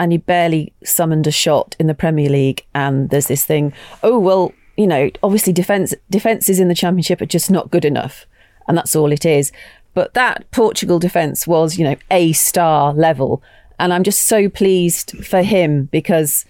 and 0.03 0.11
he 0.11 0.19
barely 0.19 0.73
summoned 0.83 1.29
a 1.29 1.31
shot 1.31 1.77
in 1.79 1.87
the 1.87 1.95
Premier 1.95 2.29
League. 2.29 2.67
And 2.75 3.09
there's 3.11 3.29
this 3.29 3.45
thing, 3.45 3.73
oh, 4.03 4.19
well, 4.19 4.53
you 4.77 4.85
know, 4.85 5.11
obviously 5.23 5.53
defence 5.53 5.95
defences 6.11 6.59
in 6.59 6.67
the 6.67 6.75
championship 6.75 7.21
are 7.21 7.27
just 7.27 7.53
not 7.53 7.71
good 7.71 7.85
enough. 7.85 8.27
And 8.67 8.77
that's 8.77 8.97
all 8.97 9.13
it 9.13 9.25
is. 9.25 9.53
But 9.95 10.15
that 10.15 10.51
Portugal 10.51 10.99
defence 10.99 11.47
was, 11.47 11.79
you 11.79 11.85
know, 11.85 11.95
A 12.11 12.33
star 12.33 12.93
level. 12.93 13.45
And 13.79 13.93
I'm 13.93 14.03
just 14.03 14.25
so 14.25 14.49
pleased 14.49 15.25
for 15.25 15.43
him 15.43 15.85
because 15.93 16.47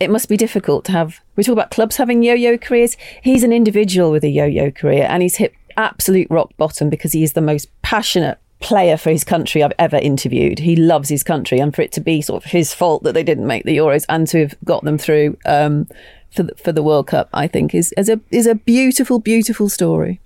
it 0.00 0.10
must 0.10 0.28
be 0.28 0.36
difficult 0.36 0.84
to 0.86 0.92
have. 0.92 1.20
We 1.36 1.44
talk 1.44 1.52
about 1.52 1.70
clubs 1.70 1.98
having 1.98 2.24
yo 2.24 2.34
yo 2.34 2.58
careers. 2.58 2.96
He's 3.22 3.44
an 3.44 3.52
individual 3.52 4.10
with 4.10 4.24
a 4.24 4.28
yo 4.28 4.44
yo 4.44 4.72
career 4.72 5.06
and 5.08 5.22
he's 5.22 5.36
hit 5.36 5.54
absolute 5.76 6.26
rock 6.30 6.50
bottom 6.56 6.90
because 6.90 7.12
he 7.12 7.22
is 7.22 7.34
the 7.34 7.40
most 7.40 7.68
passionate 7.82 8.40
player 8.60 8.96
for 8.96 9.10
his 9.10 9.24
country 9.24 9.62
I've 9.62 9.72
ever 9.78 9.96
interviewed. 9.96 10.58
He 10.60 10.76
loves 10.76 11.08
his 11.08 11.22
country, 11.22 11.58
and 11.58 11.74
for 11.74 11.82
it 11.82 11.92
to 11.92 12.00
be 12.00 12.20
sort 12.22 12.44
of 12.44 12.50
his 12.50 12.74
fault 12.74 13.02
that 13.04 13.12
they 13.12 13.22
didn't 13.22 13.46
make 13.46 13.64
the 13.64 13.76
Euros 13.76 14.04
and 14.08 14.26
to 14.28 14.40
have 14.40 14.54
got 14.64 14.84
them 14.84 14.98
through 14.98 15.36
um, 15.46 15.86
for 16.30 16.42
the, 16.42 16.54
for 16.56 16.72
the 16.72 16.82
World 16.82 17.06
Cup, 17.06 17.28
I 17.32 17.46
think 17.46 17.74
is 17.74 17.92
is 17.96 18.08
a 18.08 18.20
is 18.30 18.46
a 18.46 18.54
beautiful, 18.54 19.18
beautiful 19.18 19.68
story. 19.68 20.20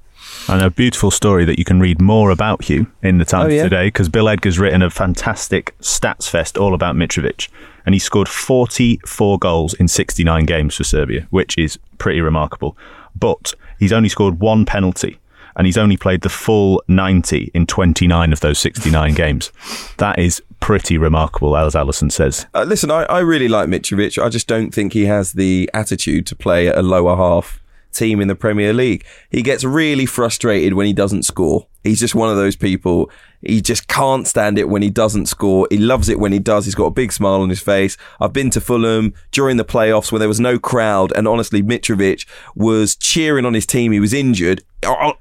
And 0.48 0.62
a 0.62 0.70
beautiful 0.70 1.10
story 1.10 1.44
that 1.44 1.58
you 1.58 1.64
can 1.64 1.80
read 1.80 2.00
more 2.00 2.30
about 2.30 2.64
Hugh 2.64 2.86
in 3.02 3.18
the 3.18 3.24
Times 3.24 3.52
Oh, 3.52 3.56
yeah? 3.56 3.62
today 3.64 3.86
because 3.88 4.08
Bill 4.08 4.28
Edgar's 4.28 4.58
written 4.58 4.80
a 4.80 4.88
fantastic 4.88 5.76
stats 5.80 6.28
fest 6.28 6.56
all 6.56 6.74
about 6.74 6.94
Mitrovic. 6.96 7.48
And 7.84 7.94
he 7.94 7.98
scored 7.98 8.28
44 8.28 9.38
goals 9.38 9.74
in 9.74 9.88
69 9.88 10.46
games 10.46 10.76
for 10.76 10.84
Serbia, 10.84 11.26
which 11.30 11.58
is 11.58 11.78
pretty 11.98 12.20
remarkable. 12.20 12.76
But 13.14 13.54
he's 13.78 13.92
only 13.92 14.08
scored 14.08 14.40
one 14.40 14.64
penalty 14.64 15.18
and 15.56 15.66
he's 15.66 15.78
only 15.78 15.96
played 15.96 16.22
the 16.22 16.28
full 16.28 16.82
90 16.88 17.50
in 17.54 17.66
29 17.66 18.32
of 18.32 18.40
those 18.40 18.58
69 18.58 19.14
games. 19.14 19.52
That 19.98 20.18
is 20.18 20.42
pretty 20.60 20.96
remarkable, 20.96 21.56
as 21.56 21.74
Alyson 21.74 22.10
says. 22.10 22.46
Uh, 22.54 22.64
listen, 22.64 22.90
I, 22.90 23.02
I 23.04 23.18
really 23.20 23.48
like 23.48 23.68
Mitrovic. 23.68 24.22
I 24.22 24.28
just 24.28 24.46
don't 24.46 24.72
think 24.72 24.92
he 24.92 25.06
has 25.06 25.32
the 25.32 25.68
attitude 25.74 26.26
to 26.28 26.36
play 26.36 26.68
a 26.68 26.82
lower 26.82 27.16
half 27.16 27.60
team 27.92 28.20
in 28.20 28.28
the 28.28 28.34
Premier 28.34 28.72
League. 28.72 29.04
He 29.30 29.42
gets 29.42 29.64
really 29.64 30.06
frustrated 30.06 30.74
when 30.74 30.86
he 30.86 30.92
doesn't 30.92 31.24
score. 31.24 31.66
He's 31.84 32.00
just 32.00 32.14
one 32.14 32.30
of 32.30 32.36
those 32.36 32.56
people. 32.56 33.10
He 33.40 33.60
just 33.60 33.88
can't 33.88 34.26
stand 34.26 34.58
it 34.58 34.68
when 34.68 34.82
he 34.82 34.90
doesn't 34.90 35.26
score. 35.26 35.66
He 35.70 35.78
loves 35.78 36.08
it 36.08 36.18
when 36.18 36.32
he 36.32 36.38
does. 36.38 36.64
He's 36.64 36.76
got 36.76 36.86
a 36.86 36.92
big 36.92 37.12
smile 37.12 37.40
on 37.40 37.48
his 37.48 37.60
face. 37.60 37.96
I've 38.20 38.32
been 38.32 38.50
to 38.50 38.60
Fulham 38.60 39.14
during 39.32 39.56
the 39.56 39.64
playoffs 39.64 40.12
where 40.12 40.20
there 40.20 40.28
was 40.28 40.40
no 40.40 40.58
crowd, 40.58 41.12
and 41.16 41.26
honestly, 41.26 41.62
Mitrovic 41.62 42.26
was 42.54 42.94
cheering 42.94 43.44
on 43.44 43.54
his 43.54 43.66
team. 43.66 43.92
He 43.92 44.00
was 44.00 44.14
injured 44.14 44.62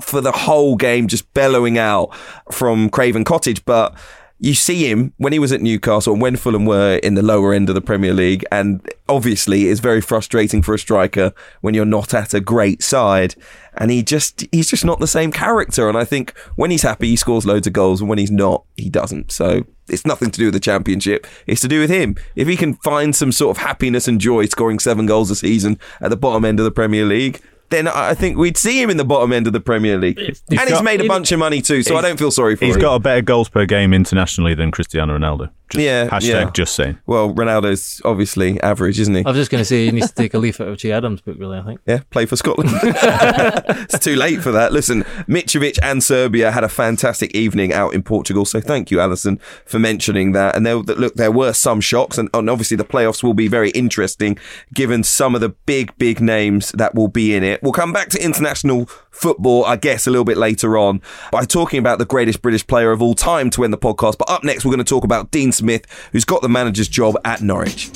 for 0.01 0.22
the 0.22 0.32
whole 0.32 0.76
game, 0.76 1.07
just 1.07 1.32
bellowing 1.34 1.78
out 1.78 2.16
from 2.51 2.89
Craven 2.89 3.24
Cottage. 3.24 3.64
But 3.66 3.95
you 4.43 4.55
see 4.55 4.89
him 4.89 5.14
when 5.18 5.34
he 5.34 5.38
was 5.38 5.51
at 5.51 5.62
Newcastle 5.62 6.14
and 6.14 6.22
when 6.22 6.36
Fulham 6.36 6.66
were 6.66 6.95
in 7.03 7.14
the 7.14 7.22
lower 7.22 7.53
end 7.53 7.70
of 7.70 7.76
the 7.76 7.82
Premier 7.82 8.12
League. 8.12 8.43
And 8.51 8.82
obviously, 9.07 9.68
it's 9.68 9.80
very 9.80 10.01
frustrating 10.01 10.64
for 10.64 10.74
a 10.74 10.80
striker 10.80 11.32
when 11.62 11.76
you're 11.76 11.86
not 11.86 12.12
at 12.16 12.34
a 12.34 12.39
great 12.39 12.82
side. 12.82 13.36
And 13.76 13.91
he 13.91 14.01
just, 14.01 14.47
he's 14.51 14.72
just 14.72 14.84
not 14.84 14.99
the 14.99 15.05
same 15.05 15.32
character. 15.32 15.88
And 15.88 15.95
I 15.95 16.05
think 16.05 16.36
when 16.55 16.72
he's 16.72 16.82
happy, 16.82 17.09
he 17.09 17.16
scores 17.16 17.45
loads 17.45 17.68
of 17.68 17.74
goals. 17.74 18.01
And 18.01 18.09
when 18.09 18.18
he's 18.18 18.32
not, 18.32 18.66
he 18.78 18.89
doesn't. 18.89 19.32
So 19.32 19.64
it's 19.88 20.07
nothing 20.07 20.32
to 20.32 20.39
do 20.39 20.45
with 20.45 20.55
the 20.55 20.59
championship. 20.59 21.28
It's 21.45 21.62
to 21.62 21.68
do 21.68 21.80
with 21.80 21.91
him. 21.91 22.16
If 22.36 22.47
he 22.47 22.57
can 22.57 22.74
find 22.74 23.16
some 23.16 23.32
sort 23.32 23.55
of 23.55 23.64
happiness 23.64 24.07
and 24.07 24.20
joy 24.20 24.47
scoring 24.47 24.80
seven 24.80 25.05
goals 25.05 25.30
a 25.30 25.36
season 25.36 25.78
at 25.99 26.09
the 26.09 26.18
bottom 26.18 26.45
end 26.45 26.59
of 26.59 26.64
the 26.64 26.72
Premier 26.72 27.05
League, 27.05 27.41
then 27.72 27.88
I 27.88 28.13
think 28.13 28.38
we'd 28.38 28.57
see 28.57 28.82
him 28.82 28.89
in 28.89 28.97
the 28.97 29.05
bottom 29.05 29.34
end 29.34 29.47
of 29.47 29.53
the 29.53 29.59
Premier 29.59 29.97
League. 29.97 30.19
and 30.19 30.38
he's 30.49 30.69
got- 30.69 30.84
made 30.84 31.01
a 31.01 31.07
bunch 31.07 31.32
of 31.32 31.39
money 31.39 31.61
too, 31.61 31.82
so 31.84 31.95
I 31.97 32.01
don't 32.01 32.17
feel 32.19 32.32
sorry 32.32 32.55
for 32.55 32.65
He's 32.65 32.76
him. 32.76 32.80
He's 32.80 32.84
got 32.86 32.95
a 32.95 32.99
better 32.99 33.22
goals 33.22 33.49
per 33.49 33.65
game 33.65 33.93
internationally 33.93 34.53
than 34.53 34.72
Cristiano 34.72 35.17
Ronaldo. 35.17 35.49
Just 35.72 35.84
Yeah, 35.84 36.07
Hashtag 36.07 36.28
yeah. 36.28 36.49
just 36.51 36.76
saying. 36.76 36.99
Well, 37.05 37.34
Ronaldo's 37.34 38.01
obviously 38.03 38.61
average, 38.61 38.99
isn't 38.99 39.15
he? 39.15 39.26
I 39.26 39.30
was 39.30 39.38
just 39.38 39.51
going 39.51 39.61
to 39.61 39.65
say 39.65 39.86
he 39.86 39.91
needs 39.91 40.09
to 40.09 40.15
take 40.15 40.34
a 40.34 40.38
leaf 40.38 40.59
out 40.59 40.67
of 40.67 40.78
Che 40.78 40.91
Adams' 40.91 41.22
book. 41.22 41.38
Really, 41.39 41.57
I 41.57 41.63
think. 41.63 41.80
Yeah, 41.86 42.01
play 42.09 42.26
for 42.26 42.36
Scotland. 42.36 42.69
it's 42.84 43.99
too 43.99 44.15
late 44.15 44.41
for 44.41 44.51
that. 44.51 44.74
Listen, 44.74 45.03
Mitrovic 45.28 45.80
and 45.82 46.03
Serbia 46.03 46.51
had 46.51 46.63
a 46.63 46.69
fantastic 46.69 47.34
evening 47.36 47.74
out 47.74 47.93
in 47.93 48.03
Portugal. 48.03 48.45
So 48.45 48.59
thank 48.59 48.91
you, 48.91 48.99
Alyson, 48.99 49.39
for 49.65 49.80
mentioning 49.80 50.34
that. 50.34 50.55
And 50.55 50.65
there, 50.65 50.76
look, 50.76 51.15
there 51.15 51.32
were 51.32 51.53
some 51.53 51.82
shocks, 51.82 52.17
and, 52.17 52.30
and 52.34 52.49
obviously 52.49 52.78
the 52.78 52.84
playoffs 52.84 53.24
will 53.24 53.34
be 53.34 53.47
very 53.47 53.69
interesting 53.72 54.38
given 54.74 55.03
some 55.03 55.36
of 55.36 55.41
the 55.41 55.49
big, 55.49 55.97
big 55.97 56.19
names 56.22 56.72
that 56.74 56.95
will 56.95 57.07
be 57.07 57.34
in 57.34 57.43
it. 57.43 57.61
We'll 57.63 57.72
come 57.72 57.93
back 57.93 58.09
to 58.09 58.24
international 58.24 58.89
football, 59.11 59.65
I 59.65 59.76
guess, 59.76 60.07
a 60.07 60.11
little 60.11 60.26
bit 60.26 60.38
later 60.38 60.78
on 60.78 61.01
by 61.32 61.45
talking 61.45 61.80
about 61.80 61.99
the 61.99 62.05
greatest 62.05 62.41
British 62.41 62.65
player 62.65 62.91
of 62.91 63.01
all 63.01 63.13
time 63.13 63.49
to 63.51 63.63
end 63.63 63.74
the 63.74 63.78
podcast. 63.78 64.17
But 64.17 64.30
up 64.30 64.43
next, 64.43 64.65
we're 64.65 64.72
going 64.72 64.84
to 64.84 64.89
talk 64.89 65.03
about 65.03 65.32
Dean 65.32 65.51
Smith, 65.62 65.86
who's 66.12 66.26
got 66.26 66.41
the 66.41 66.49
manager's 66.49 66.88
job 66.88 67.16
at 67.24 67.41
Norwich. 67.41 67.91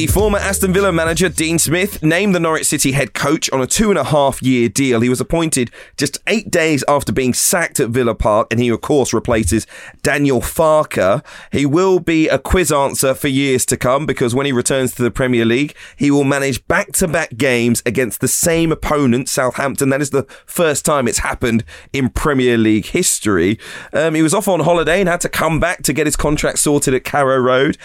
The 0.00 0.06
former 0.06 0.38
Aston 0.38 0.72
Villa 0.72 0.92
manager 0.92 1.28
Dean 1.28 1.58
Smith 1.58 2.02
named 2.02 2.34
the 2.34 2.40
Norwich 2.40 2.64
City 2.64 2.92
head 2.92 3.12
coach 3.12 3.50
on 3.50 3.60
a 3.60 3.66
two 3.66 3.90
and 3.90 3.98
a 3.98 4.04
half 4.04 4.42
year 4.42 4.66
deal. 4.66 5.02
He 5.02 5.10
was 5.10 5.20
appointed 5.20 5.70
just 5.98 6.16
eight 6.26 6.50
days 6.50 6.82
after 6.88 7.12
being 7.12 7.34
sacked 7.34 7.80
at 7.80 7.90
Villa 7.90 8.14
Park, 8.14 8.46
and 8.50 8.58
he, 8.58 8.70
of 8.70 8.80
course, 8.80 9.12
replaces 9.12 9.66
Daniel 10.02 10.40
Farke. 10.40 11.22
He 11.52 11.66
will 11.66 12.00
be 12.00 12.28
a 12.28 12.38
quiz 12.38 12.72
answer 12.72 13.12
for 13.12 13.28
years 13.28 13.66
to 13.66 13.76
come 13.76 14.06
because 14.06 14.34
when 14.34 14.46
he 14.46 14.52
returns 14.52 14.94
to 14.94 15.02
the 15.02 15.10
Premier 15.10 15.44
League, 15.44 15.74
he 15.96 16.10
will 16.10 16.24
manage 16.24 16.66
back 16.66 16.92
to 16.92 17.06
back 17.06 17.36
games 17.36 17.82
against 17.84 18.22
the 18.22 18.28
same 18.28 18.72
opponent, 18.72 19.28
Southampton. 19.28 19.90
That 19.90 20.00
is 20.00 20.08
the 20.08 20.22
first 20.46 20.86
time 20.86 21.08
it's 21.08 21.18
happened 21.18 21.62
in 21.92 22.08
Premier 22.08 22.56
League 22.56 22.86
history. 22.86 23.58
Um, 23.92 24.14
he 24.14 24.22
was 24.22 24.32
off 24.32 24.48
on 24.48 24.60
holiday 24.60 25.00
and 25.00 25.10
had 25.10 25.20
to 25.20 25.28
come 25.28 25.60
back 25.60 25.82
to 25.82 25.92
get 25.92 26.06
his 26.06 26.16
contract 26.16 26.58
sorted 26.60 26.94
at 26.94 27.04
Carrow 27.04 27.36
Road. 27.36 27.76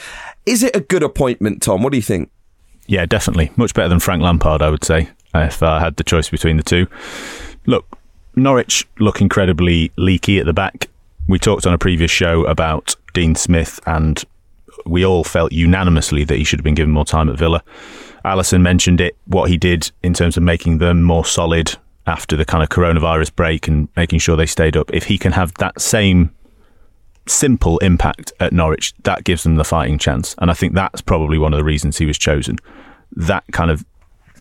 Is 0.45 0.63
it 0.63 0.75
a 0.75 0.79
good 0.79 1.03
appointment, 1.03 1.61
Tom? 1.61 1.81
What 1.81 1.91
do 1.91 1.97
you 1.97 2.03
think? 2.03 2.29
Yeah, 2.87 3.05
definitely. 3.05 3.51
Much 3.55 3.73
better 3.73 3.89
than 3.89 3.99
Frank 3.99 4.21
Lampard, 4.21 4.61
I 4.61 4.69
would 4.69 4.83
say, 4.83 5.09
if 5.33 5.63
I 5.63 5.79
had 5.79 5.95
the 5.95 6.03
choice 6.03 6.29
between 6.29 6.57
the 6.57 6.63
two. 6.63 6.87
Look, 7.65 7.85
Norwich 8.35 8.87
look 8.99 9.21
incredibly 9.21 9.91
leaky 9.97 10.39
at 10.39 10.45
the 10.45 10.53
back. 10.53 10.89
We 11.27 11.39
talked 11.39 11.65
on 11.65 11.73
a 11.73 11.79
previous 11.79 12.11
show 12.11 12.45
about 12.45 12.95
Dean 13.13 13.33
Smith, 13.33 13.79
and 13.87 14.23
we 14.85 15.03
all 15.03 15.23
felt 15.23 15.51
unanimously 15.51 16.23
that 16.25 16.37
he 16.37 16.43
should 16.43 16.59
have 16.59 16.63
been 16.63 16.75
given 16.75 16.93
more 16.93 17.05
time 17.05 17.29
at 17.29 17.37
Villa. 17.37 17.63
Alyson 18.23 18.61
mentioned 18.61 19.01
it, 19.01 19.15
what 19.25 19.49
he 19.49 19.57
did 19.57 19.91
in 20.03 20.13
terms 20.13 20.37
of 20.37 20.43
making 20.43 20.77
them 20.77 21.01
more 21.01 21.25
solid 21.25 21.75
after 22.05 22.35
the 22.35 22.45
kind 22.45 22.61
of 22.61 22.69
coronavirus 22.69 23.35
break 23.35 23.67
and 23.67 23.87
making 23.95 24.19
sure 24.19 24.35
they 24.35 24.45
stayed 24.45 24.77
up. 24.77 24.93
If 24.93 25.05
he 25.05 25.17
can 25.17 25.31
have 25.31 25.53
that 25.55 25.81
same 25.81 26.31
simple 27.27 27.77
impact 27.79 28.31
at 28.39 28.53
Norwich, 28.53 28.93
that 29.03 29.23
gives 29.23 29.43
them 29.43 29.55
the 29.55 29.63
fighting 29.63 29.97
chance. 29.97 30.35
And 30.39 30.51
I 30.51 30.53
think 30.53 30.73
that's 30.73 31.01
probably 31.01 31.37
one 31.37 31.53
of 31.53 31.57
the 31.57 31.63
reasons 31.63 31.97
he 31.97 32.05
was 32.05 32.17
chosen. 32.17 32.57
That 33.15 33.43
kind 33.51 33.71
of 33.71 33.85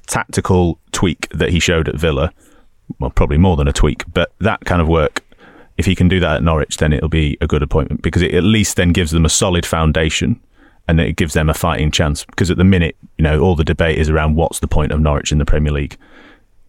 tactical 0.07 0.78
tweak 0.93 1.28
that 1.30 1.51
he 1.51 1.61
showed 1.61 1.89
at 1.89 1.97
Villa, 1.97 2.32
well, 2.99 3.11
probably 3.11 3.39
more 3.39 3.57
than 3.57 3.68
a 3.68 3.72
tweak, 3.72 4.05
but 4.12 4.32
that 4.41 4.64
kind 4.64 4.82
of 4.82 4.89
work, 4.89 5.22
if 5.76 5.87
he 5.87 5.95
can 5.95 6.09
do 6.09 6.20
that 6.20 6.37
at 6.37 6.43
Norwich, 6.43 6.76
then 6.76 6.93
it'll 6.93 7.09
be 7.09 7.37
a 7.41 7.47
good 7.47 7.62
appointment 7.62 8.03
because 8.03 8.22
it 8.22 8.35
at 8.35 8.45
least 8.45 8.76
then 8.76 8.93
gives 8.93 9.11
them 9.11 9.24
a 9.24 9.30
solid 9.30 9.66
foundation 9.66 10.41
and 10.87 11.01
it 11.01 11.16
gives 11.16 11.32
them 11.32 11.49
a 11.49 11.55
fighting 11.55 11.91
chance. 11.91 12.24
Because 12.24 12.51
at 12.51 12.59
the 12.59 12.64
minute, 12.64 12.97
you 13.16 13.22
know, 13.22 13.41
all 13.41 13.57
the 13.57 13.64
debate 13.64 13.99
is 13.99 14.11
around 14.11 14.37
what's 14.37 14.61
the 14.61 14.68
point 14.68 14.93
of 14.93 15.01
Norwich 15.01 15.32
in 15.32 15.39
the 15.39 15.45
Premier 15.45 15.72
League. 15.72 15.97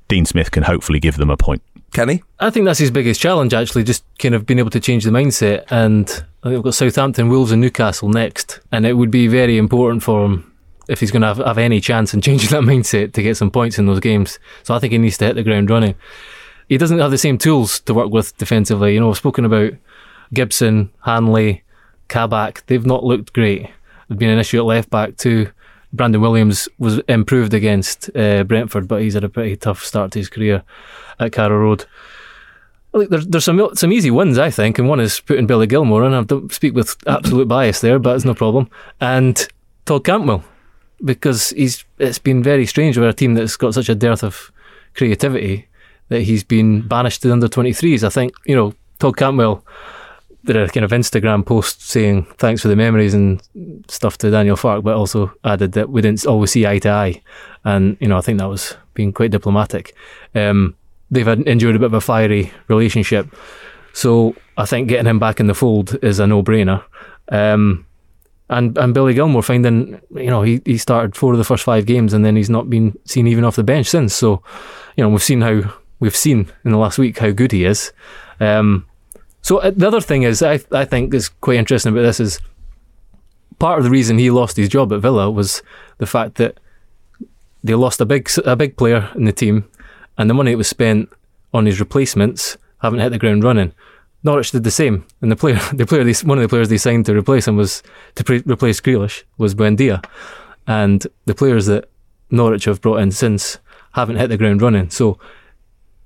Dean 0.07 0.25
Smith 0.25 0.51
can 0.51 0.63
hopefully 0.63 0.99
give 0.99 1.17
them 1.17 1.29
a 1.29 1.37
point. 1.37 1.61
Kenny? 1.95 2.23
I 2.41 2.49
think 2.49 2.65
that's 2.65 2.79
his 2.79 2.91
biggest 2.91 3.21
challenge, 3.21 3.53
actually, 3.53 3.85
just 3.85 4.03
kind 4.19 4.35
of 4.35 4.45
being 4.45 4.59
able 4.59 4.69
to 4.71 4.81
change 4.81 5.05
the 5.05 5.11
mindset. 5.11 5.63
And 5.69 6.09
I 6.43 6.49
think 6.49 6.55
we've 6.55 6.63
got 6.63 6.75
Southampton, 6.75 7.29
Wolves, 7.29 7.53
and 7.53 7.61
Newcastle 7.61 8.09
next. 8.09 8.59
And 8.69 8.85
it 8.85 8.93
would 8.93 9.09
be 9.09 9.27
very 9.27 9.57
important 9.57 10.03
for 10.03 10.25
him 10.25 10.51
if 10.89 10.99
he's 10.99 11.09
going 11.09 11.21
to 11.21 11.27
have, 11.27 11.37
have 11.37 11.57
any 11.57 11.79
chance 11.79 12.13
in 12.13 12.19
changing 12.21 12.49
that 12.49 12.63
mindset 12.63 13.13
to 13.13 13.23
get 13.23 13.37
some 13.37 13.49
points 13.49 13.79
in 13.79 13.85
those 13.85 14.01
games. 14.01 14.39
So 14.63 14.75
I 14.75 14.79
think 14.79 14.91
he 14.91 14.97
needs 14.97 15.17
to 15.19 15.25
hit 15.25 15.35
the 15.35 15.43
ground 15.43 15.69
running. 15.69 15.95
He 16.67 16.77
doesn't 16.77 16.99
have 16.99 17.11
the 17.11 17.17
same 17.17 17.37
tools 17.37 17.79
to 17.81 17.93
work 17.93 18.11
with 18.11 18.37
defensively. 18.37 18.93
You 18.93 18.99
know, 18.99 19.09
I've 19.09 19.17
spoken 19.17 19.45
about 19.45 19.71
Gibson, 20.33 20.91
Hanley, 21.03 21.63
Kabak. 22.09 22.65
They've 22.65 22.85
not 22.85 23.05
looked 23.05 23.31
great. 23.31 23.69
There's 24.09 24.19
been 24.19 24.29
an 24.29 24.39
issue 24.39 24.57
at 24.57 24.65
left 24.65 24.89
back 24.89 25.15
too. 25.15 25.49
Brandon 25.95 26.21
Williams 26.21 26.67
was 26.77 26.99
improved 27.07 27.53
against 27.53 28.09
uh, 28.15 28.43
Brentford, 28.43 28.87
but 28.87 29.01
he's 29.01 29.13
had 29.13 29.23
a 29.23 29.29
pretty 29.29 29.55
tough 29.55 29.83
start 29.83 30.11
to 30.11 30.19
his 30.19 30.29
career 30.29 30.63
at 31.19 31.31
Carrow 31.31 31.57
Road. 31.57 31.85
Look, 32.93 33.09
there's, 33.09 33.27
there's 33.27 33.43
some 33.43 33.69
some 33.73 33.91
easy 33.91 34.11
wins, 34.11 34.37
I 34.37 34.49
think, 34.49 34.79
and 34.79 34.87
one 34.87 34.99
is 34.99 35.19
putting 35.19 35.47
Billy 35.47 35.67
Gilmour 35.67 36.05
in. 36.05 36.13
I 36.13 36.23
don't 36.23 36.51
speak 36.53 36.73
with 36.73 36.95
absolute 37.07 37.47
bias 37.47 37.81
there, 37.81 37.99
but 37.99 38.15
it's 38.15 38.25
no 38.25 38.33
problem. 38.33 38.69
And 39.01 39.47
Todd 39.85 40.05
Cantwell, 40.05 40.43
because 41.03 41.49
he's 41.49 41.83
it's 41.97 42.19
been 42.19 42.41
very 42.41 42.65
strange 42.65 42.97
with 42.97 43.09
a 43.09 43.13
team 43.13 43.33
that's 43.33 43.57
got 43.57 43.73
such 43.73 43.89
a 43.89 43.95
dearth 43.95 44.23
of 44.23 44.51
creativity 44.93 45.67
that 46.09 46.21
he's 46.21 46.43
been 46.43 46.87
banished 46.87 47.21
to 47.21 47.27
the 47.27 47.33
under 47.33 47.47
23s. 47.47 48.03
I 48.03 48.09
think, 48.09 48.33
you 48.45 48.55
know, 48.55 48.73
Todd 48.99 49.17
Cantwell 49.17 49.65
did 50.45 50.55
a 50.55 50.67
kind 50.69 50.83
of 50.83 50.91
Instagram 50.91 51.45
post 51.45 51.81
saying 51.81 52.25
thanks 52.37 52.61
for 52.61 52.67
the 52.67 52.75
memories 52.75 53.13
and 53.13 53.41
stuff 53.87 54.17
to 54.19 54.31
Daniel 54.31 54.55
Farke, 54.55 54.83
but 54.83 54.95
also 54.95 55.33
added 55.43 55.73
that 55.73 55.89
we 55.89 56.01
didn't 56.01 56.25
always 56.25 56.51
see 56.51 56.65
eye 56.65 56.79
to 56.79 56.89
eye. 56.89 57.21
And, 57.63 57.97
you 57.99 58.07
know, 58.07 58.17
I 58.17 58.21
think 58.21 58.39
that 58.39 58.49
was 58.49 58.75
being 58.93 59.11
quite 59.11 59.31
diplomatic. 59.31 59.95
Um, 60.33 60.75
they've 61.09 61.25
had, 61.25 61.41
enjoyed 61.41 61.75
a 61.75 61.79
bit 61.79 61.87
of 61.87 61.93
a 61.93 62.01
fiery 62.01 62.51
relationship. 62.67 63.27
So 63.93 64.35
I 64.57 64.65
think 64.65 64.87
getting 64.87 65.07
him 65.07 65.19
back 65.19 65.39
in 65.39 65.47
the 65.47 65.55
fold 65.55 65.97
is 66.03 66.19
a 66.19 66.27
no 66.27 66.43
brainer. 66.43 66.83
Um, 67.29 67.85
and 68.49 68.77
and 68.77 68.93
Billy 68.93 69.15
Gilmour 69.15 69.43
finding, 69.43 69.99
you 70.13 70.29
know, 70.29 70.43
he, 70.43 70.61
he 70.65 70.77
started 70.77 71.15
four 71.15 71.31
of 71.31 71.39
the 71.39 71.43
first 71.43 71.63
five 71.63 71.87
games 71.87 72.13
and 72.13 72.23
then 72.23 72.35
he's 72.35 72.49
not 72.49 72.69
been 72.69 72.97
seen 73.05 73.25
even 73.25 73.43
off 73.43 73.55
the 73.55 73.63
bench 73.63 73.87
since. 73.87 74.13
So, 74.13 74.43
you 74.95 75.03
know, 75.03 75.09
we've 75.09 75.23
seen 75.23 75.41
how 75.41 75.73
we've 75.99 76.15
seen 76.15 76.51
in 76.63 76.71
the 76.71 76.77
last 76.77 76.99
week 76.99 77.17
how 77.17 77.31
good 77.31 77.51
he 77.51 77.65
is. 77.65 77.91
Um, 78.39 78.85
so 79.45 79.59
uh, 79.59 79.69
the 79.69 79.85
other 79.85 80.01
thing 80.01 80.23
is, 80.23 80.41
I 80.41 80.59
I 80.71 80.85
think 80.85 81.13
is 81.13 81.29
quite 81.29 81.59
interesting 81.59 81.91
about 81.91 82.01
this 82.01 82.19
is 82.19 82.39
part 83.59 83.77
of 83.77 83.83
the 83.83 83.91
reason 83.91 84.17
he 84.17 84.31
lost 84.31 84.57
his 84.57 84.67
job 84.67 84.91
at 84.91 85.01
Villa 85.01 85.29
was 85.29 85.61
the 85.99 86.07
fact 86.07 86.35
that 86.35 86.59
they 87.63 87.75
lost 87.75 88.01
a 88.01 88.07
big 88.07 88.27
a 88.43 88.55
big 88.55 88.75
player 88.75 89.11
in 89.13 89.25
the 89.25 89.31
team, 89.31 89.69
and 90.17 90.27
the 90.27 90.33
money 90.33 90.49
that 90.49 90.57
was 90.57 90.67
spent 90.67 91.09
on 91.53 91.67
his 91.67 91.79
replacements 91.79 92.57
haven't 92.81 93.01
hit 93.01 93.11
the 93.11 93.19
ground 93.19 93.43
running. 93.43 93.71
Norwich 94.23 94.49
did 94.49 94.63
the 94.63 94.71
same, 94.71 95.05
and 95.21 95.31
the 95.31 95.35
player, 95.35 95.59
the 95.73 95.85
player, 95.85 96.03
they, 96.03 96.13
one 96.27 96.39
of 96.39 96.41
the 96.41 96.49
players 96.49 96.69
they 96.69 96.79
signed 96.79 97.05
to 97.05 97.15
replace 97.15 97.47
him 97.47 97.55
was 97.55 97.83
to 98.15 98.23
pre- 98.23 98.41
replace 98.47 98.81
Grealish 98.81 99.25
was 99.37 99.53
Buendia, 99.53 100.03
and 100.65 101.05
the 101.25 101.35
players 101.35 101.67
that 101.67 101.87
Norwich 102.31 102.65
have 102.65 102.81
brought 102.81 102.97
in 102.97 103.11
since 103.11 103.59
haven't 103.91 104.17
hit 104.17 104.29
the 104.29 104.37
ground 104.37 104.63
running. 104.63 104.89
So 104.89 105.19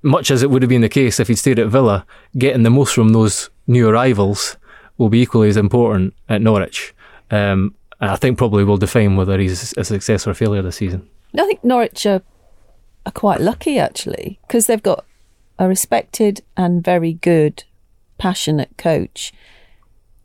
much 0.02 0.30
as 0.30 0.42
it 0.42 0.50
would 0.50 0.62
have 0.62 0.68
been 0.68 0.80
the 0.80 0.88
case 0.88 1.20
if 1.20 1.28
he'd 1.28 1.36
stayed 1.36 1.58
at 1.58 1.68
Villa, 1.68 2.06
getting 2.38 2.62
the 2.62 2.70
most 2.70 2.94
from 2.94 3.10
those 3.10 3.50
new 3.66 3.88
arrivals 3.88 4.56
will 4.98 5.08
be 5.08 5.20
equally 5.20 5.48
as 5.48 5.56
important 5.56 6.14
at 6.28 6.42
Norwich. 6.42 6.94
Um, 7.30 7.74
and 8.00 8.10
I 8.10 8.16
think 8.16 8.38
probably 8.38 8.64
will 8.64 8.76
define 8.76 9.16
whether 9.16 9.38
he's 9.38 9.74
a 9.76 9.84
success 9.84 10.26
or 10.26 10.30
a 10.30 10.34
failure 10.34 10.62
this 10.62 10.76
season. 10.76 11.08
I 11.38 11.46
think 11.46 11.62
Norwich 11.62 12.06
are, 12.06 12.22
are 13.06 13.12
quite 13.12 13.40
lucky 13.40 13.78
actually 13.78 14.38
because 14.46 14.66
they've 14.66 14.82
got 14.82 15.04
a 15.58 15.68
respected 15.68 16.42
and 16.56 16.82
very 16.82 17.12
good, 17.12 17.64
passionate 18.18 18.76
coach 18.78 19.32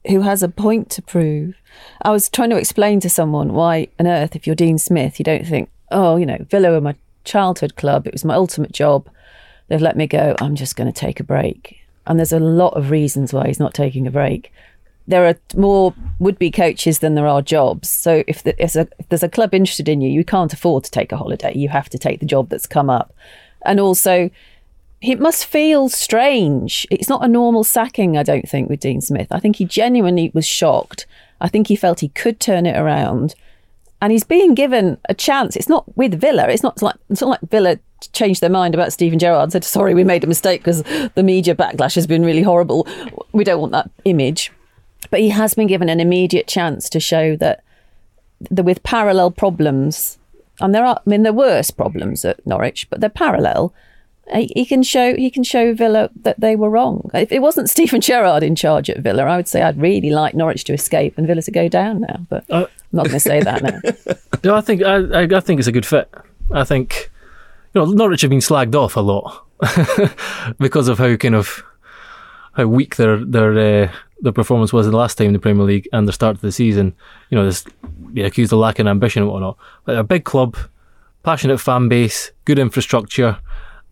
who 0.08 0.22
has 0.22 0.42
a 0.42 0.50
point 0.50 0.90
to 0.92 1.02
prove. 1.02 1.56
I 2.02 2.12
was 2.12 2.30
trying 2.30 2.52
to 2.52 2.58
explain 2.58 3.00
to 3.02 3.10
someone 3.10 3.54
why 3.54 3.90
on 4.00 4.08
earth, 4.08 4.36
if 4.36 4.48
you're 4.48 4.56
Dean 4.56 4.78
Smith, 4.78 5.20
you 5.20 5.26
don't 5.26 5.46
think, 5.46 5.70
oh, 5.92 6.16
you 6.16 6.26
know, 6.26 6.46
Villa 6.50 6.72
were 6.72 6.82
my 6.82 6.96
childhood 7.24 7.76
club. 7.76 8.08
It 8.08 8.14
was 8.14 8.24
my 8.24 8.36
ultimate 8.36 8.72
job. 8.72 9.10
They've 9.68 9.82
let 9.82 9.98
me 9.98 10.08
go. 10.08 10.36
I'm 10.40 10.56
just 10.56 10.76
going 10.76 10.92
to 10.92 11.00
take 11.00 11.20
a 11.20 11.24
break. 11.24 11.80
And 12.08 12.20
there's 12.20 12.34
a 12.34 12.40
lot 12.40 12.78
of 12.78 12.92
reasons 12.92 13.34
why 13.34 13.48
he's 13.48 13.60
not 13.60 13.74
taking 13.74 14.06
a 14.06 14.12
break. 14.12 14.52
There 15.08 15.28
are 15.28 15.36
more 15.56 15.94
would-be 16.20 16.52
coaches 16.52 17.00
than 17.00 17.16
there 17.16 17.28
are 17.28 17.42
jobs. 17.42 17.90
So 17.90 18.24
if, 18.28 18.44
the, 18.44 18.62
if, 18.64 18.76
a, 18.76 18.88
if 19.00 19.10
there's 19.10 19.24
a 19.24 19.30
club 19.30 19.54
interested 19.54 19.90
in 19.90 20.02
you, 20.02 20.10
you 20.10 20.24
can't 20.24 20.54
afford 20.54 20.84
to 20.84 20.92
take 20.92 21.12
a 21.12 21.18
holiday. 21.18 21.54
You 21.56 21.70
have 21.70 21.90
to 21.90 21.98
take 21.98 22.20
the 22.20 22.26
job 22.26 22.50
that's 22.50 22.68
come 22.68 22.90
up. 22.90 23.14
And 23.64 23.80
also, 23.80 24.30
it 25.02 25.20
must 25.20 25.46
feel 25.46 25.90
strange. 25.90 26.88
It's 26.90 27.10
not 27.10 27.24
a 27.24 27.28
normal 27.28 27.64
sacking, 27.64 28.18
I 28.18 28.24
don't 28.24 28.50
think, 28.50 28.70
with 28.70 28.80
Dean 28.80 29.02
Smith. 29.02 29.28
I 29.32 29.40
think 29.40 29.58
he 29.58 29.66
genuinely 29.66 30.32
was 30.34 30.48
shocked. 30.48 31.06
I 31.42 31.48
think 31.48 31.68
he 31.68 31.76
felt 31.76 32.00
he 32.00 32.10
could 32.10 32.40
turn 32.40 32.66
it 32.66 32.78
around. 32.78 33.36
And 34.02 34.12
he's 34.12 34.24
being 34.24 34.56
given 34.56 34.98
a 35.10 35.14
chance. 35.14 35.56
It's 35.56 35.70
not 35.70 35.98
with 35.98 36.20
Villa. 36.20 36.48
It's 36.50 36.64
not 36.64 36.82
like 36.82 36.96
it's 37.10 37.22
not 37.22 37.30
like 37.30 37.50
Villa 37.50 37.80
changed 38.08 38.42
their 38.42 38.50
mind 38.50 38.74
about 38.74 38.94
Steven 38.94 39.20
Gerrard 39.20 39.44
and 39.44 39.52
said, 39.52 39.64
sorry, 39.64 39.94
we 39.94 40.04
made 40.04 40.24
a 40.24 40.28
mistake 40.28 40.62
because 40.62 40.84
the 41.16 41.24
media 41.24 41.56
backlash 41.56 41.96
has 41.96 42.08
been 42.08 42.24
really 42.24 42.42
horrible. 42.42 42.88
We 43.32 43.44
don't 43.44 43.62
want 43.62 43.74
that 43.74 43.90
image. 44.06 44.52
But 45.10 45.20
he 45.20 45.30
has 45.30 45.54
been 45.54 45.68
given 45.68 45.90
an 45.90 46.00
immediate 46.00 46.48
chance 46.48 46.90
to 46.90 47.00
show 47.00 47.36
that 47.38 47.64
the, 48.40 48.64
with 48.64 48.84
parallel 48.84 49.32
problems, 49.32 50.18
and 50.60 50.74
there 50.74 50.86
are, 50.86 51.02
I 51.06 51.10
mean, 51.10 51.24
there 51.24 51.32
are 51.32 51.36
worse 51.36 51.72
problems 51.72 52.26
at 52.26 52.46
Norwich, 52.46 52.90
but 52.90 53.02
they're 53.02 53.10
parallel. 53.10 53.74
He, 54.34 54.52
he 54.56 54.66
can 54.66 54.82
show 54.82 55.16
he 55.16 55.30
can 55.30 55.44
show 55.44 55.76
Villa 55.76 56.10
that 56.24 56.40
they 56.40 56.56
were 56.56 56.70
wrong. 56.70 57.10
If 57.14 57.32
it 57.32 57.42
wasn't 57.42 57.70
Steven 57.76 58.02
Gerrard 58.02 58.44
in 58.44 58.56
charge 58.56 58.90
at 58.90 59.00
Villa, 59.00 59.24
I 59.24 59.38
would 59.38 59.48
say 59.48 59.62
I'd 59.62 59.80
really 59.80 60.10
like 60.10 60.34
Norwich 60.34 60.64
to 60.66 60.74
escape 60.74 61.18
and 61.18 61.28
Villa 61.28 61.44
to 61.44 61.52
go 61.52 61.70
down 61.70 62.02
now. 62.02 62.26
But 62.30 62.46
uh, 62.50 62.66
I'm 62.66 62.68
not 62.92 63.04
going 63.04 63.14
to 63.14 63.20
say 63.20 63.42
that 63.42 63.62
now. 63.62 64.16
no, 64.44 64.56
I 64.56 64.62
think 64.62 64.82
I, 64.82 65.24
I 65.24 65.40
think 65.40 65.60
it's 65.60 65.68
a 65.68 65.72
good 65.72 65.86
fit. 65.86 66.12
I 66.52 66.64
think 66.64 67.12
you 67.76 67.82
know 67.82 67.92
Norwich 67.92 68.22
have 68.22 68.30
been 68.30 68.40
slagged 68.40 68.74
off 68.74 68.96
a 68.96 69.02
lot 69.02 69.46
because 70.60 70.88
of 70.88 70.98
how 70.98 71.16
kind 71.18 71.36
of 71.36 71.64
how 72.54 72.66
weak 72.66 72.96
their 72.96 73.24
their 73.24 73.52
uh, 73.52 73.92
their 74.22 74.32
performance 74.32 74.74
was 74.74 74.88
the 74.88 74.96
last 74.96 75.18
time 75.18 75.28
in 75.28 75.34
the 75.34 75.40
Premier 75.40 75.66
League 75.66 75.90
and 75.92 76.08
the 76.08 76.14
start 76.14 76.36
of 76.36 76.42
the 76.42 76.52
season. 76.52 76.96
You 77.30 77.38
know, 77.38 77.46
this 77.46 77.66
being 78.14 78.26
accused 78.26 78.54
of 78.54 78.60
lacking 78.60 78.88
ambition 78.88 79.24
and 79.24 79.32
whatnot. 79.32 79.58
But 79.84 79.94
they're 79.94 80.02
a 80.02 80.06
big 80.06 80.24
club, 80.24 80.58
passionate 81.24 81.60
fan 81.60 81.90
base, 81.90 82.32
good 82.46 82.58
infrastructure 82.58 83.38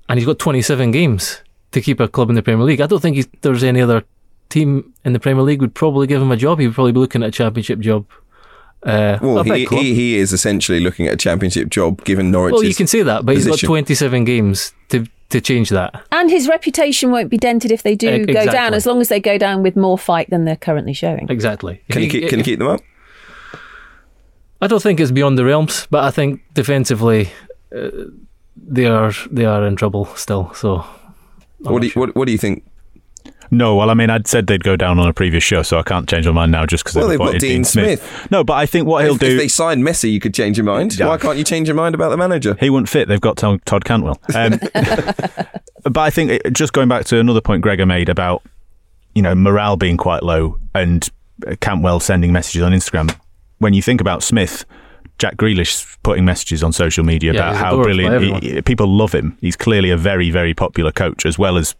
and 0.09 0.19
he's 0.19 0.27
got 0.27 0.39
27 0.39 0.91
games 0.91 1.41
to 1.71 1.81
keep 1.81 1.99
a 1.99 2.07
club 2.07 2.29
in 2.29 2.35
the 2.35 2.43
Premier 2.43 2.65
League. 2.65 2.81
I 2.81 2.87
don't 2.87 3.01
think 3.01 3.41
there's 3.41 3.63
any 3.63 3.81
other 3.81 4.03
team 4.49 4.93
in 5.03 5.13
the 5.13 5.19
Premier 5.19 5.43
League 5.43 5.61
would 5.61 5.73
probably 5.73 6.07
give 6.07 6.21
him 6.21 6.31
a 6.31 6.37
job. 6.37 6.59
He 6.59 6.67
would 6.67 6.75
probably 6.75 6.91
be 6.91 6.99
looking 6.99 7.23
at 7.23 7.29
a 7.29 7.31
championship 7.31 7.79
job 7.79 8.05
Uh, 8.85 9.17
Well, 9.21 9.43
he, 9.43 9.65
he, 9.65 9.93
he 9.95 10.15
is 10.17 10.33
essentially 10.33 10.79
looking 10.79 11.07
at 11.07 11.13
a 11.13 11.17
championship 11.17 11.69
job 11.69 12.03
given 12.03 12.31
Norwich. 12.31 12.53
well, 12.53 12.63
you 12.63 12.75
can 12.75 12.87
say 12.87 13.01
that, 13.03 13.25
but 13.25 13.35
he's 13.35 13.47
got 13.47 13.59
27 13.59 14.25
games 14.25 14.73
to 14.89 15.05
to 15.29 15.41
change 15.41 15.69
that. 15.71 16.03
And 16.11 16.29
his 16.29 16.47
reputation 16.47 17.09
won't 17.09 17.29
be 17.29 17.37
dented 17.37 17.71
if 17.71 17.81
they 17.81 17.95
do 17.95 18.07
E- 18.07 18.25
go 18.25 18.45
down, 18.45 18.73
as 18.75 18.85
long 18.85 19.01
as 19.01 19.07
they 19.09 19.19
go 19.19 19.37
down 19.39 19.63
with 19.63 19.75
more 19.75 19.97
fight 19.97 20.29
than 20.29 20.45
they're 20.45 20.55
currently 20.55 20.93
showing. 20.93 21.27
Exactly. 21.29 21.81
Can 21.89 22.03
he, 22.03 22.07
keep, 22.09 22.29
can 22.29 22.37
he 22.39 22.43
keep 22.45 22.59
them 22.59 22.67
up? 22.67 22.81
I 24.61 24.67
don't 24.67 24.81
think 24.81 24.99
it's 24.99 25.11
beyond 25.11 25.37
the 25.37 25.43
realms, 25.45 25.87
but 25.89 26.03
I 26.03 26.11
think 26.11 26.41
defensively 26.53 27.29
uh, 27.75 27.89
they 28.55 28.85
are 28.85 29.11
they 29.31 29.45
are 29.45 29.65
in 29.65 29.75
trouble 29.75 30.05
still. 30.15 30.53
So 30.53 30.85
I'm 31.65 31.73
What 31.73 31.81
do, 31.81 31.87
you, 31.87 31.91
sure. 31.91 32.01
what, 32.07 32.15
what 32.15 32.25
do 32.25 32.31
you 32.31 32.37
think? 32.37 32.63
No, 33.51 33.75
well, 33.75 33.89
I 33.89 33.93
mean, 33.93 34.09
I'd 34.09 34.27
said 34.27 34.47
they'd 34.47 34.63
go 34.63 34.75
down 34.75 34.99
on 34.99 35.07
a 35.07 35.13
previous 35.13 35.43
show, 35.43 35.61
so 35.63 35.77
I 35.77 35.83
can't 35.83 36.07
change 36.09 36.25
my 36.25 36.31
mind 36.31 36.51
now 36.51 36.65
just 36.65 36.83
because 36.83 36.95
Well, 36.95 37.07
they've 37.07 37.19
they've 37.19 37.33
got 37.33 37.39
Dean 37.39 37.49
Dean 37.49 37.63
Smith. 37.63 37.99
Smith. 38.01 38.31
No, 38.31 38.43
but 38.43 38.53
I 38.53 38.65
think 38.65 38.87
what 38.87 39.03
he'll 39.03 39.15
do. 39.15 39.27
if 39.27 39.37
they 39.37 39.47
signed 39.47 39.83
Messi, 39.83 40.11
you 40.11 40.19
could 40.19 40.33
change 40.33 40.57
your 40.57 40.65
mind. 40.65 40.97
Yeah. 40.97 41.07
Why 41.07 41.17
can't 41.17 41.37
you 41.37 41.43
change 41.43 41.67
your 41.67 41.75
mind 41.75 41.95
about 41.95 42.09
the 42.09 42.17
manager? 42.17 42.55
He 42.59 42.69
wouldn't 42.69 42.89
fit. 42.89 43.07
They've 43.07 43.21
got 43.21 43.37
Todd 43.37 43.65
Todd 43.65 43.85
Cantwell. 43.85 44.19
Um, 44.33 44.59
but 45.83 45.97
I 45.97 46.09
think 46.09 46.31
it, 46.31 46.53
just 46.53 46.73
going 46.73 46.89
back 46.89 47.05
to 47.05 47.19
another 47.19 47.41
point 47.41 47.61
Gregor 47.61 47.85
made 47.85 48.09
about 48.09 48.43
you 49.13 49.21
know 49.21 49.35
morale 49.35 49.77
being 49.77 49.97
quite 49.97 50.23
low 50.23 50.57
and 50.73 51.09
uh, 51.45 51.55
Cantwell 51.61 51.99
sending 51.99 52.31
messages 52.31 52.61
on 52.61 52.71
Instagram. 52.71 53.15
When 53.59 53.73
you 53.73 53.81
think 53.81 54.01
about 54.01 54.23
Smith, 54.23 54.65
Jack 55.19 55.37
Grealish 55.37 55.97
putting 56.03 56.25
messages 56.25 56.63
on 56.63 56.73
social 56.73 57.03
media 57.03 57.33
Yeah, 57.33 57.39
about 57.39 57.55
how 57.55 57.81
brilliant 57.81 58.43
he, 58.43 58.61
people 58.61 58.87
love 58.87 59.13
him. 59.13 59.37
He's 59.41 59.55
clearly 59.55 59.89
a 59.89 59.97
very 59.97 60.29
very 60.31 60.53
popular 60.53 60.91
coach 60.91 61.25
as 61.25 61.37
well 61.37 61.57
as 61.57 61.75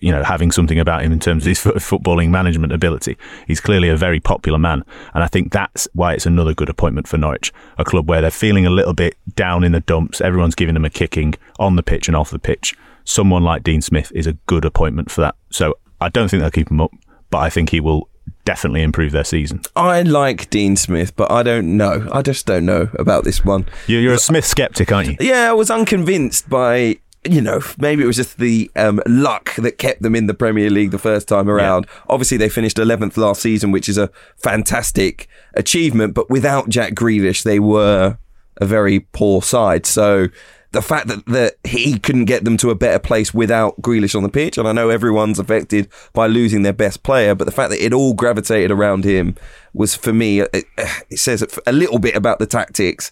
you 0.00 0.10
know 0.10 0.22
having 0.22 0.50
something 0.50 0.78
about 0.78 1.02
him 1.02 1.12
in 1.12 1.20
terms 1.20 1.44
of 1.44 1.48
his 1.48 1.58
footballing 1.60 2.30
management 2.30 2.72
ability. 2.72 3.16
He's 3.46 3.60
clearly 3.60 3.88
a 3.88 3.96
very 3.96 4.20
popular 4.20 4.58
man, 4.58 4.84
and 5.14 5.22
I 5.22 5.26
think 5.26 5.52
that's 5.52 5.86
why 5.92 6.14
it's 6.14 6.26
another 6.26 6.54
good 6.54 6.68
appointment 6.68 7.08
for 7.08 7.18
Norwich, 7.18 7.52
a 7.78 7.84
club 7.84 8.08
where 8.08 8.20
they're 8.20 8.30
feeling 8.30 8.66
a 8.66 8.70
little 8.70 8.94
bit 8.94 9.16
down 9.34 9.64
in 9.64 9.72
the 9.72 9.80
dumps. 9.80 10.20
Everyone's 10.20 10.54
giving 10.54 10.74
them 10.74 10.84
a 10.84 10.90
kicking 10.90 11.34
on 11.58 11.76
the 11.76 11.82
pitch 11.82 12.08
and 12.08 12.16
off 12.16 12.30
the 12.30 12.38
pitch. 12.38 12.74
Someone 13.04 13.42
like 13.44 13.62
Dean 13.62 13.82
Smith 13.82 14.10
is 14.14 14.26
a 14.26 14.32
good 14.46 14.64
appointment 14.64 15.10
for 15.10 15.20
that. 15.20 15.36
So 15.50 15.74
I 16.00 16.08
don't 16.08 16.28
think 16.28 16.40
they'll 16.40 16.50
keep 16.50 16.70
him 16.70 16.80
up, 16.80 16.92
but 17.30 17.38
I 17.38 17.50
think 17.50 17.70
he 17.70 17.80
will 17.80 18.08
definitely 18.44 18.82
improve 18.82 19.12
their 19.12 19.24
season. 19.24 19.60
I 19.74 20.02
like 20.02 20.50
Dean 20.50 20.76
Smith, 20.76 21.14
but 21.16 21.30
I 21.30 21.42
don't 21.42 21.76
know. 21.76 22.08
I 22.12 22.22
just 22.22 22.46
don't 22.46 22.64
know 22.66 22.88
about 22.98 23.24
this 23.24 23.44
one. 23.44 23.66
You- 23.86 23.98
You're 23.98 24.14
a 24.14 24.18
Smith 24.18 24.44
skeptic, 24.44 24.92
aren't 24.92 25.08
you? 25.08 25.16
Yeah, 25.20 25.50
I 25.50 25.52
was 25.52 25.70
unconvinced 25.70 26.48
by. 26.48 26.98
You 27.28 27.40
know, 27.40 27.60
maybe 27.78 28.04
it 28.04 28.06
was 28.06 28.14
just 28.14 28.38
the 28.38 28.70
um, 28.76 29.00
luck 29.04 29.52
that 29.56 29.78
kept 29.78 30.00
them 30.02 30.14
in 30.14 30.28
the 30.28 30.34
Premier 30.34 30.70
League 30.70 30.92
the 30.92 30.98
first 30.98 31.26
time 31.26 31.48
around. 31.50 31.88
Obviously, 32.08 32.36
they 32.36 32.48
finished 32.48 32.76
11th 32.76 33.16
last 33.16 33.42
season, 33.42 33.72
which 33.72 33.88
is 33.88 33.98
a 33.98 34.10
fantastic 34.36 35.28
achievement. 35.54 36.14
But 36.14 36.30
without 36.30 36.68
Jack 36.68 36.94
Grealish, 36.94 37.42
they 37.42 37.58
were 37.58 38.16
a 38.60 38.64
very 38.66 39.00
poor 39.00 39.42
side. 39.42 39.86
So 39.86 40.28
the 40.76 40.82
fact 40.82 41.08
that, 41.08 41.24
that 41.24 41.54
he 41.64 41.98
couldn't 41.98 42.26
get 42.26 42.44
them 42.44 42.58
to 42.58 42.68
a 42.68 42.74
better 42.74 42.98
place 42.98 43.32
without 43.32 43.80
Grealish 43.80 44.14
on 44.14 44.22
the 44.22 44.28
pitch, 44.28 44.58
and 44.58 44.68
I 44.68 44.72
know 44.72 44.90
everyone's 44.90 45.38
affected 45.38 45.88
by 46.12 46.26
losing 46.26 46.64
their 46.64 46.74
best 46.74 47.02
player, 47.02 47.34
but 47.34 47.46
the 47.46 47.50
fact 47.50 47.70
that 47.70 47.82
it 47.82 47.94
all 47.94 48.12
gravitated 48.12 48.70
around 48.70 49.04
him 49.04 49.36
was, 49.72 49.94
for 49.94 50.12
me, 50.12 50.40
it, 50.40 50.66
it 50.76 51.18
says 51.18 51.42
a 51.66 51.72
little 51.72 51.98
bit 51.98 52.14
about 52.14 52.40
the 52.40 52.46
tactics. 52.46 53.10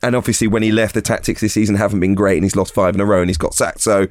And 0.00 0.14
obviously, 0.14 0.46
when 0.46 0.62
he 0.62 0.70
left, 0.70 0.94
the 0.94 1.02
tactics 1.02 1.40
this 1.40 1.54
season 1.54 1.74
haven't 1.74 1.98
been 1.98 2.14
great, 2.14 2.36
and 2.36 2.44
he's 2.44 2.54
lost 2.54 2.72
five 2.72 2.94
in 2.94 3.00
a 3.00 3.04
row, 3.04 3.20
and 3.20 3.28
he's 3.28 3.36
got 3.36 3.52
sacked. 3.52 3.80
So 3.80 4.06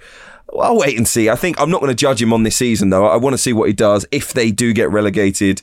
I'll 0.59 0.77
wait 0.77 0.97
and 0.97 1.07
see. 1.07 1.29
I 1.29 1.35
think 1.35 1.59
I'm 1.61 1.69
not 1.69 1.79
going 1.79 1.91
to 1.91 1.95
judge 1.95 2.21
him 2.21 2.33
on 2.33 2.43
this 2.43 2.57
season, 2.57 2.89
though. 2.89 3.05
I 3.05 3.15
want 3.15 3.33
to 3.35 3.37
see 3.37 3.53
what 3.53 3.67
he 3.69 3.73
does 3.73 4.05
if 4.11 4.33
they 4.33 4.51
do 4.51 4.73
get 4.73 4.91
relegated 4.91 5.61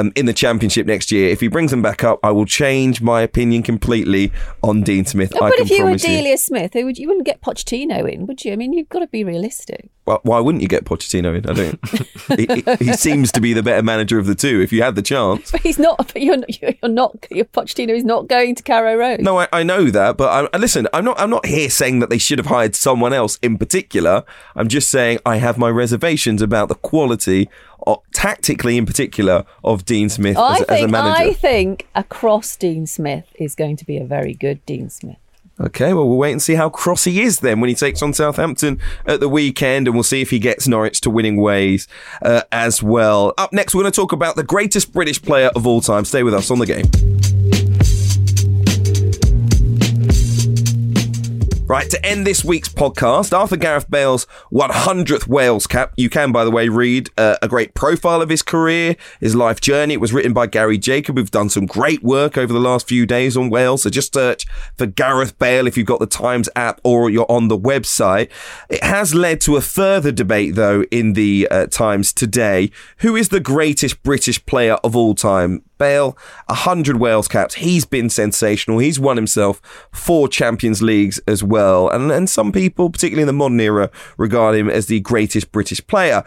um, 0.00 0.12
in 0.14 0.26
the 0.26 0.32
championship 0.32 0.86
next 0.86 1.10
year. 1.12 1.28
If 1.28 1.40
he 1.40 1.48
brings 1.48 1.70
them 1.70 1.82
back 1.82 2.02
up, 2.04 2.20
I 2.22 2.30
will 2.30 2.46
change 2.46 3.00
my 3.00 3.20
opinion 3.22 3.62
completely 3.62 4.32
on 4.62 4.82
Dean 4.82 5.04
Smith. 5.04 5.34
I 5.36 5.50
but 5.50 5.58
if 5.60 5.70
you 5.70 5.78
were 5.78 5.84
promise 5.84 6.02
you. 6.04 6.08
Delia 6.10 6.38
Smith, 6.38 6.72
who 6.72 6.84
would, 6.84 6.98
you 6.98 7.08
wouldn't 7.08 7.26
get 7.26 7.40
Pochettino 7.40 8.10
in, 8.10 8.26
would 8.26 8.44
you? 8.44 8.52
I 8.52 8.56
mean, 8.56 8.72
you've 8.72 8.88
got 8.88 9.00
to 9.00 9.06
be 9.06 9.24
realistic. 9.24 9.88
Why- 10.04 10.18
Why 10.22 10.40
wouldn't 10.40 10.62
you 10.62 10.68
get 10.68 10.84
Pochettino 10.84 11.36
in? 11.36 11.48
I 11.48 11.52
don't. 11.54 11.88
he, 12.38 12.62
he- 12.62 12.84
he 12.86 12.92
seems 12.94 13.32
to 13.32 13.40
be 13.40 13.52
the 13.52 13.62
better 13.62 13.82
manager 13.82 14.18
of 14.18 14.26
the 14.26 14.34
two. 14.34 14.60
If 14.60 14.72
you 14.72 14.82
had 14.82 14.96
the 14.96 15.02
chance. 15.02 15.50
But 15.50 15.62
he's 15.62 15.78
not. 15.78 15.96
But 16.12 16.20
you're, 16.22 16.36
you're 16.60 16.90
not. 16.90 17.26
Your 17.30 17.46
Pochettino 17.46 17.90
is 17.96 18.04
not 18.04 18.26
going 18.28 18.54
to 18.56 18.62
Carrow 18.62 18.96
Road. 18.96 19.20
No, 19.20 19.38
I, 19.38 19.48
I 19.52 19.62
know 19.62 19.90
that, 19.90 20.16
but 20.16 20.50
I, 20.52 20.58
listen, 20.58 20.86
I'm 20.92 21.04
not. 21.04 21.18
I'm 21.18 21.30
not 21.30 21.46
here 21.46 21.70
saying 21.70 22.00
that 22.00 22.10
they 22.10 22.18
should 22.18 22.38
have 22.38 22.46
hired 22.46 22.74
someone 22.76 23.12
else 23.12 23.38
in 23.42 23.56
particular. 23.58 24.24
I'm 24.54 24.68
just 24.68 24.90
saying 24.90 25.20
I 25.24 25.36
have 25.36 25.56
my 25.58 25.70
reservations 25.70 26.42
about 26.42 26.68
the 26.68 26.74
quality, 26.74 27.48
tactically 28.12 28.76
in 28.76 28.86
particular, 28.86 29.44
of 29.62 29.84
Dean 29.84 30.08
Smith 30.08 30.36
as, 30.38 30.62
as 30.62 30.82
a 30.82 30.88
manager. 30.88 31.22
I 31.22 31.32
think 31.32 31.86
across 31.94 32.56
Dean 32.56 32.86
Smith 32.86 33.26
is 33.36 33.54
going 33.54 33.76
to 33.76 33.84
be 33.84 33.98
a 33.98 34.04
very 34.04 34.34
good 34.34 34.64
Dean 34.66 34.90
Smith. 34.90 35.16
Okay, 35.60 35.92
well, 35.94 36.08
we'll 36.08 36.18
wait 36.18 36.32
and 36.32 36.42
see 36.42 36.54
how 36.54 36.68
cross 36.68 37.04
he 37.04 37.22
is 37.22 37.38
then 37.38 37.60
when 37.60 37.68
he 37.68 37.76
takes 37.76 38.02
on 38.02 38.12
Southampton 38.12 38.80
at 39.06 39.20
the 39.20 39.28
weekend, 39.28 39.86
and 39.86 39.94
we'll 39.94 40.02
see 40.02 40.20
if 40.20 40.30
he 40.30 40.40
gets 40.40 40.66
Norwich 40.66 41.00
to 41.02 41.10
winning 41.10 41.36
ways 41.36 41.86
uh, 42.22 42.42
as 42.50 42.82
well. 42.82 43.32
Up 43.38 43.52
next, 43.52 43.72
we're 43.72 43.82
going 43.82 43.92
to 43.92 43.96
talk 43.96 44.10
about 44.10 44.34
the 44.34 44.42
greatest 44.42 44.92
British 44.92 45.22
player 45.22 45.50
of 45.54 45.64
all 45.64 45.80
time. 45.80 46.04
Stay 46.04 46.24
with 46.24 46.34
us 46.34 46.50
on 46.50 46.58
the 46.58 46.66
game. 46.66 46.90
Right, 51.66 51.88
to 51.88 52.06
end 52.06 52.26
this 52.26 52.44
week's 52.44 52.68
podcast, 52.68 53.34
Arthur 53.34 53.56
Gareth 53.56 53.90
Bale's 53.90 54.26
100th 54.52 55.26
Wales 55.26 55.66
cap, 55.66 55.94
you 55.96 56.10
can, 56.10 56.30
by 56.30 56.44
the 56.44 56.50
way, 56.50 56.68
read 56.68 57.08
uh, 57.16 57.36
a 57.40 57.48
great 57.48 57.72
profile 57.72 58.20
of 58.20 58.28
his 58.28 58.42
career, 58.42 58.96
his 59.18 59.34
life 59.34 59.62
journey. 59.62 59.94
It 59.94 60.00
was 60.00 60.12
written 60.12 60.34
by 60.34 60.46
Gary 60.46 60.76
Jacob, 60.76 61.16
who've 61.16 61.30
done 61.30 61.48
some 61.48 61.64
great 61.64 62.02
work 62.02 62.36
over 62.36 62.52
the 62.52 62.60
last 62.60 62.86
few 62.86 63.06
days 63.06 63.34
on 63.34 63.48
Wales. 63.48 63.84
So 63.84 63.90
just 63.90 64.12
search 64.12 64.44
for 64.76 64.84
Gareth 64.84 65.38
Bale 65.38 65.66
if 65.66 65.78
you've 65.78 65.86
got 65.86 66.00
the 66.00 66.06
Times 66.06 66.50
app 66.54 66.82
or 66.84 67.08
you're 67.08 67.30
on 67.30 67.48
the 67.48 67.58
website. 67.58 68.30
It 68.68 68.84
has 68.84 69.14
led 69.14 69.40
to 69.42 69.56
a 69.56 69.62
further 69.62 70.12
debate, 70.12 70.56
though, 70.56 70.82
in 70.90 71.14
the 71.14 71.48
uh, 71.50 71.66
Times 71.68 72.12
today. 72.12 72.70
Who 72.98 73.16
is 73.16 73.30
the 73.30 73.40
greatest 73.40 74.02
British 74.02 74.44
player 74.44 74.74
of 74.84 74.94
all 74.94 75.14
time? 75.14 75.62
Bale, 75.76 76.16
100 76.46 76.98
Wales 76.98 77.26
caps. 77.26 77.54
He's 77.56 77.84
been 77.84 78.08
sensational. 78.08 78.78
He's 78.78 79.00
won 79.00 79.16
himself 79.16 79.60
four 79.92 80.28
Champions 80.28 80.82
Leagues 80.82 81.20
as 81.26 81.42
well. 81.42 81.53
And, 81.56 82.10
and 82.10 82.28
some 82.28 82.52
people, 82.52 82.90
particularly 82.90 83.22
in 83.22 83.26
the 83.26 83.32
modern 83.32 83.60
era, 83.60 83.90
regard 84.16 84.54
him 84.54 84.68
as 84.68 84.86
the 84.86 85.00
greatest 85.00 85.52
British 85.52 85.84
player. 85.86 86.24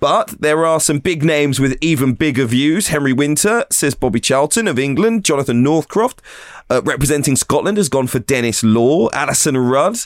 But 0.00 0.40
there 0.40 0.66
are 0.66 0.80
some 0.80 0.98
big 0.98 1.24
names 1.24 1.58
with 1.58 1.78
even 1.80 2.12
bigger 2.12 2.44
views. 2.44 2.88
Henry 2.88 3.12
Winter 3.12 3.64
says 3.70 3.94
Bobby 3.94 4.20
Charlton 4.20 4.68
of 4.68 4.78
England. 4.78 5.24
Jonathan 5.24 5.62
Northcroft, 5.62 6.20
uh, 6.68 6.82
representing 6.84 7.36
Scotland, 7.36 7.78
has 7.78 7.88
gone 7.88 8.06
for 8.06 8.18
Denis 8.18 8.62
Law. 8.62 9.08
Alyson 9.14 9.56
Rudd 9.56 9.96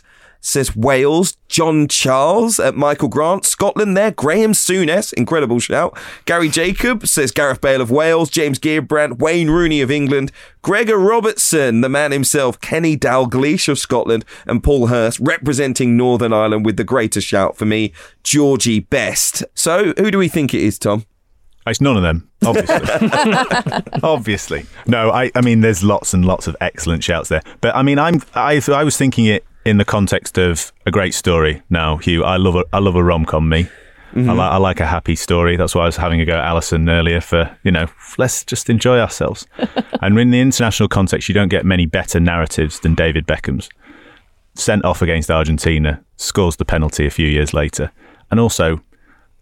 says 0.41 0.76
Wales. 0.76 1.36
John 1.49 1.89
Charles 1.89 2.61
at 2.61 2.74
Michael 2.74 3.09
Grant. 3.09 3.45
Scotland 3.45 3.97
there. 3.97 4.11
Graeme 4.11 4.53
Souness, 4.53 5.12
incredible 5.12 5.59
shout. 5.61 5.97
Gary 6.24 6.49
Jacob 6.49 7.07
says 7.07 7.30
Gareth 7.30 7.61
Bale 7.61 7.80
of 7.80 7.91
Wales. 7.91 8.30
James 8.30 8.59
Gheerbrant. 8.59 9.18
Wayne 9.18 9.51
Rooney 9.51 9.80
of 9.80 9.91
England. 9.91 10.30
Gregor 10.62 10.99
Robertson, 10.99 11.80
the 11.80 11.89
man 11.89 12.12
himself. 12.12 12.61
Kenny 12.61 12.97
Dalglish 12.97 13.68
of 13.68 13.78
Scotland. 13.78 14.24
And 14.47 14.62
Paul 14.62 14.89
Hurst 14.89 15.18
representing 15.20 15.97
Northern 15.97 16.32
Ireland 16.32 16.64
with 16.66 16.76
the 16.76 16.84
greatest 16.84 17.26
shout 17.26 17.57
for 17.57 17.64
me, 17.64 17.93
Georgie 18.22 18.80
Best. 18.80 19.45
So 19.55 19.95
who 19.97 20.11
do 20.11 20.18
we 20.18 20.28
think 20.28 20.55
it 20.55 20.62
is, 20.62 20.78
Tom? 20.78 21.05
Uh, 21.66 21.70
it's 21.70 21.80
none 21.80 21.97
of 21.97 22.03
them, 22.03 22.28
obviously. 22.45 23.82
obviously, 24.03 24.66
no. 24.86 25.11
I, 25.11 25.30
I 25.34 25.43
mean, 25.43 25.61
there's 25.61 25.84
lots 25.84 26.14
and 26.14 26.24
lots 26.24 26.47
of 26.47 26.57
excellent 26.61 27.05
shouts 27.05 27.28
there. 27.28 27.43
But 27.61 27.76
I 27.76 27.82
mean, 27.82 27.99
I'm, 27.99 28.22
I, 28.34 28.62
I 28.68 28.84
was 28.84 28.97
thinking 28.97 29.26
it 29.26 29.45
in 29.64 29.78
the 29.78 29.84
context 29.84 30.38
of 30.38 30.72
a 30.86 30.90
great 30.90 31.14
story. 31.14 31.62
Now, 31.70 31.96
Hugh, 31.98 32.24
I 32.24 32.36
love 32.36 32.56
a, 32.56 32.64
I 32.72 32.78
love 32.78 32.96
a 32.96 33.04
rom 33.04 33.24
com. 33.24 33.48
Me, 33.48 33.64
mm-hmm. 34.12 34.30
I, 34.30 34.32
li- 34.32 34.40
I 34.40 34.56
like 34.56 34.80
a 34.80 34.86
happy 34.86 35.14
story. 35.14 35.56
That's 35.56 35.74
why 35.74 35.82
I 35.82 35.86
was 35.86 35.96
having 35.96 36.20
a 36.20 36.24
go 36.24 36.34
at 36.34 36.44
Alyson 36.44 36.88
earlier. 36.88 37.20
For 37.20 37.56
you 37.62 37.70
know, 37.70 37.86
let's 38.16 38.44
just 38.44 38.70
enjoy 38.70 38.98
ourselves. 38.98 39.46
and 40.02 40.18
in 40.18 40.30
the 40.30 40.40
international 40.40 40.88
context, 40.88 41.28
you 41.28 41.34
don't 41.34 41.48
get 41.48 41.64
many 41.64 41.86
better 41.86 42.20
narratives 42.20 42.80
than 42.80 42.94
David 42.94 43.26
Beckham's. 43.26 43.68
Sent 44.54 44.84
off 44.84 45.02
against 45.02 45.30
Argentina, 45.30 46.02
scores 46.16 46.56
the 46.56 46.64
penalty 46.64 47.06
a 47.06 47.11
few 47.11 47.28
years 47.28 47.54
later, 47.54 47.92
and 48.30 48.40
also 48.40 48.80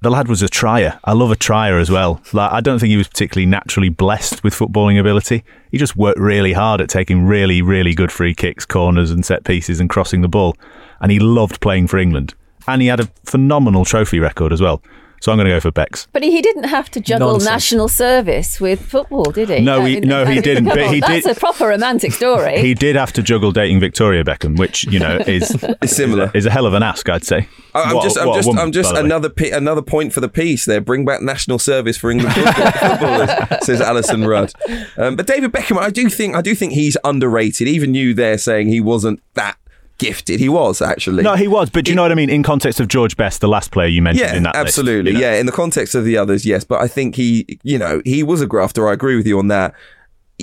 the 0.07 0.11
lad 0.11 0.28
was 0.28 0.40
a 0.40 0.48
trier. 0.48 1.00
I 1.02 1.14
love 1.14 1.32
a 1.32 1.36
trier 1.36 1.80
as 1.80 1.90
well. 1.90 2.22
Like 2.32 2.52
I 2.52 2.61
don't 2.61 2.78
think 2.78 2.90
he 2.90 2.96
was 2.96 3.09
particularly 3.09 3.44
naturally 3.44 3.88
blessed 3.88 4.44
with 4.44 4.54
footballing 4.54 5.00
ability. 5.00 5.42
He 5.72 5.78
just 5.78 5.96
worked 5.96 6.20
really 6.20 6.52
hard 6.52 6.80
at 6.80 6.88
taking 6.88 7.26
really, 7.26 7.61
really 7.61 7.92
good 7.92 8.12
free 8.12 8.32
kicks, 8.32 8.64
corners, 8.64 9.11
and 9.11 9.26
set 9.26 9.42
pieces, 9.42 9.80
and 9.80 9.90
crossing 9.90 10.20
the 10.20 10.28
ball. 10.28 10.57
And 11.00 11.11
he 11.11 11.18
loved 11.18 11.61
playing 11.61 11.88
for 11.88 11.98
England. 11.98 12.34
And 12.68 12.82
he 12.82 12.86
had 12.86 13.00
a 13.00 13.11
phenomenal 13.24 13.84
trophy 13.84 14.20
record 14.20 14.52
as 14.52 14.61
well. 14.61 14.80
So 15.27 15.33
I'm 15.33 15.39
going 15.39 15.47
to 15.47 15.51
go 15.57 15.59
for 15.59 15.72
Bex. 15.72 16.07
But 16.12 16.22
he 16.22 16.41
didn't 16.41 16.68
have 16.68 16.89
to 16.93 17.01
juggle 17.01 17.33
Nonsense. 17.33 17.51
national 17.51 17.89
service 17.89 18.61
with 18.61 18.81
football, 18.81 19.24
did 19.33 19.49
he? 19.49 19.59
No, 19.59 19.81
I 19.83 19.89
he- 19.89 19.95
mean, 19.99 20.09
no, 20.09 20.22
I 20.22 20.27
he 20.27 20.35
mean, 20.35 20.43
didn't, 20.43 20.64
but 20.66 20.79
on, 20.79 20.95
he 20.95 21.01
that's 21.01 21.27
did- 21.27 21.37
a 21.37 21.41
proper 21.41 21.66
romantic 21.66 22.12
story. 22.12 22.61
He 22.66 22.74
did 22.74 22.95
have 22.95 23.12
to 23.14 23.24
juggle 23.24 23.51
dating 23.51 23.81
Victoria 23.81 24.22
Beckham, 24.22 24.57
which 24.57 24.85
you 24.85 25.01
know 25.01 25.16
is 25.27 25.51
It's 25.83 25.97
similar. 25.97 26.31
is 26.33 26.47
a 26.47 26.51
hell 26.51 26.64
of 26.64 26.74
an 26.74 26.85
ask, 26.85 27.09
I'd 27.09 27.24
say. 27.24 27.49
I- 27.74 27.83
I'm 27.83 27.97
What- 27.97 28.05
just, 28.05 28.16
I'm 28.16 28.33
just, 28.35 28.47
woman, 28.47 28.62
I'm 28.62 28.70
just 28.70 28.91
by 28.93 28.99
the 28.99 29.03
way. 29.03 29.07
another 29.07 29.29
pi- 29.29 29.51
another 29.53 29.83
point 29.83 30.12
for 30.12 30.20
the 30.20 30.29
piece 30.29 30.64
there. 30.64 30.81
Bring 30.81 31.05
back 31.05 31.22
national 31.22 31.59
service 31.59 31.97
for 31.97 32.12
England 32.12 32.33
footballers, 32.81 33.31
says 33.64 33.81
Alyson 33.81 34.29
Rudd. 34.29 34.53
Um, 34.97 35.16
but 35.16 35.27
David 35.27 35.51
Beckham, 35.51 35.77
I 35.79 35.91
do 35.91 36.09
think, 36.09 36.37
I 36.37 36.41
do 36.41 36.55
think 36.55 36.72
he's 36.74 36.97
underrated. 37.03 37.66
Even 37.66 37.95
you 37.95 38.14
there 38.14 38.39
saying 38.39 38.68
he 38.68 38.81
wasn't 38.81 39.20
that 39.35 39.57
gifted. 39.99 40.40
He 40.40 40.49
was 40.49 40.82
actually. 40.82 41.22
No, 41.22 41.34
he 41.34 41.49
was, 41.49 41.70
but 41.70 41.84
do 41.84 41.90
you 41.90 41.97
know 41.97 42.03
what 42.03 42.12
I 42.12 42.14
mean? 42.14 42.30
In 42.30 42.42
context 42.42 42.80
of 42.80 42.88
George 42.88 43.16
Best, 43.16 43.40
the 43.40 43.49
last 43.49 43.70
player 43.70 43.88
you 43.88 44.03
mentioned 44.03 44.30
yeah, 44.30 44.36
in 44.36 44.42
that 44.44 44.55
list, 44.55 44.78
absolutely. 44.78 45.12
you 45.12 45.18
know? 45.18 45.24
Yeah, 45.24 45.34
in 45.34 45.47
the 45.47 45.53
context 45.53 45.94
of 45.94 46.05
the 46.05 46.16
others, 46.16 46.44
yes. 46.44 46.64
But 46.64 46.80
I 46.80 46.88
think 46.88 47.14
he, 47.14 47.59
you 47.62 47.78
know, 47.78 48.03
he 48.05 48.22
was 48.22 48.40
a 48.40 48.47
grafter. 48.47 48.88
I 48.88 48.92
agree 48.92 49.16
with 49.16 49.26
you 49.26 49.38
on 49.38 49.49
that. 49.49 49.74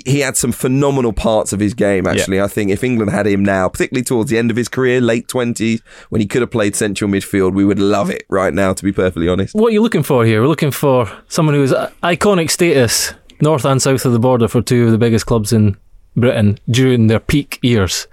He 0.04 0.20
had 0.20 0.36
some 0.36 0.50
phenomenal 0.50 1.12
parts 1.12 1.52
of 1.52 1.60
his 1.60 1.72
game, 1.72 2.04
actually. 2.08 2.40
I 2.40 2.48
think 2.48 2.72
if 2.72 2.82
England 2.82 3.12
had 3.12 3.28
him 3.28 3.44
now, 3.44 3.68
particularly 3.68 4.02
towards 4.02 4.28
the 4.28 4.36
end 4.38 4.50
of 4.50 4.56
his 4.56 4.68
career, 4.68 5.00
late 5.00 5.28
20s, 5.28 5.82
when 6.08 6.20
he 6.20 6.26
could 6.26 6.40
have 6.40 6.50
played 6.50 6.74
central 6.74 7.08
midfield, 7.08 7.54
we 7.54 7.64
would 7.64 7.78
love 7.78 8.10
it 8.10 8.24
right 8.28 8.52
now, 8.52 8.72
to 8.72 8.82
be 8.82 8.90
perfectly 8.90 9.28
honest. 9.28 9.54
What 9.54 9.68
are 9.68 9.70
you 9.70 9.82
looking 9.82 10.02
for 10.02 10.24
here? 10.24 10.40
We're 10.40 10.48
looking 10.48 10.72
for 10.72 11.08
someone 11.28 11.54
who 11.54 11.60
has 11.60 11.72
iconic 12.02 12.50
status 12.50 13.14
north 13.40 13.64
and 13.64 13.80
south 13.80 14.04
of 14.04 14.12
the 14.12 14.18
border 14.18 14.48
for 14.48 14.62
two 14.62 14.86
of 14.86 14.90
the 14.90 14.98
biggest 14.98 15.26
clubs 15.26 15.52
in 15.52 15.76
Britain 16.16 16.58
during 16.70 17.06
their 17.06 17.20
peak 17.20 17.58
years. 17.62 18.06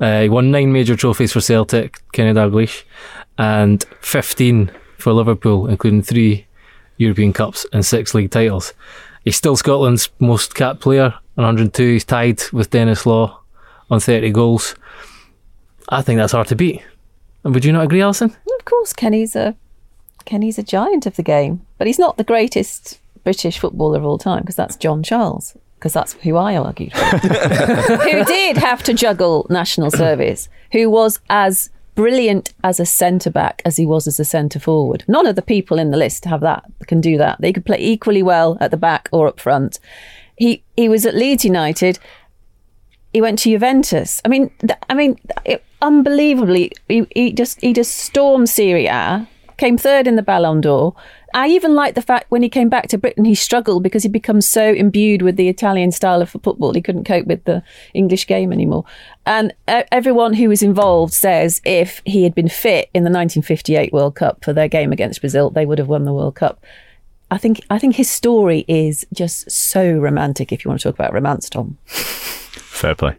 Uh, 0.00 0.22
he 0.22 0.28
won 0.28 0.50
nine 0.50 0.72
major 0.72 0.96
trophies 0.96 1.32
for 1.32 1.40
Celtic, 1.40 2.00
Kenny 2.12 2.32
Dalglish, 2.32 2.84
and 3.36 3.84
15 4.00 4.70
for 4.96 5.12
Liverpool, 5.12 5.66
including 5.66 6.02
three 6.02 6.46
European 6.96 7.32
Cups 7.32 7.66
and 7.72 7.84
six 7.84 8.14
league 8.14 8.30
titles. 8.30 8.74
He's 9.24 9.36
still 9.36 9.56
Scotland's 9.56 10.08
most 10.18 10.54
capped 10.54 10.80
player, 10.80 11.14
102. 11.34 11.92
He's 11.92 12.04
tied 12.04 12.42
with 12.52 12.70
Denis 12.70 13.06
Law 13.06 13.40
on 13.90 14.00
30 14.00 14.30
goals. 14.30 14.74
I 15.88 16.02
think 16.02 16.18
that's 16.18 16.32
hard 16.32 16.48
to 16.48 16.56
beat. 16.56 16.82
And 17.44 17.54
would 17.54 17.64
you 17.64 17.72
not 17.72 17.84
agree, 17.84 18.00
Alyson? 18.00 18.34
of 18.58 18.64
course, 18.64 18.92
Kenny's 18.92 19.34
a 19.36 19.56
Kenny's 20.24 20.58
a 20.58 20.62
giant 20.62 21.06
of 21.06 21.16
the 21.16 21.22
game, 21.22 21.64
but 21.78 21.86
he's 21.86 21.98
not 21.98 22.18
the 22.18 22.24
greatest 22.24 22.98
British 23.24 23.58
footballer 23.58 23.98
of 23.98 24.04
all 24.04 24.18
time 24.18 24.40
because 24.40 24.56
that's 24.56 24.76
John 24.76 25.02
Charles. 25.02 25.56
Because 25.78 25.92
that's 25.92 26.14
who 26.14 26.36
I 26.36 26.56
argued 26.56 26.92
for. 26.92 27.04
who 27.18 28.24
did 28.24 28.56
have 28.56 28.82
to 28.82 28.94
juggle 28.94 29.46
national 29.48 29.90
service, 29.90 30.48
who 30.72 30.90
was 30.90 31.20
as 31.30 31.70
brilliant 31.94 32.52
as 32.62 32.80
a 32.80 32.86
centre 32.86 33.30
back 33.30 33.62
as 33.64 33.76
he 33.76 33.86
was 33.86 34.06
as 34.06 34.18
a 34.18 34.24
centre 34.24 34.60
forward. 34.60 35.04
None 35.08 35.26
of 35.26 35.36
the 35.36 35.42
people 35.42 35.78
in 35.78 35.90
the 35.90 35.96
list 35.96 36.24
have 36.24 36.40
that, 36.40 36.64
can 36.86 37.00
do 37.00 37.16
that. 37.18 37.40
They 37.40 37.52
could 37.52 37.64
play 37.64 37.78
equally 37.80 38.22
well 38.22 38.58
at 38.60 38.70
the 38.70 38.76
back 38.76 39.08
or 39.12 39.28
up 39.28 39.40
front. 39.40 39.78
He 40.36 40.62
he 40.76 40.88
was 40.88 41.06
at 41.06 41.14
Leeds 41.14 41.44
United 41.44 41.98
he 43.12 43.20
went 43.20 43.38
to 43.40 43.50
Juventus. 43.50 44.20
I 44.24 44.28
mean, 44.28 44.50
th- 44.60 44.78
I 44.88 44.94
mean, 44.94 45.18
it, 45.44 45.64
unbelievably, 45.82 46.72
he, 46.88 47.06
he 47.14 47.32
just 47.32 47.60
he 47.60 47.72
just 47.72 47.94
stormed 47.94 48.48
Serie 48.48 48.86
A, 48.86 49.26
came 49.56 49.78
third 49.78 50.06
in 50.06 50.16
the 50.16 50.22
Ballon 50.22 50.60
d'Or. 50.60 50.94
I 51.34 51.48
even 51.48 51.74
like 51.74 51.94
the 51.94 52.02
fact 52.02 52.30
when 52.30 52.42
he 52.42 52.48
came 52.48 52.68
back 52.68 52.88
to 52.88 52.98
Britain, 52.98 53.24
he 53.24 53.34
struggled 53.34 53.82
because 53.82 54.02
he 54.02 54.08
become 54.08 54.40
so 54.40 54.72
imbued 54.72 55.22
with 55.22 55.36
the 55.36 55.48
Italian 55.48 55.92
style 55.92 56.22
of 56.22 56.30
football, 56.30 56.72
he 56.72 56.80
couldn't 56.80 57.04
cope 57.04 57.26
with 57.26 57.44
the 57.44 57.62
English 57.94 58.26
game 58.26 58.52
anymore. 58.52 58.84
And 59.26 59.52
everyone 59.66 60.34
who 60.34 60.48
was 60.48 60.62
involved 60.62 61.12
says 61.12 61.60
if 61.64 62.00
he 62.04 62.24
had 62.24 62.34
been 62.34 62.48
fit 62.48 62.90
in 62.94 63.04
the 63.04 63.10
1958 63.10 63.92
World 63.92 64.14
Cup 64.14 64.44
for 64.44 64.52
their 64.52 64.68
game 64.68 64.92
against 64.92 65.20
Brazil, 65.20 65.50
they 65.50 65.66
would 65.66 65.78
have 65.78 65.88
won 65.88 66.04
the 66.04 66.14
World 66.14 66.34
Cup. 66.34 66.64
I 67.30 67.36
think 67.36 67.60
I 67.68 67.78
think 67.78 67.96
his 67.96 68.08
story 68.10 68.64
is 68.68 69.06
just 69.12 69.50
so 69.50 69.92
romantic. 69.92 70.50
If 70.50 70.64
you 70.64 70.70
want 70.70 70.80
to 70.80 70.88
talk 70.88 70.94
about 70.94 71.12
romance, 71.12 71.50
Tom. 71.50 71.76
Fair 71.84 72.94
play. 72.94 73.16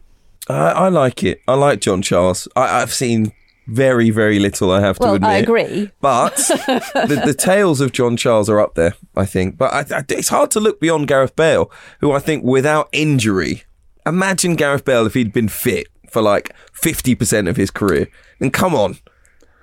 I, 0.48 0.72
I 0.72 0.88
like 0.90 1.24
it. 1.24 1.42
I 1.48 1.54
like 1.54 1.80
John 1.80 2.02
Charles. 2.02 2.48
I, 2.56 2.82
I've 2.82 2.94
seen 2.94 3.34
very, 3.70 4.10
very 4.10 4.40
little, 4.40 4.72
I 4.72 4.82
have 4.82 4.98
to 5.00 5.06
Well, 5.06 5.16
admit. 5.16 5.30
I 5.30 5.38
agree. 5.38 5.92
But 6.02 6.36
the, 6.36 7.22
the 7.26 7.34
tales 7.38 7.82
of 7.82 7.92
John 7.92 8.18
Charles 8.18 8.50
are 8.50 8.60
up 8.60 8.76
there, 8.76 8.96
I 9.16 9.26
think. 9.26 9.58
But 9.58 9.74
I, 9.92 9.98
I, 10.00 10.04
it's 10.10 10.30
hard 10.30 10.52
to 10.52 10.60
look 10.60 10.80
beyond 10.80 11.08
Gareth 11.08 11.36
Bale, 11.36 11.72
who 12.02 12.12
I 12.12 12.20
think 12.20 12.44
without 12.44 12.90
injury, 12.92 13.64
imagine 14.06 14.56
Gareth 14.56 14.86
Bale 14.86 15.06
if 15.06 15.14
he'd 15.14 15.34
been 15.34 15.50
fit 15.50 15.88
for 16.10 16.22
like 16.22 16.54
50% 16.74 17.48
of 17.50 17.56
his 17.58 17.72
career. 17.72 18.08
And 18.40 18.52
come 18.52 18.74
on. 18.76 18.98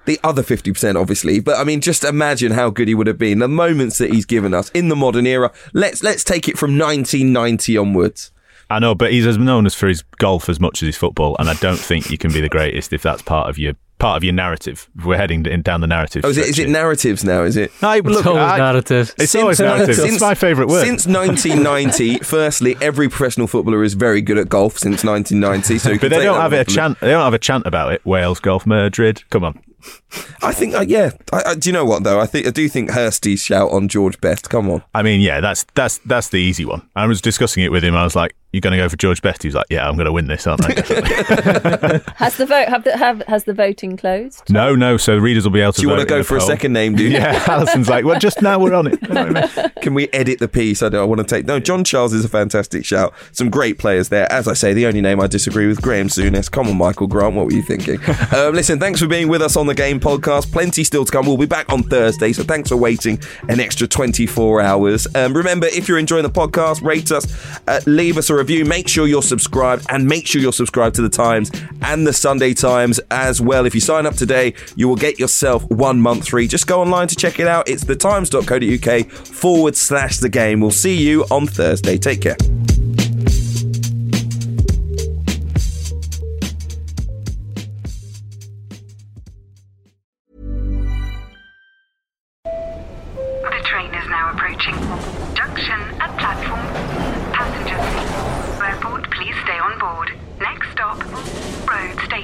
The 0.04 0.20
other 0.22 0.44
50%, 0.44 0.94
obviously. 1.00 1.40
But 1.40 1.56
I 1.58 1.64
mean, 1.64 1.80
just 1.80 2.04
imagine 2.04 2.52
how 2.52 2.70
good 2.70 2.86
he 2.86 2.94
would 2.94 3.08
have 3.08 3.18
been. 3.18 3.40
The 3.40 3.48
moments 3.48 3.98
that 3.98 4.12
he's 4.12 4.24
given 4.24 4.54
us 4.54 4.70
in 4.70 4.88
the 4.88 4.94
modern 4.94 5.26
era. 5.26 5.50
Let's, 5.72 6.04
let's 6.04 6.22
take 6.22 6.48
it 6.48 6.56
from 6.56 6.78
1990 6.78 7.76
onwards. 7.76 8.30
I 8.70 8.78
know, 8.78 8.94
but 8.94 9.12
he's 9.12 9.26
as 9.26 9.36
known 9.38 9.66
as 9.66 9.74
for 9.74 9.88
his 9.88 10.02
golf 10.18 10.48
as 10.48 10.58
much 10.60 10.82
as 10.82 10.86
his 10.86 10.96
football, 10.96 11.36
and 11.38 11.48
I 11.48 11.54
don't 11.54 11.78
think 11.78 12.10
you 12.10 12.18
can 12.18 12.32
be 12.32 12.40
the 12.40 12.48
greatest 12.48 12.92
if 12.92 13.00
that's 13.02 13.22
part 13.22 13.48
of 13.48 13.58
your 13.58 13.74
part 13.98 14.16
of 14.16 14.24
your 14.24 14.32
narrative. 14.32 14.88
We're 15.04 15.16
heading 15.16 15.46
in, 15.46 15.62
down 15.62 15.80
the 15.80 15.86
narrative. 15.86 16.24
Oh, 16.24 16.28
is 16.28 16.38
it, 16.38 16.46
is 16.48 16.58
it 16.58 16.68
narratives 16.68 17.24
now, 17.24 17.42
is 17.42 17.56
it? 17.56 17.70
No, 17.82 17.96
look, 17.98 18.18
it's 18.18 18.26
always 18.26 18.42
I- 18.42 18.58
narrative. 18.58 19.14
It's 19.18 19.34
always 19.34 19.60
narrative. 19.60 19.98
It's 19.98 20.20
my 20.20 20.34
favourite 20.34 20.68
word. 20.68 20.84
Since 20.84 21.06
1990, 21.06 22.18
firstly, 22.18 22.76
every 22.80 23.08
professional 23.08 23.46
footballer 23.46 23.82
is 23.82 23.94
very 23.94 24.20
good 24.20 24.38
at 24.38 24.48
golf 24.48 24.78
since 24.78 25.04
1990. 25.04 25.78
So 25.78 25.98
but 25.98 26.10
they 26.10 26.24
don't 26.24 26.40
have 26.40 26.52
it 26.52 26.68
a 26.68 26.74
chant. 26.74 27.00
They 27.00 27.10
don't 27.10 27.24
have 27.24 27.34
a 27.34 27.38
chant 27.38 27.66
about 27.66 27.92
it. 27.92 28.04
Wales, 28.04 28.40
golf, 28.40 28.66
Madrid. 28.66 29.22
Come 29.30 29.44
on. 29.44 29.60
I 30.42 30.52
think, 30.52 30.74
uh, 30.74 30.84
yeah. 30.86 31.10
I, 31.32 31.42
I, 31.46 31.54
do 31.54 31.68
you 31.68 31.72
know 31.72 31.84
what 31.84 32.04
though? 32.04 32.20
I 32.20 32.26
think 32.26 32.46
I 32.46 32.50
do 32.50 32.68
think 32.68 32.90
Hursty's 32.90 33.42
shout 33.42 33.70
on 33.70 33.88
George 33.88 34.20
Best. 34.20 34.48
Come 34.48 34.70
on. 34.70 34.82
I 34.94 35.02
mean, 35.02 35.20
yeah, 35.20 35.40
that's 35.40 35.64
that's 35.74 35.98
that's 35.98 36.28
the 36.28 36.38
easy 36.38 36.64
one. 36.64 36.88
I 36.94 37.06
was 37.06 37.20
discussing 37.20 37.64
it 37.64 37.72
with 37.72 37.82
him. 37.82 37.94
I 37.96 38.04
was 38.04 38.14
like, 38.14 38.34
"You're 38.52 38.60
going 38.60 38.72
to 38.72 38.78
go 38.78 38.88
for 38.88 38.96
George 38.96 39.20
Best?" 39.22 39.42
He's 39.42 39.54
like, 39.54 39.66
"Yeah, 39.68 39.88
I'm 39.88 39.96
going 39.96 40.06
to 40.06 40.12
win 40.12 40.28
this, 40.28 40.46
aren't 40.46 40.64
I?" 40.64 40.72
Has 42.16 42.36
the 42.36 42.46
vote 42.46 42.68
have 42.68 42.84
the, 42.84 42.96
have 42.96 43.22
has 43.22 43.44
the 43.44 43.54
voting 43.54 43.96
closed? 43.96 44.48
no, 44.50 44.74
no. 44.74 44.96
So 44.96 45.16
readers 45.18 45.44
will 45.44 45.52
be 45.52 45.60
able 45.60 45.72
to. 45.72 45.80
Do 45.80 45.86
you 45.86 45.88
want 45.90 46.00
to 46.00 46.06
go 46.06 46.20
a 46.20 46.24
for 46.24 46.36
a 46.36 46.40
poll. 46.40 46.48
second 46.48 46.72
name, 46.72 46.94
dude? 46.94 47.12
Yeah, 47.12 47.38
Alyson's 47.46 47.88
like, 47.88 48.04
well, 48.04 48.18
just 48.18 48.40
now 48.42 48.58
we're 48.58 48.74
on 48.74 48.86
it. 48.86 49.00
Can 49.82 49.94
we 49.94 50.08
edit 50.08 50.38
the 50.38 50.48
piece? 50.48 50.82
I 50.82 50.88
don't. 50.88 51.02
I 51.02 51.04
want 51.04 51.20
to 51.20 51.26
take. 51.26 51.46
No, 51.46 51.58
John 51.58 51.84
Charles 51.84 52.12
is 52.12 52.24
a 52.24 52.28
fantastic 52.28 52.84
shout. 52.84 53.12
Some 53.32 53.50
great 53.50 53.78
players 53.78 54.08
there. 54.08 54.30
As 54.32 54.48
I 54.48 54.54
say, 54.54 54.72
the 54.72 54.86
only 54.86 55.00
name 55.00 55.20
I 55.20 55.26
disagree 55.26 55.66
with, 55.66 55.82
Graeme 55.82 56.08
Souness. 56.08 56.50
Come 56.50 56.68
on, 56.68 56.76
Michael 56.76 57.06
Grant. 57.06 57.34
What 57.34 57.46
were 57.46 57.52
you 57.52 57.62
thinking? 57.62 57.98
um, 58.36 58.54
listen, 58.54 58.78
thanks 58.78 59.00
for 59.00 59.06
being 59.06 59.28
with 59.28 59.42
us 59.42 59.56
on 59.56 59.66
the 59.66 59.74
Game 59.76 60.00
Podcast. 60.00 60.50
Plenty 60.50 60.82
still 60.82 61.04
to 61.04 61.12
come. 61.12 61.26
We'll 61.26 61.36
be 61.36 61.46
back 61.46 61.72
on 61.72 61.82
Thursday, 61.82 62.32
so 62.32 62.42
thanks 62.42 62.70
for 62.70 62.76
waiting 62.76 63.20
an 63.48 63.60
extra 63.60 63.86
24 63.86 64.60
hours. 64.60 65.06
Um, 65.14 65.34
remember, 65.34 65.66
if 65.66 65.88
you're 65.88 65.98
enjoying 65.98 66.22
the 66.22 66.30
podcast, 66.30 66.82
rate 66.82 67.12
us, 67.12 67.26
uh, 67.68 67.80
leave 67.86 68.18
us 68.18 68.30
a 68.30 68.34
review. 68.34 68.64
Make 68.64 68.88
sure 68.88 69.06
you're 69.06 69.22
subscribed, 69.22 69.86
and 69.88 70.06
make 70.06 70.26
sure 70.26 70.40
you're 70.40 70.52
subscribed 70.52 70.96
to 70.96 71.02
the 71.02 71.08
Times 71.08 71.50
and 71.82 72.06
the 72.06 72.12
Sunday 72.12 72.54
Times 72.54 72.98
as 73.10 73.40
well. 73.40 73.66
If 73.66 73.74
you 73.74 73.80
sign 73.80 74.06
up 74.06 74.14
today, 74.14 74.54
you 74.74 74.88
will 74.88 74.96
get 74.96 75.18
yourself 75.18 75.62
one 75.70 76.00
month 76.00 76.28
free. 76.28 76.48
Just 76.48 76.66
go 76.66 76.80
online 76.80 77.08
to 77.08 77.16
check 77.16 77.38
it 77.38 77.46
out. 77.46 77.68
It's 77.68 77.84
thetimes.co.uk 77.84 79.10
forward 79.10 79.76
slash 79.76 80.18
the 80.18 80.28
game. 80.28 80.60
We'll 80.60 80.70
see 80.70 80.96
you 80.96 81.24
on 81.30 81.46
Thursday. 81.46 81.98
Take 81.98 82.22
care. 82.22 82.36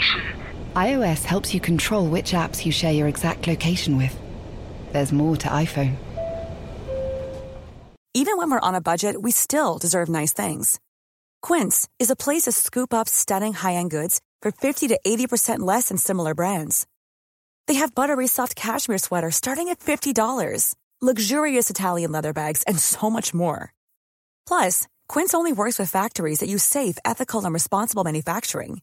Road 0.02 0.20
station. 0.20 0.42
iOS 0.74 1.24
helps 1.24 1.54
you 1.54 1.60
control 1.60 2.08
which 2.08 2.32
apps 2.32 2.64
you 2.64 2.72
share 2.72 2.92
your 2.92 3.08
exact 3.08 3.46
location 3.46 3.96
with. 3.96 4.18
There's 4.92 5.12
more 5.12 5.36
to 5.36 5.48
iPhone. 5.48 5.96
Even 8.14 8.36
when 8.36 8.50
we're 8.50 8.60
on 8.68 8.74
a 8.74 8.80
budget, 8.80 9.22
we 9.22 9.30
still 9.30 9.78
deserve 9.78 10.08
nice 10.08 10.34
things. 10.34 10.78
Quince 11.40 11.88
is 11.98 12.10
a 12.10 12.16
place 12.16 12.42
to 12.42 12.52
scoop 12.52 12.92
up 12.92 13.08
stunning 13.08 13.54
high-end 13.54 13.90
goods 13.90 14.20
for 14.42 14.52
50 14.52 14.88
to 14.88 15.00
80% 15.06 15.60
less 15.60 15.88
than 15.88 15.96
similar 15.96 16.34
brands. 16.34 16.86
They 17.66 17.74
have 17.74 17.94
buttery 17.94 18.26
soft 18.26 18.54
cashmere 18.54 18.98
sweaters 18.98 19.36
starting 19.36 19.70
at 19.70 19.80
$50, 19.80 20.74
luxurious 21.00 21.70
Italian 21.70 22.12
leather 22.12 22.34
bags, 22.34 22.62
and 22.64 22.78
so 22.78 23.08
much 23.08 23.32
more. 23.32 23.72
Plus, 24.46 24.86
Quince 25.08 25.32
only 25.34 25.52
works 25.52 25.78
with 25.78 25.90
factories 25.90 26.40
that 26.40 26.48
use 26.50 26.64
safe, 26.64 26.98
ethical, 27.04 27.44
and 27.44 27.54
responsible 27.54 28.04
manufacturing. 28.04 28.82